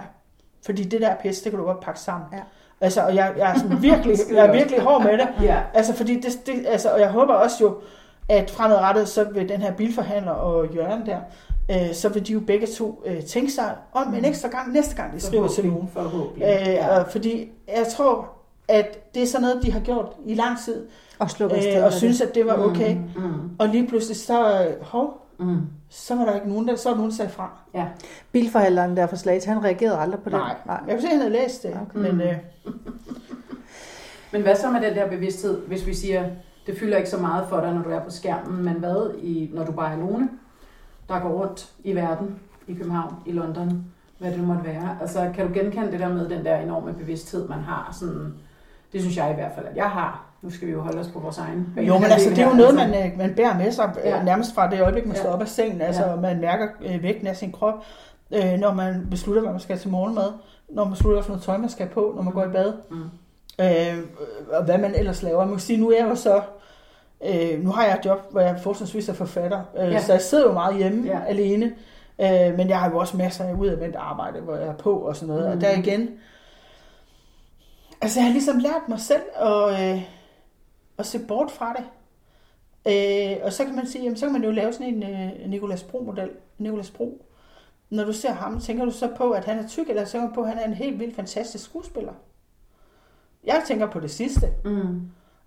[0.65, 2.28] Fordi det der pis, det kan du godt pakke sammen.
[2.34, 2.39] Ja.
[2.84, 5.27] Altså, og jeg, jeg er sådan virkelig, jeg er virkelig hård med det.
[5.41, 5.57] Ja.
[5.73, 7.75] Altså, fordi det, det, altså, og jeg håber også jo,
[8.29, 11.17] at fremadrettet, så vil den her bilforhandler og Jørgen der,
[11.71, 14.95] øh, så vil de jo begge to øh, tænke sig om en ekstra gang, næste
[14.95, 15.89] gang de skriver til nogen.
[15.93, 16.43] Forhåbentlig.
[16.61, 17.01] Øh, Ja.
[17.01, 18.29] fordi jeg tror,
[18.67, 20.86] at det er sådan noget, de har gjort i lang tid,
[21.19, 22.93] Og slukke øh, og synes, at det var okay.
[22.95, 23.21] Mm.
[23.23, 23.49] Mm.
[23.59, 25.61] Og lige pludselig, så, øh, hov, Mm.
[25.89, 27.49] så var der ikke nogen, der, så var nogen, der sagde fra.
[27.73, 27.85] Ja.
[28.31, 30.37] Bilforhandleren der for Slagelse, han reagerede aldrig på det.
[30.37, 30.55] Nej.
[30.87, 32.11] Jeg kunne se, at han havde læst det, Okay.
[32.11, 32.33] men øh,
[34.33, 36.29] Men hvad så med den der bevidsthed, hvis vi siger,
[36.67, 39.49] det fylder ikke så meget for dig, når du er på skærmen, men hvad, i,
[39.53, 40.29] når du bare er alene,
[41.09, 43.85] der går rundt i verden, i København, i London,
[44.19, 44.97] hvad det nu måtte være.
[45.01, 47.95] Altså, kan du genkende det der med den der enorme bevidsthed, man har?
[47.99, 48.33] Sådan,
[48.93, 50.25] det synes jeg i hvert fald, at jeg har.
[50.43, 51.87] Nu skal vi jo holde os på vores egen bane.
[51.87, 54.09] jo, men altså, det er jo noget, man, øh, man bærer med sig Ja.
[54.17, 54.23] ja.
[54.23, 55.21] nærmest fra det øjeblik, man Ja.
[55.21, 55.81] står op af sengen.
[55.81, 56.15] Altså, Ja.
[56.15, 57.73] man mærker øh, vægten af sin krop,
[58.31, 60.27] øh, når man beslutter, hvad man skal til morgenmad,
[60.69, 62.73] når man beslutter, hvad for noget tøj, man skal på, når man går i bad.
[62.91, 63.03] Mm.
[63.61, 64.03] øh,
[64.51, 65.39] og hvad man ellers laver.
[65.45, 66.41] Man kan sige, nu er jeg jo så,
[67.25, 69.99] øh, nu har jeg et job, hvor jeg forholdsvis er forfatter, øh, Ja.
[70.01, 71.19] så jeg sidder jo meget hjemme Ja.
[71.27, 71.65] alene,
[72.21, 75.15] øh, men jeg har jo også masser af udadvendt arbejde, hvor jeg er på og
[75.15, 75.55] sådan noget, mm.
[75.55, 76.09] og der igen,
[78.01, 80.01] altså jeg har ligesom lært mig selv at, øh,
[80.97, 81.85] at se bort fra det.
[82.87, 85.49] Øh, og så kan man sige, jamen, så kan man jo lave sådan en øh,
[85.49, 86.29] Nicolas Bro-model.
[86.57, 87.25] Nicolas Bro.
[87.89, 90.33] Når du ser ham, tænker du så på, at han er tyk, eller tænker du
[90.33, 92.13] på, at han er en helt vildt fantastisk skuespiller?
[93.43, 94.47] Jeg tænker på det sidste.
[94.65, 95.01] Mm.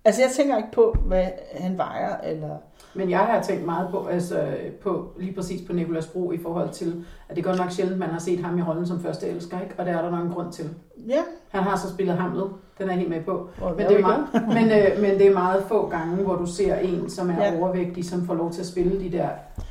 [0.05, 2.57] Altså, jeg tænker ikke på, hvad han vejer, eller...
[2.95, 6.69] Men jeg har tænkt meget på, altså, på lige præcis på Nikolas Bro i forhold
[6.69, 9.27] til, at det er godt nok sjældent, man har set ham i rollen som første
[9.27, 9.75] elsker, ikke?
[9.77, 10.69] og det er der nok en grund til.
[11.07, 13.49] Ja, Han har så spillet Hamlet, den er jeg helt med på.
[13.77, 16.75] Men det, er meget, men, øh, men det er meget få gange, hvor du ser
[16.75, 17.59] en, som er ja.
[17.59, 19.27] Overvægtig, som får lov til at spille de der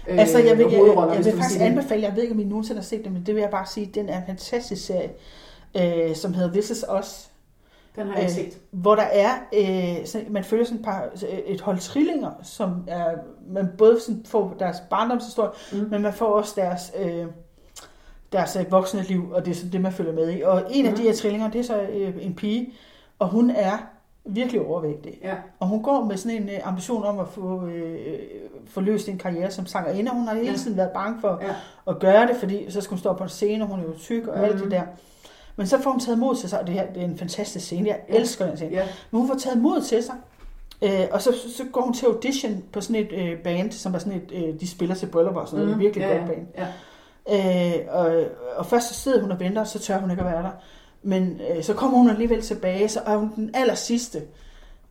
[0.08, 2.34] øh, Altså, jeg vil, jeg, hovedroller, jeg hvis vil du faktisk anbefale, jeg ved ikke,
[2.34, 4.22] om I nogensinde har set det, men det vil jeg bare sige, den er en
[4.26, 5.10] fantastisk serie,
[6.08, 7.28] øh, som hedder This Is Us,
[7.96, 8.58] Den har jeg Øh, set.
[8.70, 11.04] hvor der er, øh, sådan, man følger sådan et, par,
[11.46, 13.04] et hold trillinger, som er,
[13.48, 15.78] man både sådan får deres barndomshistorie, Mm.
[15.90, 17.26] men man får også deres, øh,
[18.32, 20.42] deres øh, voksne liv, og det er sådan det, man følger med i.
[20.42, 21.00] Og en af Mhm.
[21.00, 22.72] de her trillinger, det er så øh, en pige,
[23.18, 23.78] og hun er
[24.24, 25.18] virkelig overvægtig.
[25.22, 25.34] Ja.
[25.60, 27.98] Og hun går med sådan en øh, ambition om at få, øh,
[28.66, 30.56] få løst en karriere som sangerinde, og hun har hele Ja.
[30.56, 31.54] tiden været bange for Ja.
[31.88, 33.98] at gøre det, fordi så skal hun stå på en scene, og hun er jo
[33.98, 34.44] tyk og mm.
[34.44, 34.62] alt Mhm.
[34.62, 34.82] det der.
[35.56, 37.64] Men så får hun taget mod til sig, og det her det er en fantastisk
[37.66, 38.14] scene, jeg Ja.
[38.16, 38.72] elsker den scene.
[38.76, 38.84] Ja.
[39.10, 40.14] Men hun får taget mod til sig,
[40.82, 43.98] øh, og så, så går hun til audition på sådan et øh, band, som er
[43.98, 45.82] sådan et, øh, de spiller til bryllupper og sådan noget, mm.
[45.82, 46.46] virkelig ja, godt band.
[46.58, 46.66] Ja.
[47.32, 48.24] Øh, og,
[48.56, 50.50] og først så sidder hun og venter, og så tør hun ikke at være der.
[51.06, 54.22] Men øh, så kommer hun alligevel tilbage, så er hun den aller sidste.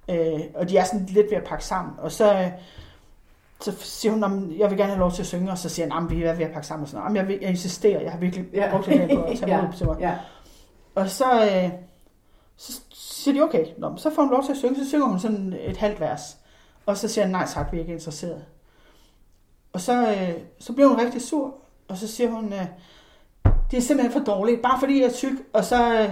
[0.10, 1.94] Øh, og de er sådan lidt ved at pakke sammen.
[1.98, 2.48] Og så, øh,
[3.62, 5.70] så siger hun, "Nå, men jeg vil gerne have lov til at synge, og så
[5.70, 6.84] siger han, "Nå, vi er ved at pakke sammen.
[6.84, 8.72] Og sådan, "Nå, men jeg, vil, jeg insisterer, jeg har virkelig Ja.
[8.72, 9.62] brugt det her på at tage Ja.
[9.62, 9.98] mod til mig.
[10.00, 10.16] ja.
[10.96, 11.70] Og så, øh,
[12.58, 15.20] så siger de, okay, Nå, så får hun lov til at synge, så synger hun
[15.20, 16.38] sådan et halvt vers.
[16.86, 18.46] Og så siger han, nej tak, vi er ikke interesseret.
[19.74, 21.54] Og så, øh, så bliver hun rigtig sur,
[21.88, 22.66] og så siger hun, øh,
[23.72, 26.10] det er simpelthen for dårligt, bare fordi jeg er tyk, og så, øh,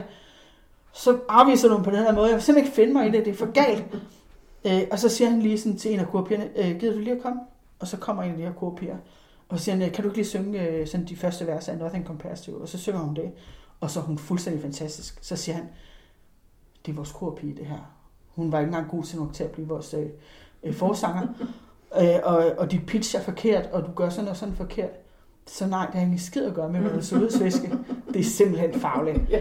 [0.93, 2.26] så afviser du dem på den her måde.
[2.26, 3.86] Jeg vil simpelthen ikke finde mig i det, det er for galt.
[4.66, 7.16] Øh, og så siger han lige sådan til en af korpigerne, øh, gider du lige
[7.16, 7.41] at komme?
[7.80, 8.97] Og så kommer en af de her korpiger,
[9.49, 11.78] og så siger han, kan du ikke lige synge øh, sådan de første vers af
[11.78, 12.54] Nothing Compares to?
[12.54, 13.32] Og så synger hun det,
[13.80, 15.20] og så er hun fuldstændig fantastisk.
[15.22, 15.66] Så siger han,
[16.86, 17.93] det er vores korpige det her.
[18.36, 20.10] Hun var ikke engang god til nok til at blive vores øh,
[20.64, 21.28] øh, forsanger.
[22.01, 24.89] øh, og, og dit pitch er forkert, og du gør sådan og sådan forkert.
[25.48, 27.72] Så nej, det har ingen skid at gøre med, hvad du så udsviske.
[28.14, 29.20] Det er simpelthen fagligt.
[29.30, 29.39] Ja.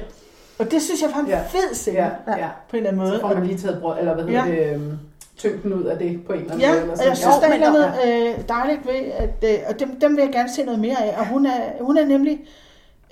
[0.58, 1.40] Og det synes jeg var en Ja.
[1.48, 2.48] fed scene, Ja, ja.
[2.70, 3.20] på en eller anden Så måde.
[3.20, 4.50] får man lige taget brød, eller hvad hedder Ja.
[4.70, 4.98] det, øhm,
[5.36, 6.80] tyngden ud af det på en eller anden Ja, måde.
[6.82, 7.16] Eller og jeg sådan.
[7.16, 7.92] synes, Jo, der er noget
[8.38, 11.18] øh, dejligt ved, at øh, og dem, dem vil jeg gerne se noget mere af.
[11.20, 12.40] Og hun er, hun er nemlig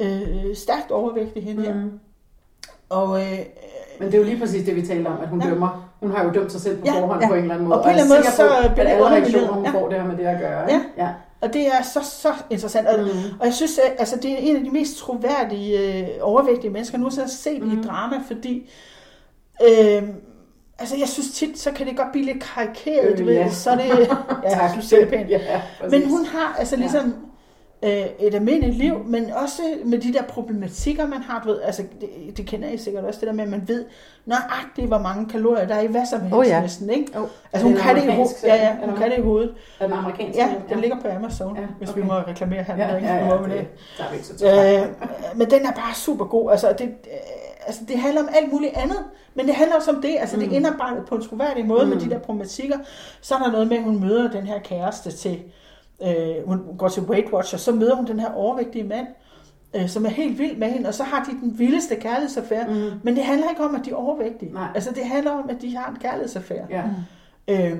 [0.00, 1.74] øh, stærkt overvægtig hende her.
[1.74, 2.00] Mhm.
[2.88, 3.38] Og, øh,
[3.98, 5.48] Men det er jo lige præcis det, vi talte om, at hun Ja.
[5.50, 5.90] dømmer.
[6.00, 7.28] Hun har jo dømt sig selv på Ja, forhånd ja.
[7.28, 7.78] på en eller anden måde.
[7.78, 9.34] Og på en eller anden måde, så bliver det alle undermineret.
[9.34, 9.70] reaktioner, hun Ja.
[9.70, 10.60] får, det har med det at gøre.
[10.60, 10.66] Ja.
[10.74, 10.84] ikke?
[10.96, 11.08] ja.
[11.40, 12.88] Og det er så, så interessant.
[12.88, 13.08] Og, Mm.
[13.40, 16.98] og jeg synes, at altså, det er en af de mest troværdige, øh, overvægtige mennesker,
[16.98, 17.78] nu har jeg set mm.
[17.80, 18.70] i drama, fordi
[19.62, 20.02] øh,
[20.78, 23.50] altså, jeg synes tit, så kan det godt blive lidt karikeret, Øh, du ved, ja.
[23.50, 23.98] så er det,
[24.44, 24.70] ja, Tak.
[24.82, 25.30] siger det pænt.
[25.48, 25.98] Ja, præcis.
[26.00, 27.14] Men hun har altså ligesom
[27.82, 31.42] øh, et almindeligt liv, men også med de der problematikker, man har.
[31.42, 33.84] Du ved, altså, det, det kender I sikkert også, det der med, at man ved
[34.26, 36.60] nøjagtigt, hvor mange kalorier der er i hvad som helst Oh ja.
[36.60, 36.90] næsten.
[36.90, 37.06] Ikke?
[37.16, 37.28] Jo.
[37.52, 38.44] Altså hun kan det i hovedet.
[38.44, 39.54] Ja, ja, hun kan det i hovedet.
[39.80, 40.38] Er den amerikansk?
[40.38, 42.10] Ja, den ligger på Amazon, Ja, hvis vi okay.
[42.10, 42.76] må reklamere her.
[42.76, 43.66] Ja, Ja, ja, ja, ja, det det.
[43.96, 44.90] tager vi ikke så travlt.
[45.32, 46.50] Øh, men den er bare super god.
[46.50, 48.98] Altså det, øh, altså, det handler om alt muligt andet,
[49.34, 50.16] men det handler også om det.
[50.20, 50.42] Altså, mm.
[50.42, 51.90] det er indarbejdet på en troværdig måde mm.
[51.90, 52.78] med de der problematikker.
[53.20, 55.42] Så er der noget med, at hun møder den her kæreste til,
[56.02, 59.06] øh, hun går til Weight Watch, og så møder hun den her overvægtige mand,
[59.76, 62.66] øh, som er helt vild med hende, og så har de den vildeste kærlighedsaffære.
[62.68, 62.90] Mm.
[63.02, 64.52] Men det handler ikke om, at de er overvægtige.
[64.52, 64.68] Nej.
[64.74, 66.66] Altså, det handler om, at de har en kærlighedsaffære.
[66.70, 66.82] Ja,
[67.48, 67.78] Øh,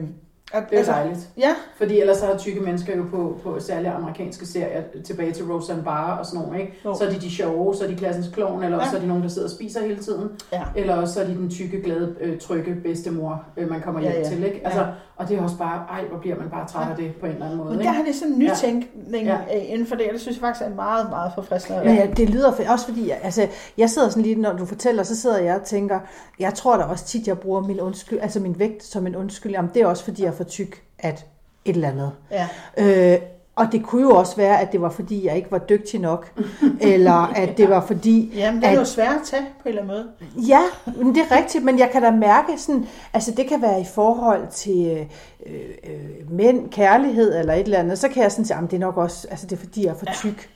[0.52, 1.28] det er jo dejligt.
[1.38, 5.44] Ja, Fordi ellers så har tykke mennesker jo på, på særlige amerikanske serier, tilbage til
[5.44, 6.72] Roseanne Barr og sådan nogle, ikke?
[6.84, 6.94] Jo.
[6.94, 8.90] Så er de de sjove, så er de klassens klovn, eller også Ja.
[8.90, 10.28] så er de nogen, der sidder og spiser hele tiden.
[10.52, 10.62] ja.
[10.76, 14.12] Eller også så er de den tykke, glade, øh, trygge bedstemor, øh, man kommer hjem
[14.12, 14.28] Ja, ja.
[14.28, 14.60] til, ikke?
[14.64, 14.86] Altså, Ja.
[15.16, 17.32] Og det er også bare, ej, hvor bliver man bare træt af det på en
[17.32, 17.92] eller anden måde, Men ikke?
[17.92, 19.38] der er det sådan en nytænkning Ja.
[19.50, 19.58] ja.
[19.58, 21.80] inden for det, og det synes jeg faktisk er meget, meget forfriskende.
[21.84, 23.46] Men ja, det lyder for, også fordi, altså,
[23.78, 26.00] jeg sidder sådan lige, når du fortæller, så sidder jeg og tænker,
[26.38, 29.52] jeg tror da også tit, jeg bruger min, undskyld, altså min vægt som en undskyld.
[29.52, 31.26] Jamen, det er også fordi, jeg for tyk at
[31.64, 32.12] et eller andet.
[32.30, 32.48] Ja.
[33.14, 33.18] Øh,
[33.56, 36.32] og det kunne jo også være, at det var fordi, jeg ikke var dygtig nok,
[36.80, 39.68] eller at det var fordi, Jamen, det er at- jo svært at tage på en
[39.68, 40.46] eller anden måde.
[40.48, 40.60] Ja,
[40.96, 43.84] men det er rigtigt, men jeg kan da mærke sådan, altså det kan være i
[43.94, 45.06] forhold til
[45.46, 45.54] øh,
[45.86, 48.80] øh, mænd, kærlighed eller et eller andet, så kan jeg sådan sige, at det er
[48.80, 50.50] nok også, altså det er fordi, jeg er for tyk.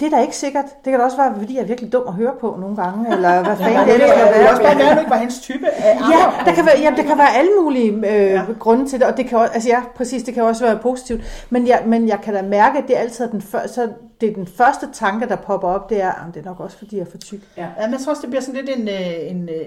[0.00, 0.64] Det er da ikke sikkert.
[0.84, 3.06] Det kan da også være, fordi jeg er virkelig dum at høre på nogle gange,
[3.14, 4.50] eller hvad fanden Ja, det det, kan være.
[4.50, 6.96] også bare være, at du ikke var hendes type af Ja, der kan være, jamen,
[6.98, 8.32] der kan være alle mulige øh, Ja.
[8.32, 8.42] ja.
[8.58, 11.46] grunde til det, og det kan også, altså ja, præcis, det kan også være positivt,
[11.50, 13.88] men jeg, men jeg kan da mærke, at det er altid den, før, så
[14.20, 16.78] det er den første tanke, der popper op, det er, at det er nok også,
[16.78, 17.40] fordi jeg er for tyk.
[17.56, 19.66] Ja, men jeg tror også, det bliver sådan lidt en, øh, en, øh,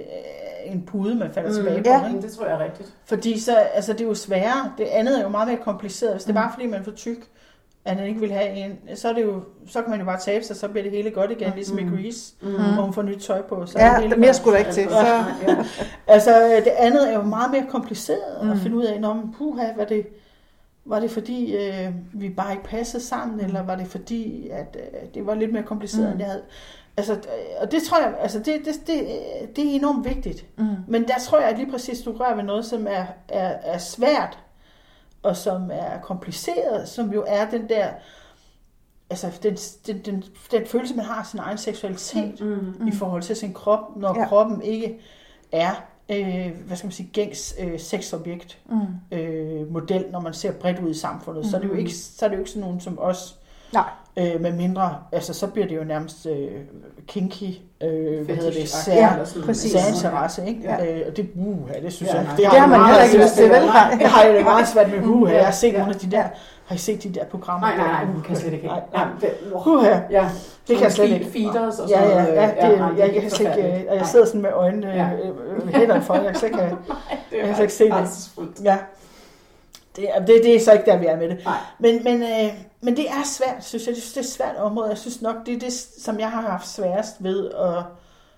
[0.65, 1.55] en pude, man falder mm.
[1.55, 1.89] tilbage på.
[1.89, 2.07] Ja.
[2.07, 2.21] Ikke?
[2.21, 2.89] Det tror jeg er rigtigt.
[3.05, 4.71] Fordi så, altså, det er jo sværere.
[4.77, 6.13] Det andet er jo meget mere kompliceret.
[6.13, 7.17] Hvis det er bare fordi, man er for tyk,
[7.85, 10.19] at han ikke vil have en, så, er det jo, så kan man jo bare
[10.19, 12.49] tabe sig, så bliver det hele godt igen, ligesom i Grease, mm.
[12.49, 13.65] hvor hun får nyt tøj på.
[13.65, 14.89] Så er det Ja, hele mere skulle der ikke til.
[14.89, 15.05] Så,
[15.47, 15.65] Ja.
[16.07, 18.49] Altså, det andet er jo meget mere kompliceret mm.
[18.51, 20.07] at finde ud af, når puha, var det,
[20.85, 23.45] var det fordi, øh, vi bare ikke passede sammen, mm.
[23.45, 26.11] eller var det fordi, at øh, det var lidt mere kompliceret, mm.
[26.11, 26.43] end jeg havde.
[26.97, 27.17] Altså,
[27.61, 29.07] og det tror jeg, altså det, det, det,
[29.55, 30.45] det er enormt vigtigt.
[30.57, 30.65] Mm.
[30.87, 33.77] Men der tror jeg, at lige præcis du rører ved noget, som er, er, er
[33.77, 34.39] svært,
[35.23, 37.89] og som er kompliceret, som jo er den der,
[39.09, 42.87] altså den, den, den, den følelse, man har sin egen seksualitet mm, mm.
[42.87, 44.21] i forhold til sin krop, når ja.
[44.21, 44.27] Ja.
[44.27, 44.99] kroppen ikke
[45.51, 49.17] er, øh, hvad skal man sige, gængs øh, sexobjekt mm.
[49.17, 51.49] øh, model, når man ser bredt ud i samfundet, mm.
[51.49, 53.39] så, er det jo ikke, så er det jo ikke sådan nogen som os,
[53.73, 53.83] nej.
[54.17, 56.47] øh, med mindre, altså så bliver det jo nærmest øh,
[57.07, 57.43] kinky,
[57.83, 59.43] øh, hvad hedder det, sær, eller sådan.
[59.43, 59.71] præcis.
[59.71, 60.61] særinteresse, ikke?
[60.63, 60.85] Ja.
[60.95, 63.03] Øh, og det, uh, det synes Ja, jeg, det Det har jeg man meget heller
[63.03, 63.65] ikke svært lyst til, vel?
[63.65, 65.77] Nej, det har jeg det meget svært med, uh, jeg har set Ja.
[65.77, 66.23] nogle af de der,
[66.65, 67.67] har I set de der programmer?
[67.67, 68.67] Nej, nej, nej, hun kan slet ikke.
[68.67, 69.05] Nej, Nej,
[69.67, 69.99] Uh, ja.
[70.11, 70.29] ja.
[70.67, 71.25] Det kan jeg slet ikke.
[71.31, 72.35] Feeders og Ja, sådan ja, noget.
[72.35, 75.09] ja, det, nej, jeg, jeg, kan slet ikke, og jeg sidder sådan med øjnene Ja.
[75.23, 75.29] øh,
[75.67, 76.69] øh, hænderne for, jeg kan slet ikke er
[77.37, 78.63] jeg kan slet ikke se det.
[78.63, 78.77] Ja.
[79.95, 81.37] Det, er- det, det er så ikke der, vi er med det.
[81.79, 82.29] Men, men, øh,
[82.83, 83.93] men det er svært, synes jeg.
[83.93, 84.89] Jeg synes, det er et svært område.
[84.89, 87.83] Jeg synes nok, det er det, som jeg har haft sværest ved at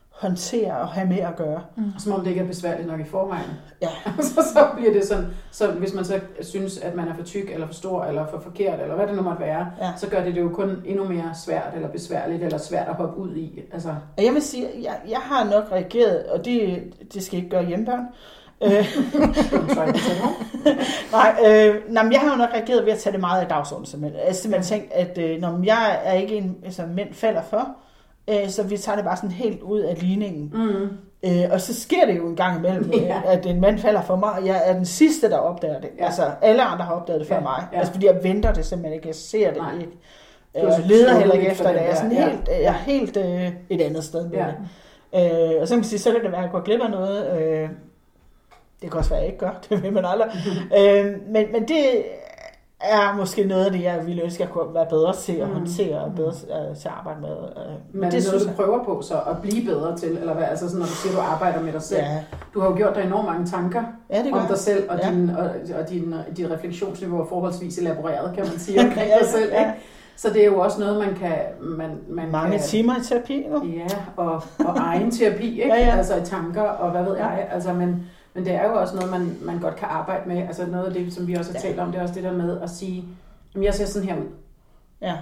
[0.09, 1.61] håndtere og have med at gøre.
[1.75, 1.83] Mm.
[1.99, 3.49] Som om det ikke er besværligt nok i forvejen.
[3.81, 3.89] Ja.
[4.21, 7.49] så, så bliver det sådan, så hvis man så synes, at man er for tyk,
[7.53, 9.91] eller for stor, eller for forkert, eller hvad det nu måtte være, Ja.
[9.97, 13.17] så gør det det jo kun endnu mere svært, eller besværligt, eller svært at hoppe
[13.17, 13.61] ud i.
[13.73, 16.83] Altså, jeg vil sige, jeg, jeg har nok reageret, og det,
[17.13, 18.05] det skal ikke gøre hjemmebørn.
[18.63, 18.69] Øh,
[21.11, 23.47] nej, øh, nej, men jeg har jo nok reageret ved at tage det meget af
[23.47, 23.85] dagsordenen.
[23.85, 24.19] Simpelthen.
[24.19, 27.67] Jeg har simpelthen tænkt, at øh, når jeg er ikke en, altså, mænd falder for,
[28.29, 30.51] øh, så vi tager det bare sådan helt ud af ligningen.
[30.53, 30.89] Mm.
[31.29, 32.99] Øh, og så sker det jo en gang imellem, Ja.
[33.05, 33.21] ja.
[33.25, 35.89] at en mand falder for mig, og jeg er den sidste, der opdager det.
[35.99, 36.05] Ja.
[36.05, 37.63] Altså, alle andre har opdaget det før Ja, mig.
[37.73, 37.77] ja.
[37.77, 39.07] Altså, fordi jeg venter det simpelthen ikke.
[39.07, 39.73] Jeg ser det Nej.
[39.73, 39.91] ikke.
[40.53, 40.75] Jeg leder
[41.07, 41.75] slukket heller ikke efter det.
[41.75, 42.29] Jeg er sådan Ja.
[42.29, 44.45] helt, jeg er helt øh, et andet sted med Ja.
[44.45, 44.55] det.
[45.55, 46.91] Øh, og så kan man sige, så kan det være, at jeg går glip af
[46.91, 47.39] noget.
[47.41, 47.69] Øh,
[48.81, 49.51] det kan også være, at jeg ikke gør.
[49.69, 50.29] Det vil man aldrig.
[50.77, 51.83] øh, men, men det
[52.81, 55.47] er måske noget af det, jeg ville ønske, at jeg kunne være bedre til at
[55.47, 55.53] Mm.
[55.53, 56.29] håndtere og bedre
[56.69, 57.29] øh, til at arbejde med.
[57.29, 60.43] Øh, Men det er noget, du prøver på så at blive bedre til, eller hvad?
[60.43, 62.01] Altså sådan, når du siger, at du arbejder med dig selv.
[62.03, 62.19] Ja,
[62.53, 64.99] Du har jo gjort dig enormt mange tanker ja det gør om dig selv, og,
[65.03, 65.09] Ja.
[65.11, 65.49] din, og,
[65.79, 69.51] og din, dit refleksionsniveau er forholdsvis elaboreret, kan man sige, omkring dig selv.
[69.51, 69.59] ja.
[69.59, 69.71] Ikke?
[70.17, 71.35] Så det er jo også noget, man kan...
[71.59, 73.63] Man, man Mange kan, timer i terapi nu.
[73.65, 75.75] Ja, og, og egen terapi, ikke?
[75.75, 75.97] Ja, ja.
[75.97, 77.47] Altså i tanker, og hvad ved jeg.
[77.51, 80.37] Altså, men, men det er jo også noget, man, man godt kan arbejde med.
[80.37, 81.67] Altså noget af det, som vi også har Ja.
[81.67, 83.05] talt om, det er også det der med at sige,
[83.53, 84.25] jamen jeg ser sådan her ud.
[85.01, 85.13] Ja,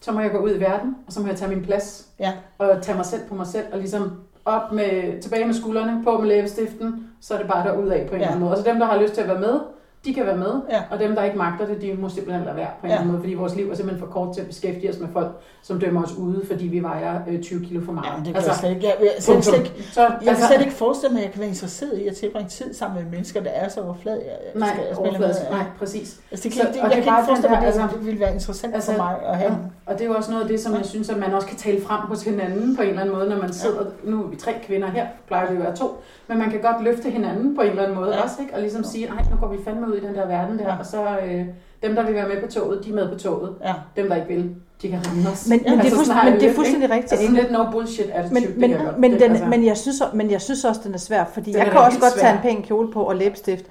[0.00, 2.08] Så må jeg gå ud i verden, og så må jeg tage min plads.
[2.18, 2.32] ja.
[2.58, 4.12] Og tage mig selv på mig selv, og ligesom
[4.44, 8.14] op med, tilbage med skuldrene, på med læbestiften, så er det bare derud af på
[8.14, 8.24] en Ja.
[8.24, 8.50] eller anden måde.
[8.52, 9.60] Og så dem, der har lyst til at være med,
[10.04, 10.82] de kan være med, Ja.
[10.90, 12.94] og dem, der ikke magter det, de må simpelthen lade være på en Ja.
[12.94, 15.08] eller anden måde, fordi vores liv er simpelthen for kort til at beskæftige os med
[15.12, 15.28] folk,
[15.62, 18.06] som dømmer os ude, fordi vi vejer øh, 20 kilo for meget.
[18.06, 18.86] Ja, det kan altså, jeg slet ikke.
[18.86, 19.42] Jeg, jeg, jeg, punktum.
[19.42, 22.06] slet ikke, Så, jeg kan slet ikke forestille mig, at jeg kan være interesseret i
[22.08, 24.28] at tilbringe tid sammen med mennesker, der er så overfladiske.
[24.30, 25.40] Jeg Nej, skal- overfladisk.
[25.42, 26.20] med- Nej, præcis.
[26.30, 27.96] Altså, det Så- kan, det, og jeg det kan ikke forestille mig, at det, altså-
[27.96, 29.52] det ville være interessant Altså, for mig at have.
[29.52, 31.46] Ja, og det er jo også noget af det, som jeg synes, at man også
[31.48, 34.26] kan tale frem hos hinanden på en eller anden måde, når man sidder, nu er
[34.28, 35.86] vi tre kvinder her, plejer vi at være to,
[36.28, 38.22] men man kan godt løfte hinanden på en eller anden måde Ja.
[38.22, 38.54] også, ikke?
[38.54, 40.76] og ligesom sige, nej, nu går vi fandme ud i den der verden der, Ja.
[40.78, 41.44] og så øh,
[41.82, 43.54] dem, der vil være med på toget, de er med på toget.
[43.64, 43.72] Ja.
[43.96, 44.50] Dem, der ikke vil,
[44.82, 45.48] de kan ramme os.
[45.48, 46.94] Men, men, det, er men det er fuldstændig ikke?
[46.94, 47.12] rigtigt.
[47.12, 48.98] Altså sådan lidt no bullshit attitude, Men, det men, godt.
[48.98, 51.52] men, Det- den, altså, men, jeg synes, men jeg synes også, den er svær, fordi
[51.52, 53.64] Den jeg kan også godt tage en pæn kjole på og læbestift.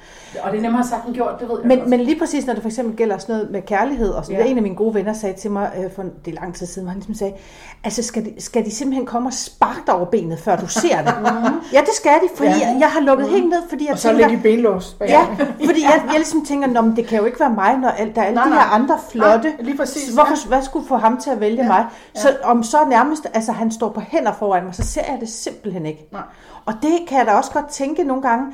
[0.43, 1.89] Og det er nemmere sagt end gjort, det ved jeg Men, godt.
[1.89, 4.37] men lige præcis, når det for eksempel gælder sådan noget med kærlighed, og så Ja.
[4.39, 4.45] ja.
[4.45, 6.83] en af mine gode venner sagde til mig øh, for det er lang tid siden,
[6.85, 7.33] hvor han ligesom sagde,
[7.83, 10.97] altså skal de, skal de simpelthen komme og sparke dig over benet, før du ser
[11.01, 11.13] det?
[11.73, 12.55] ja, det skal de, fordi Ja.
[12.57, 12.67] ja.
[12.67, 14.97] jeg, jeg har lukket helt ned, fordi jeg Og så tænker, lægge i benlås.
[15.01, 15.25] Ja,
[15.67, 18.15] fordi jeg, jeg ligesom tænker, Nå, men det kan jo ikke være mig, når alt,
[18.15, 18.59] der er alle Nej, de nej.
[18.63, 19.49] her andre flotte.
[19.49, 21.85] Nej, lige præcis, Hvorfor, hvad skulle få ham til at vælge Ja, ja, mig?
[22.15, 22.19] ja.
[22.21, 25.29] Så om så nærmest, altså han står på hænder foran mig, så ser jeg det
[25.29, 26.07] simpelthen ikke.
[26.11, 26.21] Nej.
[26.65, 28.45] Og det kan jeg da også godt tænke nogle gange,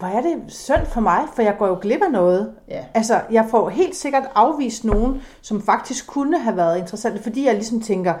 [0.00, 2.52] hvor er det synd for mig, for jeg går jo glip af noget.
[2.68, 2.84] Ja.
[2.94, 7.54] Altså, jeg får helt sikkert afvist nogen, som faktisk kunne have været interessante, fordi jeg
[7.54, 8.14] ligesom tænker,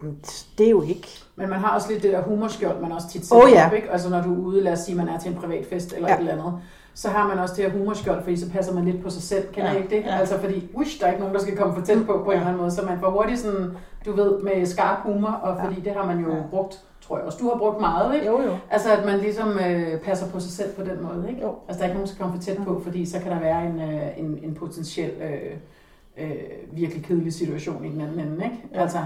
[0.00, 0.16] "Mm,
[0.58, 1.08] det er jo ikke...
[1.36, 3.66] Men man har også lidt det der humorskjold, man også tit sætter Åh, ja.
[3.66, 3.90] op, ikke?
[3.90, 6.08] Altså når du er ude, lad os sige, man er til en privat fest eller
[6.08, 6.14] Ja.
[6.14, 6.52] et eller andet,
[6.94, 9.52] så har man også det her humorskjold, fordi så passer man lidt på sig selv.
[9.52, 10.02] Kender Ja, ikke det?
[10.04, 10.18] ja.
[10.18, 12.36] Altså fordi, ush, der er ikke nogen, der skal komme for tæt på på en
[12.36, 13.70] eller anden måde, så man får hurtigt sådan,
[14.06, 16.42] du ved, med skarp humor, og fordi det har man jo Ja.
[16.50, 16.80] brugt,
[17.10, 18.26] tror jeg også, du har brugt meget, ikke?
[18.26, 18.56] Jo, jo.
[18.70, 21.42] Altså at man ligesom øh, passer på sig selv på den måde, ikke?
[21.42, 21.54] Jo.
[21.68, 23.40] Altså der er ikke nogen, der skal komme for tæt på, fordi så kan der
[23.40, 25.52] være en, øh, en, en potentiel øh,
[26.16, 26.32] øh,
[26.72, 28.56] virkelig kedelig situation i den anden ende, ikke?
[28.74, 28.82] Ja.
[28.82, 28.98] Altså,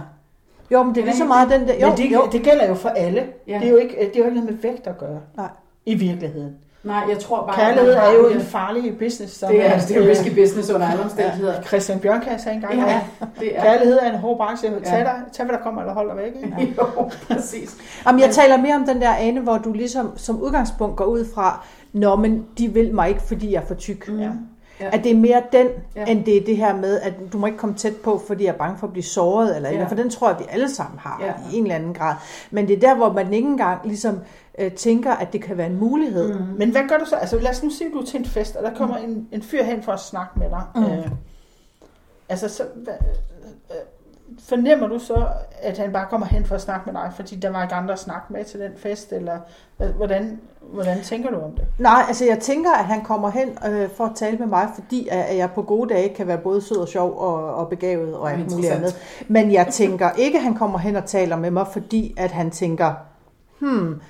[0.70, 1.74] Jo, men det er lige så meget den der...
[1.80, 2.28] Jo, Men det, jo.
[2.32, 3.26] det gælder jo for alle.
[3.46, 3.58] Ja.
[3.58, 5.20] Det, er jo ikke, det er jo ikke noget med vægt at gøre.
[5.36, 5.48] Nej.
[5.86, 6.56] I virkeligheden.
[6.84, 7.56] Nej, jeg tror bare...
[7.56, 9.38] Kærlighed at er jo en farlig business.
[9.38, 11.62] Som Det er, er- det er jo risky business under alle omstændigheder.
[11.62, 13.00] Christian Bjørnkær sagde engang, Ja, ja.
[13.40, 13.62] det er.
[13.62, 14.68] kærlighed er en hård branche.
[14.70, 14.98] Tag, Ja.
[15.04, 16.60] dig, tag hvad der kommer, eller hold dig væk.
[16.60, 16.74] Ikke?
[16.78, 17.76] Jo, præcis.
[18.06, 21.24] Jamen, jeg taler mere om den der ane, hvor du ligesom som udgangspunkt går ud
[21.34, 24.08] fra, Nå, men de vil mig ikke, fordi jeg er for tyk.
[24.08, 24.18] Mm.
[24.20, 24.28] Ja.
[24.80, 24.88] Ja.
[24.92, 25.66] At det er mere den,
[25.96, 26.00] Ja.
[26.00, 26.12] ja.
[26.12, 28.50] end det er det her med, at du må ikke komme tæt på, fordi jeg
[28.52, 29.78] er bange for at blive såret, eller, Ja.
[29.78, 29.84] ja.
[29.86, 31.26] for den tror jeg, vi alle sammen har Ja.
[31.26, 31.32] ja.
[31.52, 32.14] i en eller anden grad.
[32.50, 34.18] Men det er der, hvor man ikke engang ligesom
[34.58, 36.34] øh, tænker, at det kan være en mulighed.
[36.34, 36.44] Mm.
[36.58, 37.16] Men hvad gør du så?
[37.16, 39.28] Altså lad os nu sige, at du er til en fest, og der kommer en,
[39.32, 40.62] en fyr hen for at snakke med dig.
[40.74, 40.82] Mm.
[40.82, 41.10] Øh,
[42.28, 42.94] altså så, hvad,
[43.70, 43.76] øh,
[44.38, 45.26] fornemmer du så,
[45.62, 47.92] at han bare kommer hen for at snakke med dig, fordi der var ikke andre
[47.92, 49.38] at snakke med til den fest, eller
[49.96, 50.40] hvordan,
[50.72, 51.66] hvordan tænker du om det?
[51.78, 55.08] Nej, altså jeg tænker, at han kommer hen øh, for at tale med mig, fordi
[55.10, 58.32] at jeg på gode dage kan være både sød og sjov og, og begavet og
[58.32, 58.96] alt muligt andet.
[59.28, 62.50] Men jeg tænker ikke, at han kommer hen og taler med mig, fordi at han
[62.50, 62.92] tænker,
[63.58, 64.00] hmm,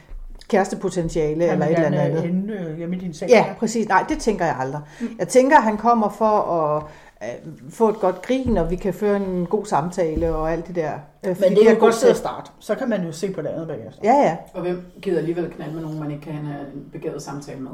[0.48, 2.24] kærestepotentiale eller et eller andet.
[2.24, 3.30] Ende, øh, hjemme i din seng.
[3.30, 3.88] Ja, præcis.
[3.88, 4.80] Nej, det tænker jeg aldrig.
[5.18, 6.82] Jeg tænker, at han kommer for at
[7.22, 10.74] øh, få et godt grin, og vi kan føre en god samtale og alt det
[10.76, 10.92] der.
[11.26, 12.50] Øh, Men det er jo godt sted at starte.
[12.60, 14.00] Så kan man jo se på det andet bagefter.
[14.04, 14.36] Ja, ja.
[14.54, 17.70] Og hvem gider alligevel knalde med nogen, man ikke kan have en begavet samtale med?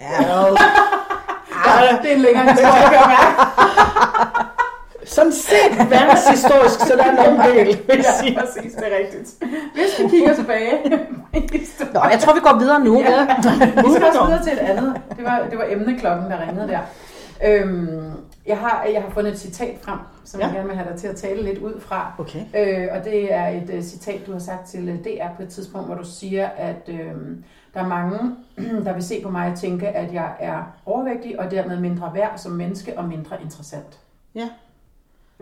[0.00, 0.44] ja.
[1.66, 4.51] Ja, det er en længere historie, kan jeg mærke.
[5.04, 7.78] Sådan set verdenshistorisk, så der er nogen del.
[7.88, 9.34] Ja, præcis, det er rigtigt.
[9.74, 10.72] Hvis vi kigger tilbage.
[11.94, 13.00] Nå, jeg tror, vi går videre nu.
[13.00, 13.26] Ja.
[13.86, 15.00] Vi skal også videre til et andet.
[15.16, 16.80] Det var, det var emneklokken, der ringede der.
[17.44, 18.10] Øhm,
[18.46, 20.46] jeg, har, jeg har fundet et citat frem, som ja.
[20.46, 20.52] Ja.
[20.52, 22.14] jeg gerne vil have dig til at tale lidt ud fra.
[22.18, 22.40] Okay.
[22.56, 25.48] Øh, og det er et uh, citat, du har sagt til uh, DR på et
[25.48, 27.12] tidspunkt, hvor du siger, at øh,
[27.74, 28.18] der er mange,
[28.86, 32.38] der vil se på mig og tænke, at jeg er overvægtig og dermed mindre værd
[32.38, 33.98] som menneske og mindre interessant.
[34.34, 34.48] Ja.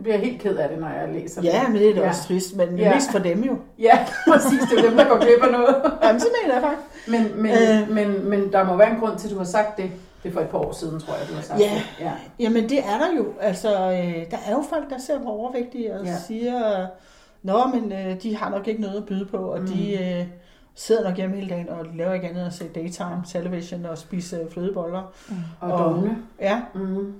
[0.00, 2.08] Jeg bliver helt ked af det, når jeg læser Ja, men det er da Ja.
[2.08, 2.94] også trist, men Ja.
[2.94, 3.56] mest for dem jo.
[3.78, 3.98] Ja,
[4.28, 4.60] præcis.
[4.70, 5.76] Det er dem, der går glip af noget.
[6.02, 7.08] Jamen, så mener jeg faktisk.
[7.08, 7.94] Men, men, Øh.
[7.94, 9.90] men, men der må være en grund til, at du har sagt det.
[10.22, 11.70] Det er for et par år siden, tror jeg, du har sagt Ja.
[11.74, 12.04] det.
[12.04, 12.12] Ja.
[12.38, 13.26] Jamen, det er der jo.
[13.40, 16.16] Altså, øh, der er jo folk, der ser på overvægtige og Ja.
[16.26, 16.86] siger,
[17.42, 19.66] Nå, men øh, de har nok ikke noget at byde på, og mm.
[19.66, 20.26] de øh,
[20.74, 23.98] sidder nok hjemme hele dagen og laver ikke andet end at se daytime television og
[23.98, 25.12] spise øh, flødeboller.
[25.60, 26.16] Og Og- dogne.
[26.40, 26.60] Ja.
[26.74, 27.12] Mm.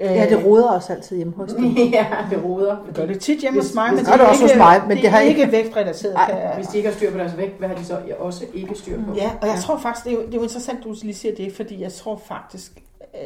[0.00, 1.64] Ja, det roder også altid hjemme hos dem.
[1.98, 2.76] ja, det roder.
[2.86, 4.80] Jeg gør det tit hjemme Hvis- hos mig, men Det det også ikke, hos mig,
[4.88, 6.14] men det, det har er ikke- ikke vægtrelateret.
[6.14, 8.74] Ej, Hvis de ikke har styr på deres vægt, hvad har de så også ikke
[8.74, 9.14] styr på?
[9.16, 11.34] Ja, og jeg tror faktisk, det er, jo, det er jo interessant, du lige siger
[11.34, 12.82] det, fordi jeg tror faktisk,
[13.14, 13.20] øh,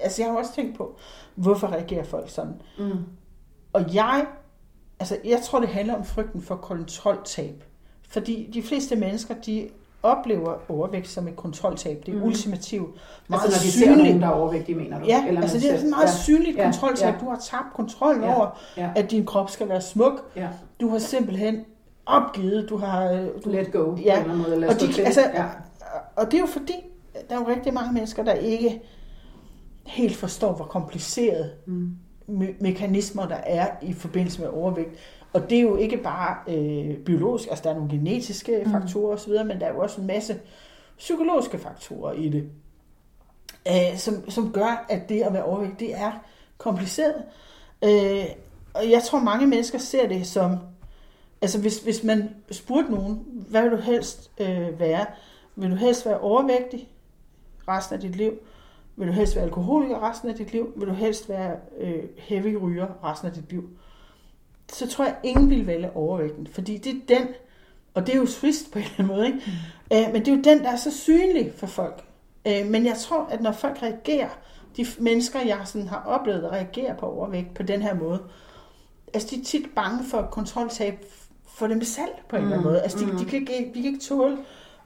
[0.00, 0.96] altså jeg har også tænkt på,
[1.34, 2.52] hvorfor reagerer folk sådan?
[2.78, 2.90] Mm.
[3.72, 4.26] Og jeg,
[5.00, 7.64] altså jeg tror, det handler om frygten for kontroltab.
[8.08, 9.68] Fordi de fleste mennesker, de
[10.06, 12.02] oplever overvægt som et kontroltab.
[12.06, 12.24] Det er mm.
[12.24, 12.90] ultimativt.
[13.28, 13.98] Meget Altså når de ser synligt.
[13.98, 15.04] nogen, der er overvægtige, mener du?
[15.06, 16.12] Ja, Eller altså det er sådan meget ja.
[16.12, 17.14] synligt Ja, kontroltab.
[17.14, 17.20] ja.
[17.20, 18.90] Du har tabt kontrollen Ja, over, ja.
[18.96, 20.12] at din krop skal være smuk.
[20.36, 20.48] Ja.
[20.80, 21.64] Du har simpelthen
[22.06, 22.68] opgivet.
[22.68, 23.84] Du har, øh, du, Let go.
[23.94, 24.16] på Ja.
[24.16, 25.44] en eller måde, eller Og de- altså- ja.
[26.16, 26.74] Og det er jo fordi,
[27.30, 28.82] der er jo rigtig mange mennesker, der ikke
[29.86, 31.90] helt forstår, hvor kompliceret Mm.
[32.28, 34.90] me- mekanismer, der er i forbindelse med overvægt.
[35.36, 38.70] Og det er jo ikke bare øh, biologisk, altså der er nogle genetiske Mm.
[38.72, 40.40] faktorer osv., men der er jo også en masse
[40.98, 42.50] psykologiske faktorer i det,
[43.68, 46.12] øh, som, som gør, at det at være overvægt, det er
[46.58, 47.22] kompliceret.
[47.84, 48.24] Øh,
[48.74, 50.56] og jeg tror, mange mennesker ser det som,
[51.42, 55.06] altså hvis, hvis man spurgte nogen, hvad vil du helst øh, være?
[55.56, 56.88] Vil du helst være overvægtig
[57.68, 58.32] resten af dit liv?
[58.96, 60.72] Vil du helst være alkoholiker resten af dit liv?
[60.76, 63.70] Vil du helst være øh, heavy ryger resten af dit liv?
[64.72, 67.28] Så tror jeg, ingen vil vælge overvægten, fordi det er den,
[67.94, 69.38] og det er jo trist på en eller anden måde, ikke?
[69.90, 69.96] Mm.
[69.96, 72.04] Øh, men det er jo den, der er så synlig for folk.
[72.46, 74.28] Øh, men jeg tror, at når folk reagerer,
[74.76, 78.20] de mennesker, jeg sådan har oplevet at reagere på overvægt på den her måde,
[79.14, 81.04] altså de er tit bange for kontroltab
[81.56, 82.82] for dem selv på en eller anden Mm, måde.
[82.82, 83.18] Altså de, mm.
[83.18, 84.38] de, kan ikke, de kan ikke tåle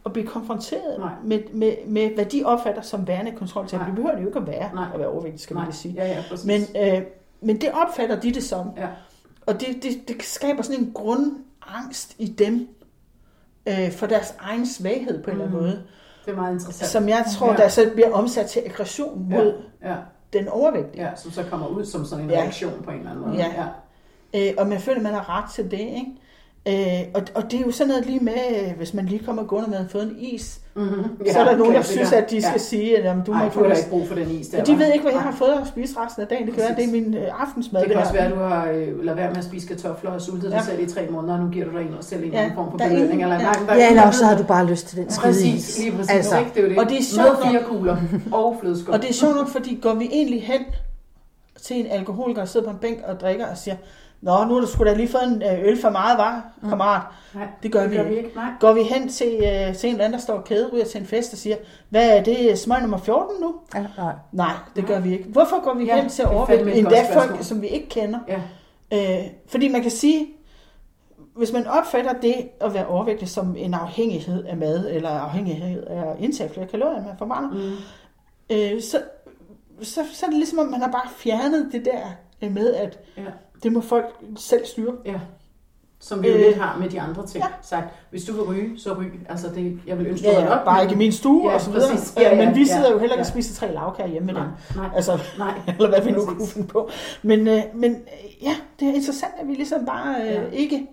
[0.07, 1.13] at blive konfronteret Nej.
[1.25, 3.81] med, med, med, hvad de opfatter som værende kontroltab.
[3.81, 4.87] Det behøver det jo ikke at være, Nej.
[4.95, 5.95] at være overvægtig, skal man Nej, lige sige.
[5.95, 6.47] ja, ja, præcis.
[6.47, 7.03] Men, øh,
[7.41, 8.71] men det opfatter de det som.
[8.77, 8.87] ja.
[9.47, 12.69] Og det, det, det skaber sådan en grundangst i dem
[13.69, 15.67] øh, for deres egen svaghed på en eller anden Mhm.
[15.67, 15.83] måde,
[16.25, 16.91] det er meget interessant.
[16.91, 17.57] som jeg tror, Ja.
[17.57, 19.97] der så bliver omsat til aggression mod ja,
[20.33, 21.05] den overvægtige.
[21.05, 22.37] ja, som så kommer ud som sådan en Ja.
[22.41, 23.37] reaktion på en eller anden måde.
[23.37, 23.65] Ja.
[24.35, 25.79] Øh, og man føler, at man har ret til det.
[25.81, 26.07] Ikke?
[26.69, 26.75] Øh,
[27.15, 28.33] og, og det er jo sådan noget lige med,
[28.63, 31.05] øh, hvis man lige kommer gående med at få en is, Mm-hmm.
[31.27, 33.37] ja, så er der nogen, der synes, at de skal sige, at jamen, du du
[33.37, 34.61] må Ej, få ikke brug for den is der.
[34.61, 36.47] Og de ved ikke, hvad jeg har fået at spise resten af dagen.
[36.47, 37.81] Det kan være, at det er min øh, aftensmad.
[37.81, 40.21] Det kan også være, at du har øh, lavet være med at spise kartofler og
[40.21, 40.63] sultet dig Ja.
[40.65, 42.71] selv i tre måneder, og nu giver du dig ind og selv en Ja, form
[42.71, 43.05] for belønning.
[43.13, 43.43] ingen- Eller, ja.
[43.43, 45.79] nej, Ja, ingen, eller også har du bare lyst til den skide Præcis, is.
[45.79, 46.11] lige præcis.
[46.11, 46.39] Altså.
[46.39, 46.51] ikke?
[46.55, 46.79] Det er jo det.
[46.79, 47.97] Og det er sjovt Med fire kugler
[48.33, 48.95] og flødeskum.
[48.95, 50.61] Og det er sjovt nok, fordi går vi egentlig hen
[51.63, 53.77] til en alkoholiker, der sidder på en bænk og drikker og siger,
[54.23, 57.03] Nå, nu har du sgu da lige fået en øh, øl for meget, var, kammerat?
[57.35, 58.15] Nej, Det gør det vi gør ikke.
[58.15, 58.37] vi ikke.
[58.37, 58.51] Nej.
[58.61, 61.33] Går vi hen til, øh, til en eller anden, der står kæderyger til en fest
[61.33, 61.57] og siger,
[61.89, 63.55] hvad er det, smøg nummer 14 nu?
[63.75, 64.13] Ja, nej.
[64.33, 65.25] Nej, det gør vi ikke.
[65.29, 68.19] Hvorfor går vi Ja, hen til fandme et Endda folk, som vi ikke kender.
[68.29, 68.41] Ja.
[69.21, 70.27] Øh, fordi man kan sige,
[71.37, 76.11] hvis man opfatter det at være overvægtig som en afhængighed af mad, eller afhængighed af
[76.11, 77.77] at indtage flere kalorier, man forbrænder, Mm.
[78.57, 79.03] øh, så,
[79.83, 82.01] så, så er det ligesom, at man har bare fjernet det der
[82.43, 83.23] øh, med, at Ja.
[83.63, 84.07] Det må folk
[84.37, 84.93] selv styre.
[85.07, 85.21] Ja.
[86.03, 86.41] Som vi jo Øh.
[86.41, 87.51] lidt har med de andre ting Ja.
[87.63, 87.87] sagt.
[88.11, 89.13] Hvis du vil ryge, så ryg.
[89.29, 90.65] Altså det, jeg vil ønske, Ja, du ja, op.
[90.65, 91.91] bare ikke i min stue Ja, og så videre.
[91.91, 92.15] præcis.
[92.17, 93.31] Ja, Øh, ja, Men vi ja, sidder jo heller ikke og ja.
[93.31, 94.77] spiser tre lavkager hjemme med Nej, dem.
[94.77, 95.55] nej, Altså, nej.
[95.79, 96.91] eller hvad vi nu kunne finde på.
[97.23, 100.41] Men, øh, men øh, ja, det er interessant, at vi ligesom bare øh, Ja.
[100.53, 100.87] ikke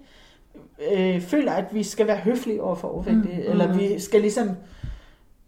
[0.93, 3.79] øh, føler, at vi skal være høflige over for overvægtige, Mm, mm, eller mm.
[3.79, 4.49] vi skal ligesom...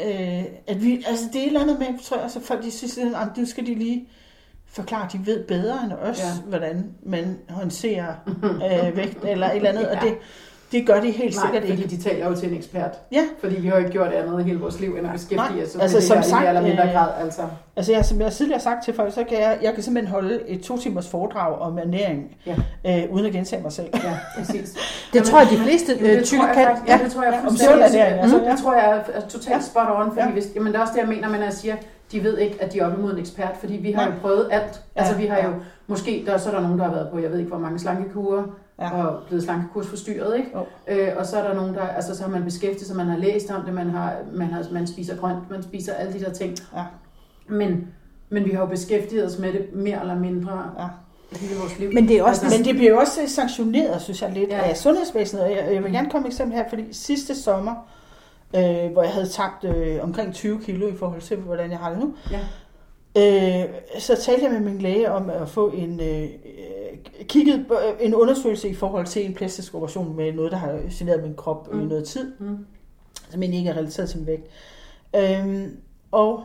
[0.02, 2.72] Øh, at vi, altså det er et eller andet med, tror jeg, altså folk de
[2.72, 4.08] synes, at nu skal de lige
[4.72, 6.24] forklare, de ved bedre end os, Ja.
[6.50, 8.08] hvordan man håndterer
[8.90, 9.96] øh, vægt eller et eller andet, ja.
[9.98, 10.14] Og det,
[10.72, 11.96] det gør de helt Nej, sikkert fordi ikke.
[11.96, 13.00] de taler jo til en ekspert.
[13.12, 13.22] Ja.
[13.42, 15.82] Fordi vi har jo ikke gjort andet hele vores liv, end at beskæftige os med
[15.82, 17.10] altså, det som her sagt, i eller mindre øh, grad.
[17.24, 17.42] Altså.
[17.76, 20.12] Altså jeg, som jeg tidligere har sagt til folk, så kan jeg, jeg kan simpelthen
[20.14, 22.56] holde et to timers foredrag om ernæring, Ja.
[22.88, 23.88] øh, uden at gentage mig selv.
[24.04, 24.76] Ja, præcis.
[25.14, 26.88] Det tror jeg, de fleste Jamen, øh, tykke jeg kan.
[26.88, 28.52] Ja, det tror jeg Ja, om sund ernæring, altså, Mm, ja.
[28.52, 30.30] Det tror jeg er totalt spot on, fordi Ja.
[30.32, 31.76] hvis, jamen, det er også det, jeg mener, men jeg siger,
[32.12, 34.14] de ved ikke, at de er op imod en ekspert, fordi vi har Nej.
[34.16, 34.82] jo prøvet alt.
[34.96, 35.48] Ja, Altså vi har ja.
[35.48, 35.54] jo,
[35.88, 37.80] måske, der, så er der nogen, der har været på, jeg ved ikke, hvor mange
[37.80, 38.44] slankekurer,
[38.82, 39.04] Ja.
[39.04, 40.50] og blevet slankekurs forstyrret, ikke?
[40.56, 40.66] Jo.
[40.94, 43.18] Øh, og så er der nogen, der, altså så har man beskæftiget sig, man har
[43.18, 46.32] læst om det, man, har, man, har, man spiser grønt, man spiser alle de der
[46.34, 46.56] ting.
[46.76, 46.84] Ja.
[47.48, 47.88] Men,
[48.30, 50.88] men vi har jo beskæftiget os med det mere eller mindre Ja.
[51.38, 51.94] hele vores liv.
[51.94, 54.58] Men det er også Altså, Men det bliver også sanktioneret, synes jeg lidt, Ja.
[54.58, 54.70] ja.
[54.70, 55.44] af sundhedsvæsenet.
[55.44, 57.74] Jeg, jeg vil gerne komme et eksempel her, fordi sidste sommer,
[58.56, 61.90] øh, hvor jeg havde tabt øh, omkring 20 kilo i forhold til, hvordan jeg har
[61.90, 62.40] det nu, Ja.
[63.18, 63.70] øh,
[64.00, 66.98] så talte jeg med min læge om at få en, øh, øh,
[67.28, 71.24] kigget øh, en undersøgelse i forhold til en plastisk operation med noget, der har generet
[71.24, 71.80] min krop mm.
[71.80, 71.88] i Mm.
[71.90, 72.34] noget tid.
[72.40, 72.66] Mm.
[73.30, 74.48] som egentlig ikke er relateret til min vægt.
[75.16, 75.78] Øhm,
[76.12, 76.44] og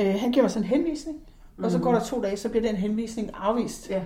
[0.00, 1.18] øh, han giver mig sådan en henvisning,
[1.56, 1.64] mm.
[1.64, 1.84] og så Mhm.
[1.84, 4.02] går der to dage, så bliver den henvisning afvist, Ja,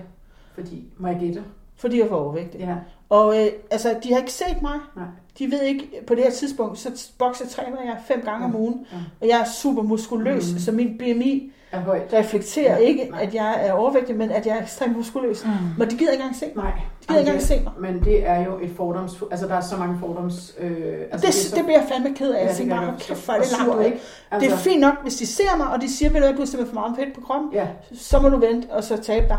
[0.54, 1.44] fordi, må jeg gætte?
[1.76, 2.60] fordi jeg var overvægtig.
[2.60, 2.76] Ja,
[3.08, 4.78] Og øh, altså, de har ikke set mig.
[4.96, 5.04] nej.
[5.38, 8.96] De ved ikke, på det her tidspunkt, så boksetræner jeg fem gange om ugen, Ja.
[9.20, 10.58] og jeg er super muskuløs, Mhm.
[10.60, 12.12] så min BMI Er højt.
[12.12, 13.22] reflekterer Ja, ikke, nej.
[13.22, 15.44] at jeg er overvægtig, men at jeg er ekstremt muskuløs.
[15.44, 15.50] Mm.
[15.78, 16.64] Men de gider ikke engang se mig.
[16.64, 16.72] Nej.
[17.08, 17.72] De gider ikke engang se mig.
[17.92, 19.22] Men det er jo et fordoms...
[19.30, 20.54] Altså, der er så mange fordoms...
[20.60, 20.70] Øh,
[21.12, 22.34] altså, Det, så, det bliver jeg fandme ked af.
[22.34, 23.84] Ja, Jeg det tænker bare, jeg kæft, hvor er det langt ud.
[23.84, 23.98] ikke?
[24.30, 26.38] Altså, Det er fint nok, hvis de ser mig, og de siger, ved du du
[26.38, 27.50] har simpelthen for meget fedt på kroppen.
[27.52, 29.38] Ja, så må du vente og så tabe dig.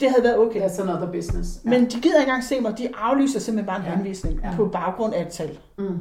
[0.00, 0.60] Det havde været okay.
[0.60, 1.48] that's another business.
[1.64, 1.70] Ja.
[1.70, 2.78] Men de gider ikke engang se mig.
[2.78, 3.94] De aflyser simpelthen bare en Ja.
[3.94, 4.50] henvisning Ja.
[4.56, 5.58] på baggrund af et tal.
[5.78, 5.98] Mm.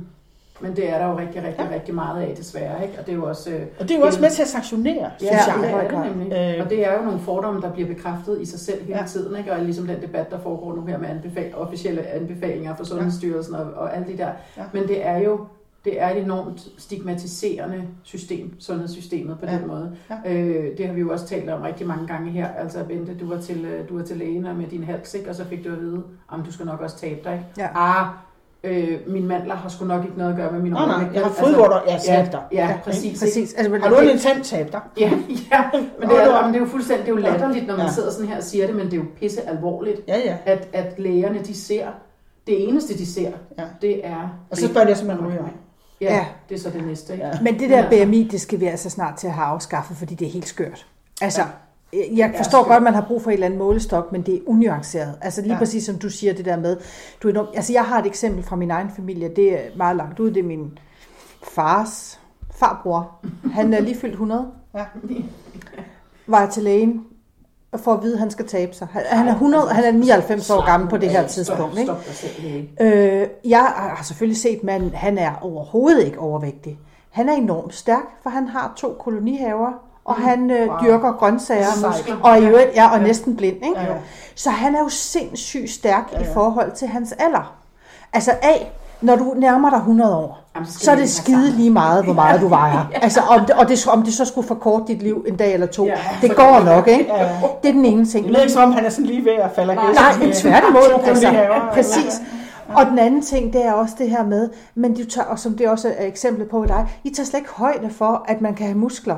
[0.62, 1.74] Men det er der jo rigtig, rigtig, ja.
[1.76, 2.86] rigtig meget af, desværre.
[2.88, 2.99] Ikke?
[2.99, 3.49] Og det er jo også...
[3.51, 5.64] Øh, Og det er jo også med til at sanktionere, synes Ja, jeg.
[5.64, 6.38] det er det nemlig.
[6.57, 6.64] Øh.
[6.66, 9.05] Og det er jo nogle fordomme, der bliver bekræftet i sig selv hele Ja.
[9.05, 9.51] tiden, ikke?
[9.53, 13.66] og ligesom den debat, der foregår nu her med anbefal- officielle anbefalinger fra Sundhedsstyrelsen og,
[13.76, 14.30] og alle de der.
[14.57, 14.64] Ja.
[14.74, 15.39] Men det er jo
[15.86, 19.51] det er et enormt stigmatiserende system, sundhedssystemet på Ja.
[19.57, 19.91] den måde.
[20.26, 20.34] Ja.
[20.34, 22.47] Øh, det har vi jo også talt om rigtig mange gange her.
[22.47, 25.30] Altså, Bente, du var til, øh, du var til lægen med din hals, ikke?
[25.30, 27.45] og så fik du at vide, om du skal nok også tabe dig.
[27.57, 27.68] Ja.
[27.76, 28.05] Ah,
[28.64, 31.14] øh, min mandler har sgu nok ikke noget at gøre med min Nej, nej, overvægt.
[31.14, 32.41] jeg har Altså, fodvorter, jeg ja, taber dig.
[32.51, 33.20] ja, præcis.
[33.20, 33.53] Præcis.
[33.53, 34.82] Altså, men Har du det- en tand tab dig?
[34.99, 35.09] Ja,
[35.51, 35.64] ja,
[35.99, 36.41] men det er, nå.
[36.41, 37.91] men det er jo fuldstændig det er jo latterligt, når man Ja.
[37.91, 40.38] sidder sådan her og siger det, men det er jo pisse alvorligt, Ja, ja.
[40.45, 41.88] at, at lægerne de ser,
[42.47, 43.64] det eneste de ser, Ja.
[43.82, 44.39] det er...
[44.49, 45.43] Og så spørger de også, om man ryger.
[46.01, 46.26] Ja, Ja.
[46.49, 47.14] det er så det næste.
[47.14, 47.26] Ikke?
[47.26, 47.32] Ja.
[47.41, 50.28] Men det der BMI, det skal vi altså snart til at have afskaffet, fordi det
[50.28, 50.86] er helt skørt.
[51.22, 51.41] Altså,
[52.16, 54.39] jeg forstår godt, at man har brug for et eller andet målestok, men det er
[54.46, 55.16] unuanceret.
[55.22, 55.58] Altså lige Ja.
[55.60, 56.78] præcis som du siger det der med,
[57.24, 59.96] du er enormt, altså jeg har et eksempel fra min egen familie, det er meget
[59.98, 60.78] langt ud, det er min
[61.44, 62.20] fars
[62.60, 63.12] farbror.
[63.54, 64.86] Han er lige fyldt 100, Ja.
[66.28, 67.04] var til lægen
[67.78, 68.88] for at vide, at han skal tabe sig.
[68.92, 71.80] Han- Han er, 100, han er 99 år gammel på det her tidspunkt.
[71.80, 71.92] Ikke?
[73.22, 76.80] Øh, jeg har selvfølgelig set manden, han er overhovedet ikke overvægtig.
[77.10, 79.72] Han er enormt stærk, for han har to kolonihaver,
[80.18, 80.78] og han øh, Wow.
[80.84, 81.66] dyrker grøntsager,
[82.24, 83.03] og i øvrigt, ja, og Ja.
[83.07, 83.55] næsten blind.
[83.55, 83.80] Ikke?
[83.80, 83.93] Ja, ja.
[84.36, 86.34] Så han er jo sindssygt stærk Ja, i ja.
[86.34, 87.53] forhold til hans alder.
[88.14, 88.53] Altså A,
[89.01, 92.41] når du nærmer dig 100 år, Jamen, så er det skide lige meget, hvor meget
[92.41, 92.80] du vejer.
[93.01, 95.68] Altså, om det, og det, om det så skulle forkorte dit liv en dag eller
[95.68, 97.05] to, Ja, det går det- nok, ikke?
[97.07, 97.30] Ja, ja.
[97.64, 98.24] Det er den ene ting.
[98.24, 100.32] Det lyder ikke som om, han er sådan lige ved at falde af Nej, men
[100.34, 101.01] tværtimod.
[101.05, 101.34] Altså,
[101.74, 102.22] præcis.
[102.76, 105.57] Og den anden ting, det er også det her med, men du tager, og som
[105.57, 108.53] det også er eksemplet på i dig, I tager slet ikke højde for, at man
[108.55, 109.16] kan have muskler.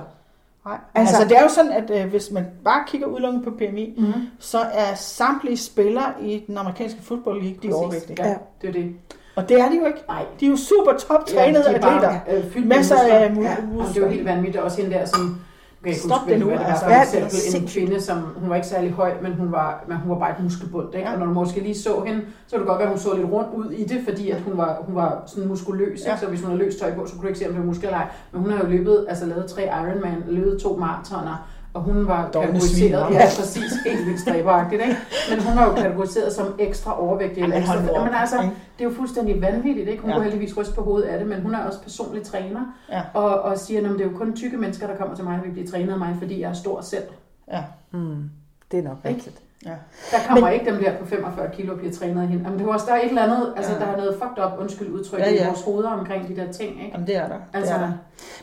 [0.66, 0.78] Nej.
[0.96, 3.94] Altså- Altså, det er jo sådan, at øh, hvis man bare kigger udelukkende på PMI,
[3.98, 4.14] Mhm.
[4.40, 8.16] så er samtlige spillere i den amerikanske fodbold league, de er overvægtige.
[8.24, 8.36] Ja, Ja.
[8.62, 8.96] det er det.
[9.36, 10.00] Og det er de jo ikke.
[10.08, 10.26] Nej.
[10.40, 12.50] De er jo super top trænede de bare, atleter.
[12.58, 13.16] øh, Masser muskler.
[13.18, 14.04] af mu- ja, jamen, det er muskler.
[14.04, 14.64] jo helt vanvittigt.
[14.64, 15.38] Også hende der, som...
[15.84, 17.20] Okay, Stop det nu, hvad det var altså.
[17.20, 20.10] for eksempel en kvinde, som hun var ikke særlig høj, men hun var, men hun
[20.10, 20.96] var bare et muskelbund.
[20.96, 21.08] Ikke?
[21.08, 21.14] Ja.
[21.14, 23.16] Og når du måske lige så hende, så kunne det godt være, at hun så
[23.16, 26.00] lidt rundt ud i det, fordi at hun var, hun var sådan muskuløs.
[26.00, 26.12] Ikke?
[26.12, 26.18] Ja.
[26.18, 27.66] Så hvis hun havde løst tøj på, så kunne du ikke se, om det var
[27.66, 28.08] muskler eller ej.
[28.32, 32.30] Men hun har jo løbet, altså lavet tre Ironman, løbet to maratoner, og hun var
[32.32, 34.98] Dårlig kategoriseret, ja, præcis, helt vildt stræberagtigt, ikke?
[35.30, 37.44] Men hun var jo kategoriseret som ekstra overvægtig.
[37.44, 38.38] Eller ekstra, op, men altså,
[38.80, 40.02] det er jo fuldstændig vanvittigt, ikke?
[40.02, 40.16] Hun Ja.
[40.16, 40.20] ja.
[40.20, 43.02] kunne heldigvis ryste på hovedet af det, men hun er også personlig træner, Ja.
[43.14, 45.46] og, og siger, at det er jo kun tykke mennesker, der kommer til mig og
[45.46, 47.04] vil blive trænet af mig, fordi jeg er stor selv.
[47.52, 47.64] Ja.
[47.92, 48.30] Mm,
[48.72, 49.10] det er nok Ikke?
[49.10, 49.40] rigtigt.
[49.66, 49.70] Ja.
[50.12, 52.44] Der kommer men, ikke dem der på 45 kilo og bliver trænet af hende.
[52.44, 53.80] Jamen, det var også, der er et eller andet, altså Ja.
[53.80, 55.44] der er noget fucked up, undskyld udtryk, Ja, ja, ja.
[55.44, 56.90] i vores hoveder omkring de der ting, ikke?
[56.94, 57.36] Jamen, det er der.
[57.54, 57.92] Altså, det er der.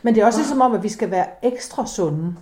[0.02, 2.34] Men det er også som om, at vi skal være ekstra sunde.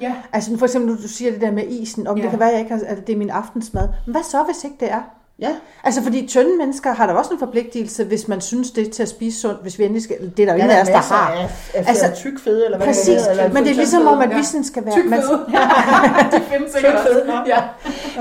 [0.00, 2.20] Ja, Altså for eksempel, nu du siger det der med isen, om ja.
[2.20, 2.24] Ja.
[2.24, 3.88] det kan være, at, jeg ikke har, at det er min aftensmad.
[4.06, 5.00] Men hvad så, hvis ikke det er?
[5.38, 5.50] Ja.
[5.84, 9.02] Altså fordi tynde mennesker har der også en forpligtelse, hvis man synes det er til
[9.02, 11.14] at spise sundt, hvis vi endelig skal, det er der Ja, ingen af os, der
[11.14, 11.30] har.
[11.30, 11.48] af, af
[11.88, 13.30] Altså, altså, tykfede, eller hvad Præcis, det hedder.
[13.30, 14.42] eller men det er ligesom om, at vi Ja.
[14.42, 14.94] sådan skal være...
[14.94, 15.38] tyk Man, fed.
[16.40, 17.42] de findes sikkert Tyk også.
[17.46, 17.62] Ja.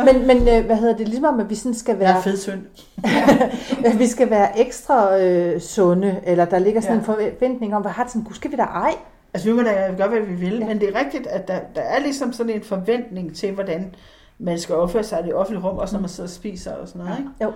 [0.05, 1.07] men, men øh, hvad hedder det?
[1.07, 2.61] Ligesom om, at vi sådan skal være, fedtynd.
[3.85, 6.99] at vi skal være ekstra øh, sunde, eller der ligger sådan Ja.
[6.99, 8.93] en forventning om, hvad har det sådan, gud skal vi da ej?
[9.33, 10.59] Altså, vi må da gøre, hvad vi vil, Ja.
[10.59, 10.65] ja.
[10.67, 13.95] men det er rigtigt, at der, der er ligesom sådan en forventning til, hvordan
[14.39, 16.87] man skal opføre sig i det offentlige rum, også når man sidder og spiser og
[16.87, 17.29] sådan noget, ikke?
[17.43, 17.51] Jo.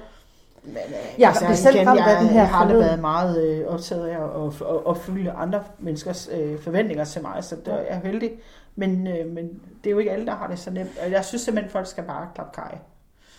[0.64, 2.88] Men, øh, Jeg blev selv ramt af jeg, den her jeg har aldrig forleden.
[2.90, 7.44] været meget øh, optaget af at, at, at opfylde andre menneskers øh, forventninger til mig,
[7.44, 8.32] så der er jeg heldig.
[8.76, 9.50] Men, øh, men
[9.84, 10.92] det er jo ikke alle, der har det så nemt.
[11.06, 12.78] Og jeg synes simpelthen, folk skal bare klappe kaj.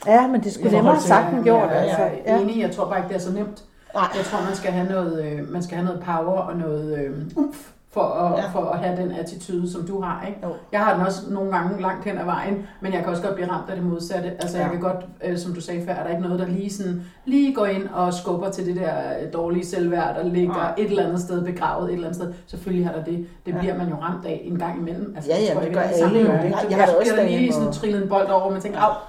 [0.07, 1.63] Ja, men det skulle nemmere sagt end gjort.
[1.71, 1.97] Jeg, Altså.
[2.03, 2.41] jeg er Ja.
[2.43, 3.65] enig, jeg tror bare ikke, det er så nemt.
[3.95, 4.05] Nej.
[4.17, 7.17] Jeg tror, man skal have noget, øh, man skal have noget power og noget øh,
[7.37, 8.49] umf for at, Ja.
[8.53, 10.25] for at have den attitude, som du har.
[10.29, 10.39] Ikke?
[10.43, 10.49] Jo.
[10.73, 13.35] Jeg har den også nogle gange langt hen ad vejen, men jeg kan også godt
[13.35, 14.31] blive ramt af det modsatte.
[14.31, 14.63] Altså, ja.
[14.63, 17.03] Jeg kan godt, øh, som du sagde før, er der ikke noget, der lige, sådan,
[17.25, 18.93] lige går ind og skubber til det der
[19.23, 20.75] øh, dårlige selvværd, der ligger Nej.
[20.79, 22.33] et eller andet sted begravet et eller andet sted.
[22.47, 23.27] Selvfølgelig har der det.
[23.47, 23.59] Det Ja.
[23.59, 25.13] bliver man jo ramt af en gang imellem.
[25.17, 26.27] Altså, Ja, ja, tror det ikke, gør alle sammen jo.
[26.27, 28.61] Det har- jeg har bliver også der lige sådan trillet en bold over, og man
[28.61, 29.09] tænker,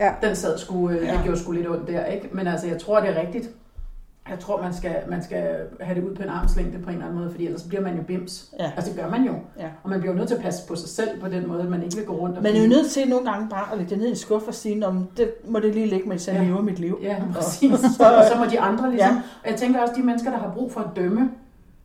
[0.00, 0.10] Ja.
[0.22, 1.20] den sad sgu, øh, det Ja.
[1.24, 2.28] gjorde sgu lidt ondt der, ikke?
[2.32, 3.48] Men altså, jeg tror, det er rigtigt.
[4.30, 7.04] Jeg tror, man skal, man skal have det ud på en armslængde på en eller
[7.06, 8.50] anden måde, fordi ellers bliver man jo bims.
[8.58, 8.72] Ja.
[8.76, 9.32] Altså, det gør man jo.
[9.58, 9.66] Ja.
[9.82, 11.68] Og man bliver jo nødt til at passe på sig selv på den måde, at
[11.68, 13.78] man ikke vil gå rundt og Man er jo nødt til nogle gange bare at
[13.78, 16.28] lægge det ned i en skuffe og sige, om det må det lige ligge, mens
[16.28, 16.42] jeg Ja.
[16.44, 16.98] lever mit liv.
[17.02, 17.72] Ja, præcis.
[18.00, 19.10] og så- må de andre ligesom...
[19.10, 19.22] Ja.
[19.44, 21.30] Og jeg tænker også, de mennesker, der har brug for at dømme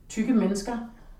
[0.08, 0.72] tykke mennesker,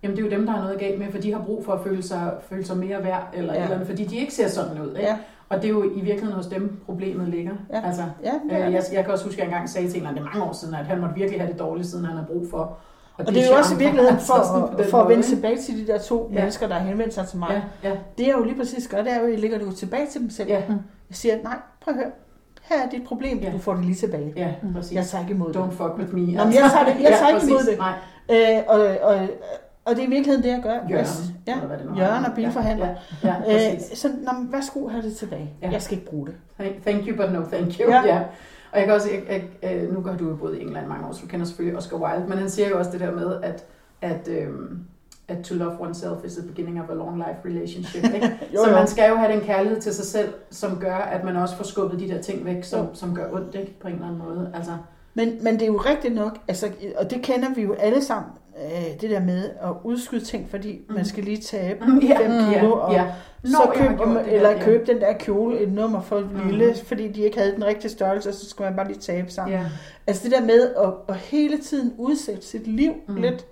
[0.03, 1.73] jamen det er jo dem, der har noget galt med, for de har brug for
[1.73, 3.63] at føle sig, føle sig mere værd, eller, ja.
[3.63, 4.89] eller andet, fordi de ikke ser sådan ud.
[4.89, 5.01] Ikke?
[5.09, 5.17] Ja.
[5.51, 7.53] Og det er jo i virkeligheden hos dem, problemet ligger.
[7.73, 7.81] Ja.
[7.87, 8.73] Altså, Ja, det Øh, det.
[8.73, 10.35] jeg, jeg kan også huske, at jeg engang sagde til en, eller anden, det er
[10.35, 12.79] mange år siden, at han måtte virkelig have det dårligt, siden han har brug for.
[13.19, 15.93] Og det er jo også i virkeligheden for, Altså, for at vende tilbage til de
[15.93, 16.39] der to Ja.
[16.41, 17.63] mennesker, der har henvendt sig til mig.
[17.83, 19.67] Ja, ja, Det er jo lige præcis gør, det er jo, at I lægger det
[19.67, 20.49] jo tilbage til dem selv.
[20.49, 20.55] ja,
[21.09, 22.11] Jeg siger, nej, prøv at høre.
[22.63, 23.53] Her er dit problem, Ja.
[23.53, 24.33] du får det lige tilbage.
[24.37, 24.93] ja, præcis.
[24.93, 25.59] Jeg tager ikke imod det.
[25.61, 26.21] Don't fuck with me.
[26.21, 27.79] men jeg tager det- jeg tager ikke imod det.
[27.79, 27.93] Nej,
[28.31, 29.29] Øh, og, og,
[29.85, 30.79] og det er i virkeligheden det, jeg gør.
[30.91, 31.07] Jørgen.
[31.51, 31.97] Ja, eller hvad det nu er.
[31.99, 32.87] Jørgen og bilforhandler.
[32.87, 32.95] Ja,
[33.29, 33.99] ja, ja Øh, præcis.
[33.99, 35.51] så nå, værsgo, have det tilbage.
[35.63, 35.71] Ja.
[35.71, 36.35] Jeg skal ikke bruge det.
[36.87, 37.91] Thank- you, but no thank you.
[37.91, 38.03] Ja.
[38.07, 38.15] Ja.
[38.15, 38.21] ja.
[38.73, 41.07] Og jeg kan også, jeg, jeg, øh, nu har du jo boet i England mange
[41.07, 43.35] år, så du kender selvfølgelig Oscar Wilde, men han siger jo også det der med,
[43.43, 43.65] at,
[44.03, 44.79] at, øhm,
[45.29, 48.05] at to love oneself is the beginning of a long life relationship.
[48.15, 48.27] Ikke?
[48.55, 48.77] Jo, så jo.
[48.77, 51.65] man skal jo have den kærlighed til sig selv, som gør, at man også får
[51.65, 53.81] skubbet de der ting væk, som, som gør ondt ikke?
[53.81, 54.51] på en eller anden måde.
[54.55, 54.73] Altså,
[55.15, 58.33] Men, men det er jo rigtigt nok, altså, og det kender vi jo alle sammen,
[58.65, 60.95] øh, det der med at udskyde ting, fordi Mm.
[60.95, 63.05] man skal lige tabe ja, 5 kilo, og ja.
[63.45, 64.63] så Når jeg har køb, gjort det der, eller ja.
[64.65, 66.49] købe den der kjole, et nummer for Mm.
[66.51, 69.31] lille, fordi de ikke havde den rigtige størrelse, og så skal man bare lige tabe
[69.31, 69.59] sammen.
[69.59, 69.65] Ja.
[70.07, 73.15] Altså det der med at, at hele tiden udsætte sit liv Mm.
[73.15, 73.21] mm.
[73.23, 73.47] lidt,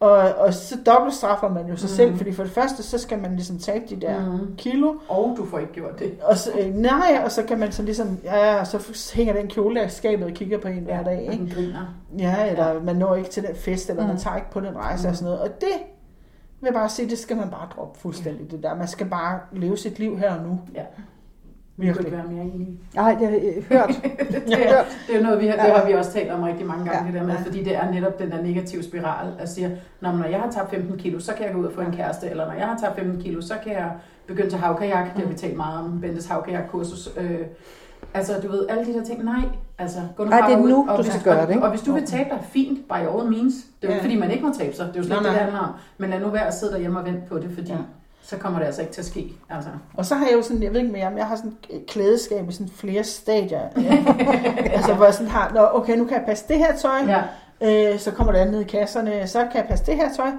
[0.00, 1.90] og, og så dobbeltstraffer man jo sig Mm.
[1.92, 1.96] mm.
[1.96, 4.32] selv, fordi for det første, så skal man ligesom tabe de der Mm.
[4.32, 4.54] mm.
[4.56, 6.14] kilo, Og du får ikke gjort det.
[6.22, 9.48] og så, øh, nej, og så kan man så ligesom, ja, og så hænger den
[9.48, 11.32] kjole i skabet og kigger på en hver dag, ikke?
[11.44, 11.94] den griner.
[12.18, 14.06] Ja, eller man når ikke til den fest, eller mm.
[14.08, 14.20] man Mm.
[14.22, 15.10] tager ikke på den rejse mm.
[15.10, 15.40] og sådan noget.
[15.40, 15.68] Og det
[16.60, 18.74] vil jeg bare sige, det skal man bare droppe fuldstændig, det der.
[18.74, 20.60] Man skal bare leve sit liv her og nu.
[20.74, 20.82] Ja.
[21.76, 22.06] Vi kunne Virkelig.
[22.06, 22.78] ikke være mere enige.
[22.94, 23.88] Nej, det har jeg hørt.
[24.46, 26.84] det, er, det er noget, vi har, det har vi også talt om rigtig mange
[26.90, 27.06] gange, Ja.
[27.12, 27.40] det der med, Ja.
[27.46, 29.70] fordi det er netop den der negative spiral, at siger,
[30.00, 31.92] når, når jeg har tabt 15 kilo, så kan jeg gå ud og få en
[31.92, 33.90] kæreste, eller når jeg har tabt 15 kilo, så kan jeg
[34.26, 37.08] begynde til havkajak, det har vi talt meget om, Bentes havkajakkursus.
[37.16, 37.38] Øh,
[38.14, 39.42] altså, du ved, alle de der ting, nej,
[39.78, 41.62] altså, gå nu bare det er ud, nu, og du hvis, skal gøre det, ikke?
[41.62, 43.54] Og, og hvis du vil tabe dig, fint, by all means.
[43.82, 44.02] Det er jo Ja.
[44.04, 45.70] fordi man ikke må tabe sig, det er jo slet ikke det, det handler om.
[45.98, 47.76] Men lad nu være at sidde derhjemme og vente på det, fordi Ja.
[48.26, 49.32] Så kommer det altså ikke til at ske.
[49.50, 49.70] Altså.
[49.94, 51.52] Og så har jeg jo sådan, jeg ved ikke med jer, men jeg har sådan
[51.70, 53.60] et klædeskab i sådan flere stadier.
[54.76, 57.22] altså, hvor jeg sådan har, Nå, okay, nu kan jeg passe det her tøj, Ja,
[57.92, 60.30] øh, så kommer det andet i kasserne, så kan jeg passe det her tøj.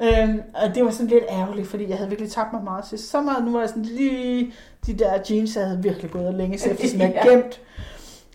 [0.00, 2.98] Øh, og det var sådan lidt ærgerligt, fordi jeg havde virkelig tabt mig meget til
[2.98, 3.40] sommer.
[3.44, 4.52] Nu var jeg sådan lige,
[4.86, 7.28] de der jeans, jeg havde virkelig gået og længe efter, som jeg Ja.
[7.30, 7.60] gemt.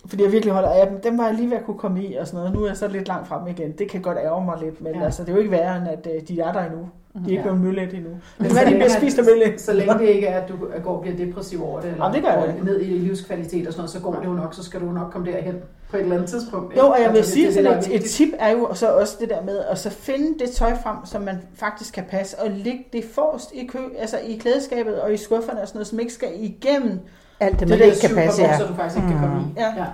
[0.06, 1.02] Fordi jeg virkelig holder af dem.
[1.02, 2.54] Dem var jeg lige ved at kunne komme i og sådan noget.
[2.54, 3.72] Nu er jeg så lidt langt frem igen.
[3.72, 5.00] Det kan godt ærge mig lidt, men Ja.
[5.00, 5.06] ja.
[5.06, 6.90] altså, det er jo ikke værre, end at øh, de er der endnu.
[7.14, 7.42] De er ikke Ja.
[7.42, 8.10] blevet møllet endnu.
[8.38, 9.60] Men hvad de bliver spist af mølle?
[9.60, 10.54] Så længe det ikke er, at du
[10.84, 13.74] går og bliver depressiv over det, eller Jamen, det gør går ned i livskvalitet og
[13.74, 15.56] sådan noget, så går det jo nok, så skal du nok komme derhen
[15.90, 16.78] på et eller andet tidspunkt.
[16.78, 18.52] Jo, og jeg vil Altså, sige, det, er det, sådan er et, et tip er
[18.52, 21.94] jo så også det der med at så finde det tøj frem, som man faktisk
[21.94, 25.68] kan passe, og lægge det forrest i, kø, altså i klædeskabet og i skufferne og
[25.68, 27.00] sådan noget, som ikke skal igennem.
[27.40, 28.48] Alt det, Det man der ikke kan passe, ja.
[28.48, 29.60] bukser, du faktisk ikke kan komme i.
[29.60, 29.68] Ja.
[29.78, 29.86] ja.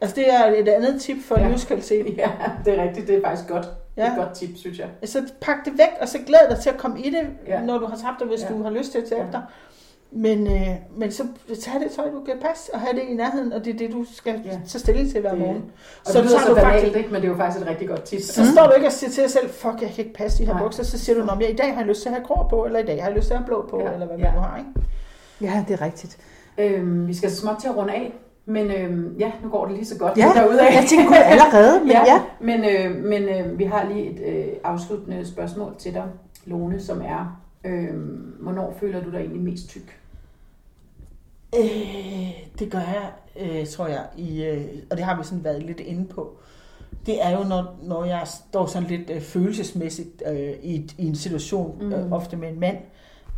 [0.00, 1.44] Altså det er et andet tip for Ja.
[1.44, 1.50] ja.
[1.50, 2.06] livskvalitet.
[2.18, 2.28] Ja,
[2.64, 3.08] det er rigtigt.
[3.08, 3.68] Det er faktisk godt.
[3.96, 4.12] Det er Ja.
[4.12, 4.88] et godt tip, synes jeg.
[5.04, 7.54] Så pak det væk, og så glæd dig til at komme i det, Ja.
[7.54, 7.64] ja.
[7.64, 8.46] når du har tabt dig, hvis Ja.
[8.50, 8.54] ja.
[8.58, 9.40] du har lyst til at tabe Ja.
[10.16, 11.24] Men, øh, men så
[11.62, 13.92] tag det tøj, du kan passe, og have det i nærheden, og det er det,
[13.92, 14.50] du skal Ja.
[14.50, 14.58] ja.
[14.68, 15.64] tage stilling til hver Det- morgen.
[16.06, 17.08] Og Så det lyder tager så du banalt, faktisk- ikke?
[17.12, 18.20] men det er jo faktisk et rigtig godt tip.
[18.20, 20.46] Så står du ikke og siger til dig selv, fuck, jeg kan ikke passe de
[20.46, 20.62] her Nej.
[20.62, 20.84] bukser.
[20.84, 22.64] Så siger du, om jeg i dag har jeg lyst til at have grå på,
[22.64, 23.86] eller i dag har jeg lyst til at have blå på, Ja.
[23.86, 23.92] ja.
[23.92, 24.24] eller hvad Ja.
[24.24, 24.58] man nu har.
[24.58, 24.70] Ikke?
[25.40, 26.16] Ja, det er rigtigt.
[26.58, 28.14] Øhm, vi skal så småt til at runde af,
[28.46, 30.74] men øhm, ja, nu går det lige så godt Ja, derude af.
[30.74, 32.22] jeg tænker kun allerede, men ja.
[32.40, 36.04] Men, øh, men øh, vi har lige et øh, afsluttende spørgsmål til dig,
[36.46, 37.94] Lone, som er, øh,
[38.40, 39.98] hvornår føler du dig egentlig mest tyk?
[41.58, 45.62] Øh, det gør jeg, øh, tror jeg, i, øh, og det har vi sådan været
[45.62, 46.32] lidt inde på.
[47.06, 51.14] Det er jo, når, når jeg står sådan lidt øh, følelsesmæssigt øh, i, i en
[51.14, 51.86] situation, Mm.
[51.86, 51.92] mm.
[51.92, 52.76] øh, ofte med en mand,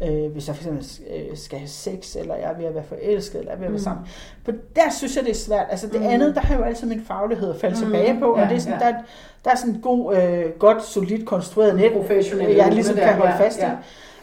[0.03, 0.87] øh, hvis jeg for eksempel
[1.31, 3.67] øh, skal have sex, eller jeg er ved at være forelsket, eller jeg er ved
[3.67, 3.85] at være Mm.
[3.85, 4.07] sammen.
[4.45, 5.67] For der synes jeg, det er svært.
[5.71, 6.07] Altså det Mm.
[6.07, 7.83] andet, der har jeg jo altid min faglighed at falde Mm.
[7.83, 8.87] tilbage på, og Ja, det er sådan, ja.
[8.87, 8.95] der,
[9.45, 13.15] der er sådan en god, øh, godt, solidt konstrueret net, Professionelle jeg Lone ligesom kan
[13.15, 13.63] holde fast i.
[13.63, 13.71] ja.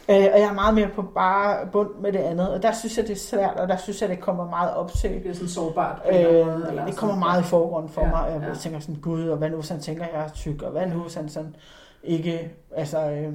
[0.08, 2.96] Øh, og jeg er meget mere på bare bund med det andet, og der synes
[2.98, 5.10] jeg, det er svært, og der synes jeg, det kommer meget op til.
[5.10, 6.02] Det bliver sådan sårbart.
[6.08, 6.92] Øh, eller det sådan.
[6.94, 8.54] kommer meget i forgrunden for Ja, mig, og jeg ja.
[8.54, 10.98] tænker sådan, gud, og hvad nu hvis han tænker, jeg er tyk, og hvad nu
[10.98, 11.56] hvis han sådan
[12.04, 13.10] ikke, altså...
[13.10, 13.32] Øh,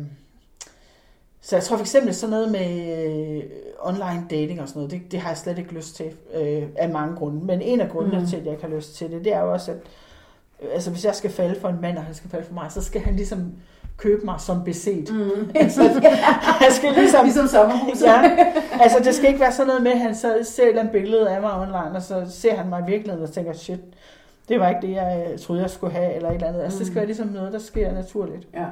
[1.50, 3.06] så jeg tror for eksempel sådan noget med
[3.38, 3.44] øh,
[3.82, 6.90] online dating og sådan noget, det, det har jeg slet ikke lyst til øh, af
[6.90, 7.46] mange grunde.
[7.46, 8.22] Men en af grundene Mm.
[8.22, 8.28] mm.
[8.30, 9.78] til, at jeg ikke har lyst til det, det er jo også, at
[10.64, 12.72] øh, altså, hvis jeg skal falde for en mand, og han skal falde for mig,
[12.72, 13.52] så skal han ligesom
[13.98, 15.10] købe mig som beset.
[15.14, 15.52] Mm.
[15.56, 15.82] Altså,
[16.64, 17.24] han skal ligesom...
[17.26, 18.06] ligesom sommerhuset.
[18.06, 18.36] Ja,
[18.82, 21.42] altså det skal ikke være sådan noget med, at han så ser et billede af
[21.42, 23.80] mig online, og så ser han mig i virkeligheden og tænker, shit,
[24.50, 26.62] det var ikke det, jeg øh, troede, jeg skulle have, eller et eller andet.
[26.62, 26.98] Altså det skal Mm.
[26.98, 28.48] være ligesom noget, der sker naturligt.
[28.54, 28.66] Ja.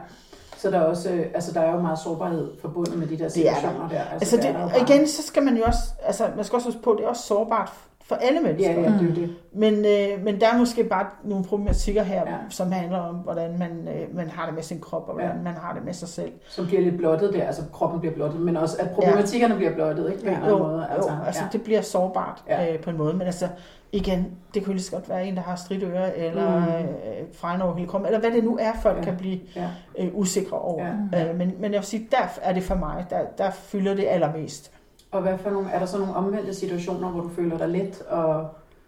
[0.57, 3.29] Så der er også, øh, altså der er jo meget sårbarhed forbundet med de der
[3.29, 3.59] Det er der.
[3.59, 4.03] situationer der.
[4.11, 6.67] Altså det det, er der igen, så skal man jo også, altså man skal også
[6.67, 7.73] huske på, det er også sårbart
[8.07, 8.71] for alle mennesker.
[8.71, 9.35] Ja, ja, det er det.
[9.53, 12.31] Men, øh, men der er måske bare nogle problematikker her, Ja.
[12.31, 12.37] ja.
[12.49, 15.41] som handler om, hvordan man, øh, man har det med sin krop, og hvordan Ja.
[15.43, 16.31] man har det med sig selv.
[16.49, 20.11] Som bliver lidt blottet der, altså kroppen bliver blottet, men også at problematikkerne bliver blottet,
[20.11, 20.23] ikke?
[20.23, 20.87] På anden jo, måde.
[20.95, 21.47] altså, jo, altså ja.
[21.51, 22.63] det bliver sårbart Ja.
[22.63, 22.73] ja.
[22.73, 23.47] øh, på en måde, men altså
[23.91, 26.61] igen, det kunne lige så godt være en, der har stridøre, eller Mm.
[26.65, 26.67] mm.
[26.71, 28.99] øh, fregn over hele kroppen, eller hvad det nu er, folk Ja.
[29.01, 29.05] ja.
[29.05, 29.67] kan blive Ja.
[29.99, 30.85] øh, usikre over.
[30.85, 31.19] Ja.
[31.19, 31.29] Ja.
[31.29, 34.05] Øh, men, men jeg vil sige, der er det for mig, der, der fylder det
[34.07, 34.71] allermest,
[35.11, 38.01] Og hvad for nogle, er der så nogle omvendte situationer, hvor du føler dig let
[38.09, 38.47] og...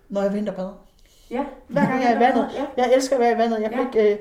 [0.09, 0.69] når jeg vinterbad.
[1.31, 1.43] Ja.
[1.67, 2.47] Hver gang jeg er i vandet.
[2.57, 2.83] Ja.
[2.83, 3.61] Jeg elsker at være i vandet.
[3.61, 3.79] Jeg Ja.
[3.99, 4.13] ikke...
[4.13, 4.17] Øh,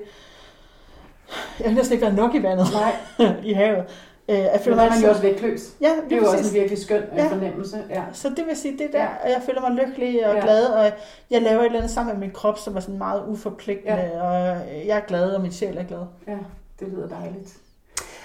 [1.61, 3.35] jeg har næsten ikke været nok i vandet Nej.
[3.51, 3.85] i havet.
[4.31, 5.75] Øh, jeg føler er mig man jo også vægtløs.
[5.81, 7.23] Ja, Det er jo også en virkelig skøn ja.
[7.23, 7.29] Ja.
[7.31, 7.85] fornemmelse.
[7.91, 8.03] Ja.
[8.13, 9.09] Så det vil sige, det der, Ja.
[9.25, 10.41] og jeg føler mig lykkelig og Ja.
[10.41, 10.93] glad, og
[11.31, 14.23] jeg laver et eller andet sammen med min krop, som er sådan meget uforpligtende, ja.
[14.23, 16.03] og jeg er glad, og min sjæl er glad.
[16.27, 16.37] ja,
[16.81, 17.57] det lyder dejligt.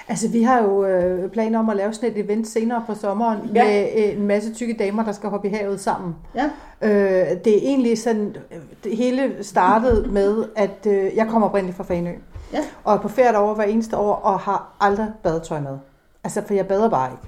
[0.07, 3.39] Altså, vi har jo øh, planer om at lave sådan et event senere på sommeren
[3.55, 3.63] Ja.
[3.63, 6.15] med øh, en masse tykke damer, der skal hoppe i havet sammen.
[6.35, 6.45] Ja.
[6.81, 8.35] Øh, det er egentlig sådan,
[8.83, 12.11] det hele startede med, at øh, jeg kommer oprindeligt fra Fanø.
[12.53, 12.59] Ja.
[12.83, 15.77] Og er på ferie over hver eneste år, og har aldrig badetøj med.
[16.23, 17.23] Altså, for jeg bader bare ikke.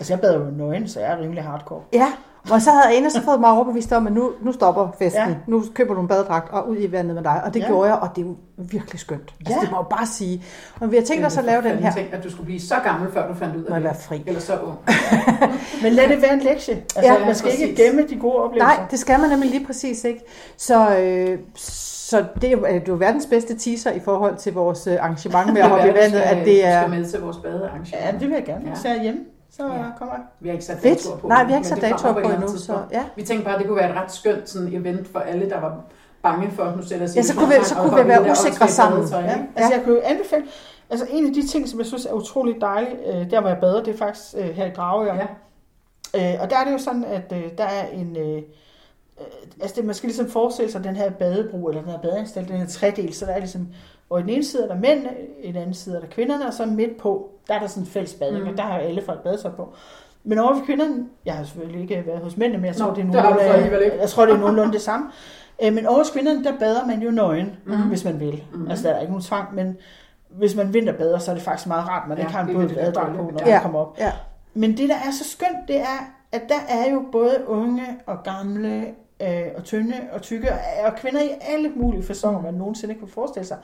[0.00, 1.80] Altså, jeg bader jo nøgen, så jeg er rimelig hardcore.
[1.92, 2.12] Ja,
[2.52, 5.22] og så havde Ane så fået mig overbevist om, at nu, nu stopper festen.
[5.28, 5.34] Ja.
[5.46, 7.40] Nu køber du en badedragt og ud i vandet med dig.
[7.44, 7.66] Og det Ja.
[7.66, 9.34] gjorde jeg, og det er jo virkelig skønt.
[9.40, 9.60] Altså, Ja.
[9.60, 10.42] det må jeg bare sige.
[10.80, 11.92] Og vi har tænkt os at lave den her.
[11.92, 13.84] Tænk, at du skulle blive så gammel, før du fandt ud af jeg det.
[13.84, 14.22] være fri.
[14.26, 14.78] Eller så ung.
[15.82, 16.74] Men lad det være en lektie.
[16.74, 18.66] Altså, Ja, man skal ikke gemme de gode oplevelser.
[18.76, 20.20] Nej, det skal man nemlig lige præcis ikke.
[20.56, 24.52] Så, øh, så det, er jo, det er jo verdens bedste teaser i forhold til
[24.54, 27.20] vores øh, arrangement med at hoppe i vandet, skal- at det er skal med til
[27.20, 28.04] vores badearrangement.
[28.06, 28.64] Ja, det vil jeg gerne.
[28.84, 28.88] Ja.
[28.96, 29.20] Er hjemme,
[29.56, 29.82] så Ja.
[29.98, 30.22] kommer jeg.
[30.40, 31.28] Vi har ikke sat datoer på.
[31.28, 32.46] Nej, vi har ikke sat datoer på endnu.
[32.46, 32.92] Så, tidspunkt.
[32.92, 33.04] ja.
[33.16, 35.60] Vi tænkte bare, at det kunne være et ret skønt sådan event for alle, der
[35.60, 35.76] var
[36.22, 39.08] bange for, nu sætter Ja, så kunne vi- så kunne vi være usikre sammen.
[39.10, 39.18] Ja.
[39.20, 39.38] Ja.
[39.56, 40.44] Altså, jeg kunne jo anbefale...
[40.90, 43.58] Altså, en af de ting, som jeg synes er utrolig dejligt, øh, der hvor jeg
[43.60, 45.14] bader, det er faktisk øh, her i Dragør.
[45.14, 45.26] Ja.
[46.34, 48.16] Øh, og der er det jo sådan, at øh, der er en...
[48.16, 48.42] Øh,
[49.60, 52.56] altså, det, man skal ligesom forestille sig den her badebro, eller den her badeanstalt, den
[52.56, 53.68] her tredel, så der er ligesom...
[54.10, 55.06] Og i den ene side er der mænd,
[55.42, 57.82] i den anden side er der kvinderne, og så midt på, der er der sådan
[57.82, 58.50] en fælles bading, Mm.
[58.50, 59.72] og der har alle folk badetøj på.
[60.24, 62.94] Men over ved kvinderne, jeg har selvfølgelig ikke været hos mændene, men jeg tror, Nå,
[62.94, 63.96] det er nogenlunde, ikke.
[64.00, 65.06] jeg tror, det er nogenlunde det samme.
[65.62, 67.76] Øh, Men over hos kvinderne, der bader man jo nøgen, mm.
[67.88, 68.44] hvis man vil.
[68.54, 68.70] Mm.
[68.70, 69.76] Altså, der er ikke nogen tvang, men
[70.28, 72.54] hvis man vinterbader, så er det faktisk meget rart, man Ja, ikke har en det
[72.54, 73.52] båd virkelig badedragt på, når Ja.
[73.54, 73.96] man kommer op.
[73.98, 74.12] Ja.
[74.54, 78.22] Men det, der er så skønt, det er, at der er jo både unge og
[78.24, 78.84] gamle
[79.22, 83.08] øh, og tynde og tykke, og, og kvinder i alle mulige fasoner, man nogensinde kunne
[83.10, 83.56] forestille sig.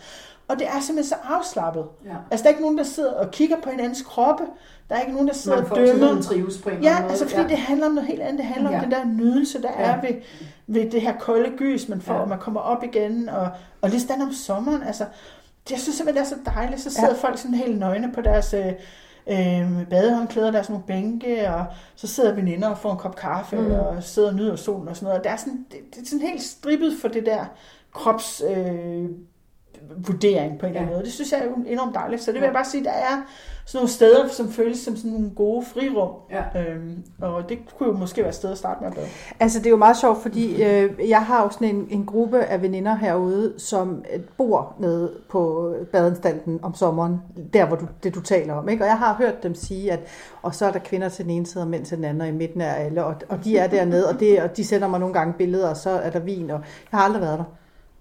[0.48, 1.84] Og det er simpelthen så afslappet.
[2.04, 2.10] Ja.
[2.30, 4.44] Altså, der er ikke nogen, der sidder og kigger på hinandens kroppe.
[4.88, 5.92] Der er ikke nogen, der sidder Man og får dømmer.
[5.92, 7.10] sådan en trives på en Ja, måde.
[7.10, 7.48] altså fordi ja.
[7.48, 8.38] det handler om noget helt andet.
[8.38, 8.76] Det handler ja.
[8.76, 9.84] Om den der nydelse, der Ja.
[9.90, 10.10] er ved,
[10.66, 12.20] ved det her kolde gys, man får, Ja.
[12.20, 13.28] og man kommer op igen.
[13.28, 13.48] Og,
[13.80, 15.04] og lige sådan om sommeren, altså,
[15.70, 16.80] jeg synes simpelthen, det er så dejligt.
[16.80, 17.28] Så sidder ja.
[17.28, 18.72] folk sådan helt nøgne på deres øh,
[19.26, 23.16] øh, badehåndklæder, der er sådan nogle bænke, og så sidder veninder og får en kop
[23.16, 23.70] kaffe, Mm.
[23.72, 25.18] og sidder og nyder solen og sådan noget.
[25.18, 27.44] Og det er, sådan, det, det er sådan helt strippet for det der
[27.92, 28.42] krops...
[28.50, 29.04] Øh,
[29.96, 30.96] vurdering på en eller anden Ja.
[30.96, 31.04] måde.
[31.04, 32.22] Det synes jeg er enormt dejligt.
[32.22, 33.22] Så det vil jeg bare sige, der er
[33.64, 36.10] sådan nogle steder, som føles som sådan nogle gode frirum.
[36.30, 36.43] Ja.
[36.60, 39.09] Øhm, og det kunne jo måske være et sted at starte med at.
[39.40, 42.44] Altså, det er jo meget sjovt, fordi øh, jeg har jo sådan en, en gruppe
[42.44, 47.16] af veninder herude, som øh, bor nede på badeanstalten om sommeren,
[47.52, 48.68] der hvor du, det du taler om.
[48.68, 48.84] Ikke?
[48.84, 50.01] Og jeg har hørt dem sige, at
[50.43, 52.28] og så er der kvinder til den ene side og mænd til den anden, og
[52.28, 55.01] i midten er alle, og, og de er dernede, og, det, og de sender mig
[55.01, 56.60] nogle gange billeder, og så er der vin, og
[56.93, 57.44] jeg har aldrig været der.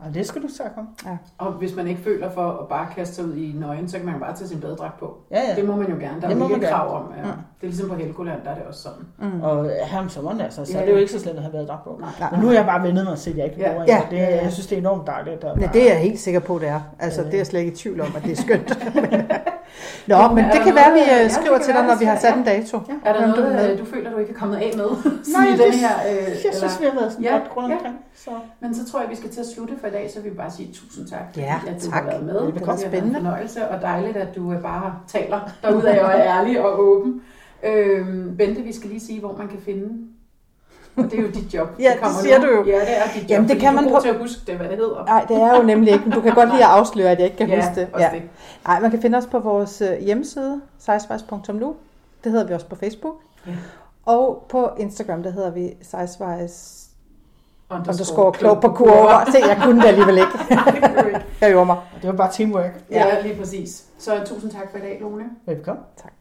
[0.07, 0.89] Og det skal du så komme.
[1.37, 4.05] Og hvis man ikke føler for at bare kaste sig ud i nøgen, så kan
[4.05, 5.17] man jo bare tage sin badedragt på.
[5.31, 5.55] Ja, ja.
[5.55, 6.21] Det må man jo gerne.
[6.21, 7.13] Der er Det jo må ikke krav om.
[7.17, 7.23] Ja.
[7.23, 9.31] Det er ligesom på Helgoland, der er det også sådan.
[9.33, 9.41] Mm.
[9.41, 10.81] Og her om sommeren, altså, så Ja.
[10.81, 12.01] er det jo ikke så slemt at have været dragt på.
[12.19, 12.29] Nej.
[12.31, 13.69] Men nu er jeg bare vendet mig til, at jeg ikke Ja.
[13.71, 14.01] bruger Ja.
[14.09, 14.11] det.
[14.11, 14.17] det.
[14.43, 15.41] Jeg synes, det er enormt dejligt.
[15.41, 16.81] Der Ja, det er jeg helt sikker på, det er.
[16.99, 18.69] Altså, det er jeg slet ikke i tvivl om, at det er skønt.
[20.07, 21.87] Nå, Men men det kan være, at vi noget- ja, øh, skriver til være, dig,
[21.91, 22.77] når vi har sat en dato.
[23.05, 23.71] Er der du noget, vil med?
[23.73, 24.89] øh, du føler, du ikke er kommet af med?
[25.37, 27.69] Nej, i det- den her, øh, Jeg synes, vi har været sådan Ja, godt rundt
[27.69, 27.75] ja.
[27.75, 27.95] omkring.
[28.15, 28.31] Så.
[28.61, 30.35] Men så tror jeg, vi skal til at slutte for i dag, så vi vil
[30.35, 31.93] bare sige tusind tak, fordi Ja, at du tak.
[31.93, 32.33] har været med.
[32.33, 33.07] Det var Det været spændende.
[33.07, 37.21] en fornøjelse, og dejligt, at du øh, bare taler derudad og er ærlig og åben.
[37.63, 40.07] Øhm, Bente, vi skal lige sige, hvor man kan finde.
[40.95, 41.67] Og det er jo dit job.
[41.79, 42.45] Ja, det kommer siger nu.
[42.47, 42.65] du jo.
[42.65, 43.29] Ja, det er dit job.
[43.29, 45.05] Jamen, det kan du er man god på- til at huske det, hvad det hedder.
[45.05, 46.05] Nej, det er jo nemlig ikke.
[46.05, 47.87] men Du kan godt lide at afsløre, at jeg ikke kan ja, huske det.
[47.99, 48.09] Ja.
[48.13, 48.21] det.
[48.67, 51.75] Nej, man kan finde os på vores øh, hjemmeside, sejsvejs.nu.
[52.23, 53.15] Det hedder vi også på Facebook.
[53.47, 53.51] Ja.
[54.05, 56.87] Og på Instagram, der hedder vi sejsvejs
[57.69, 59.31] underscore klog klog på kurver.
[59.31, 60.31] Se, jeg kunne det alligevel ikke.
[61.13, 61.21] Det.
[61.41, 61.77] Jeg øver mig.
[62.01, 62.71] Det var bare teamwork.
[62.91, 63.83] Ja, lige præcis.
[63.99, 65.23] Så tusind tak for i dag, Lone.
[65.45, 65.83] Velkommen.
[66.01, 66.11] Tak.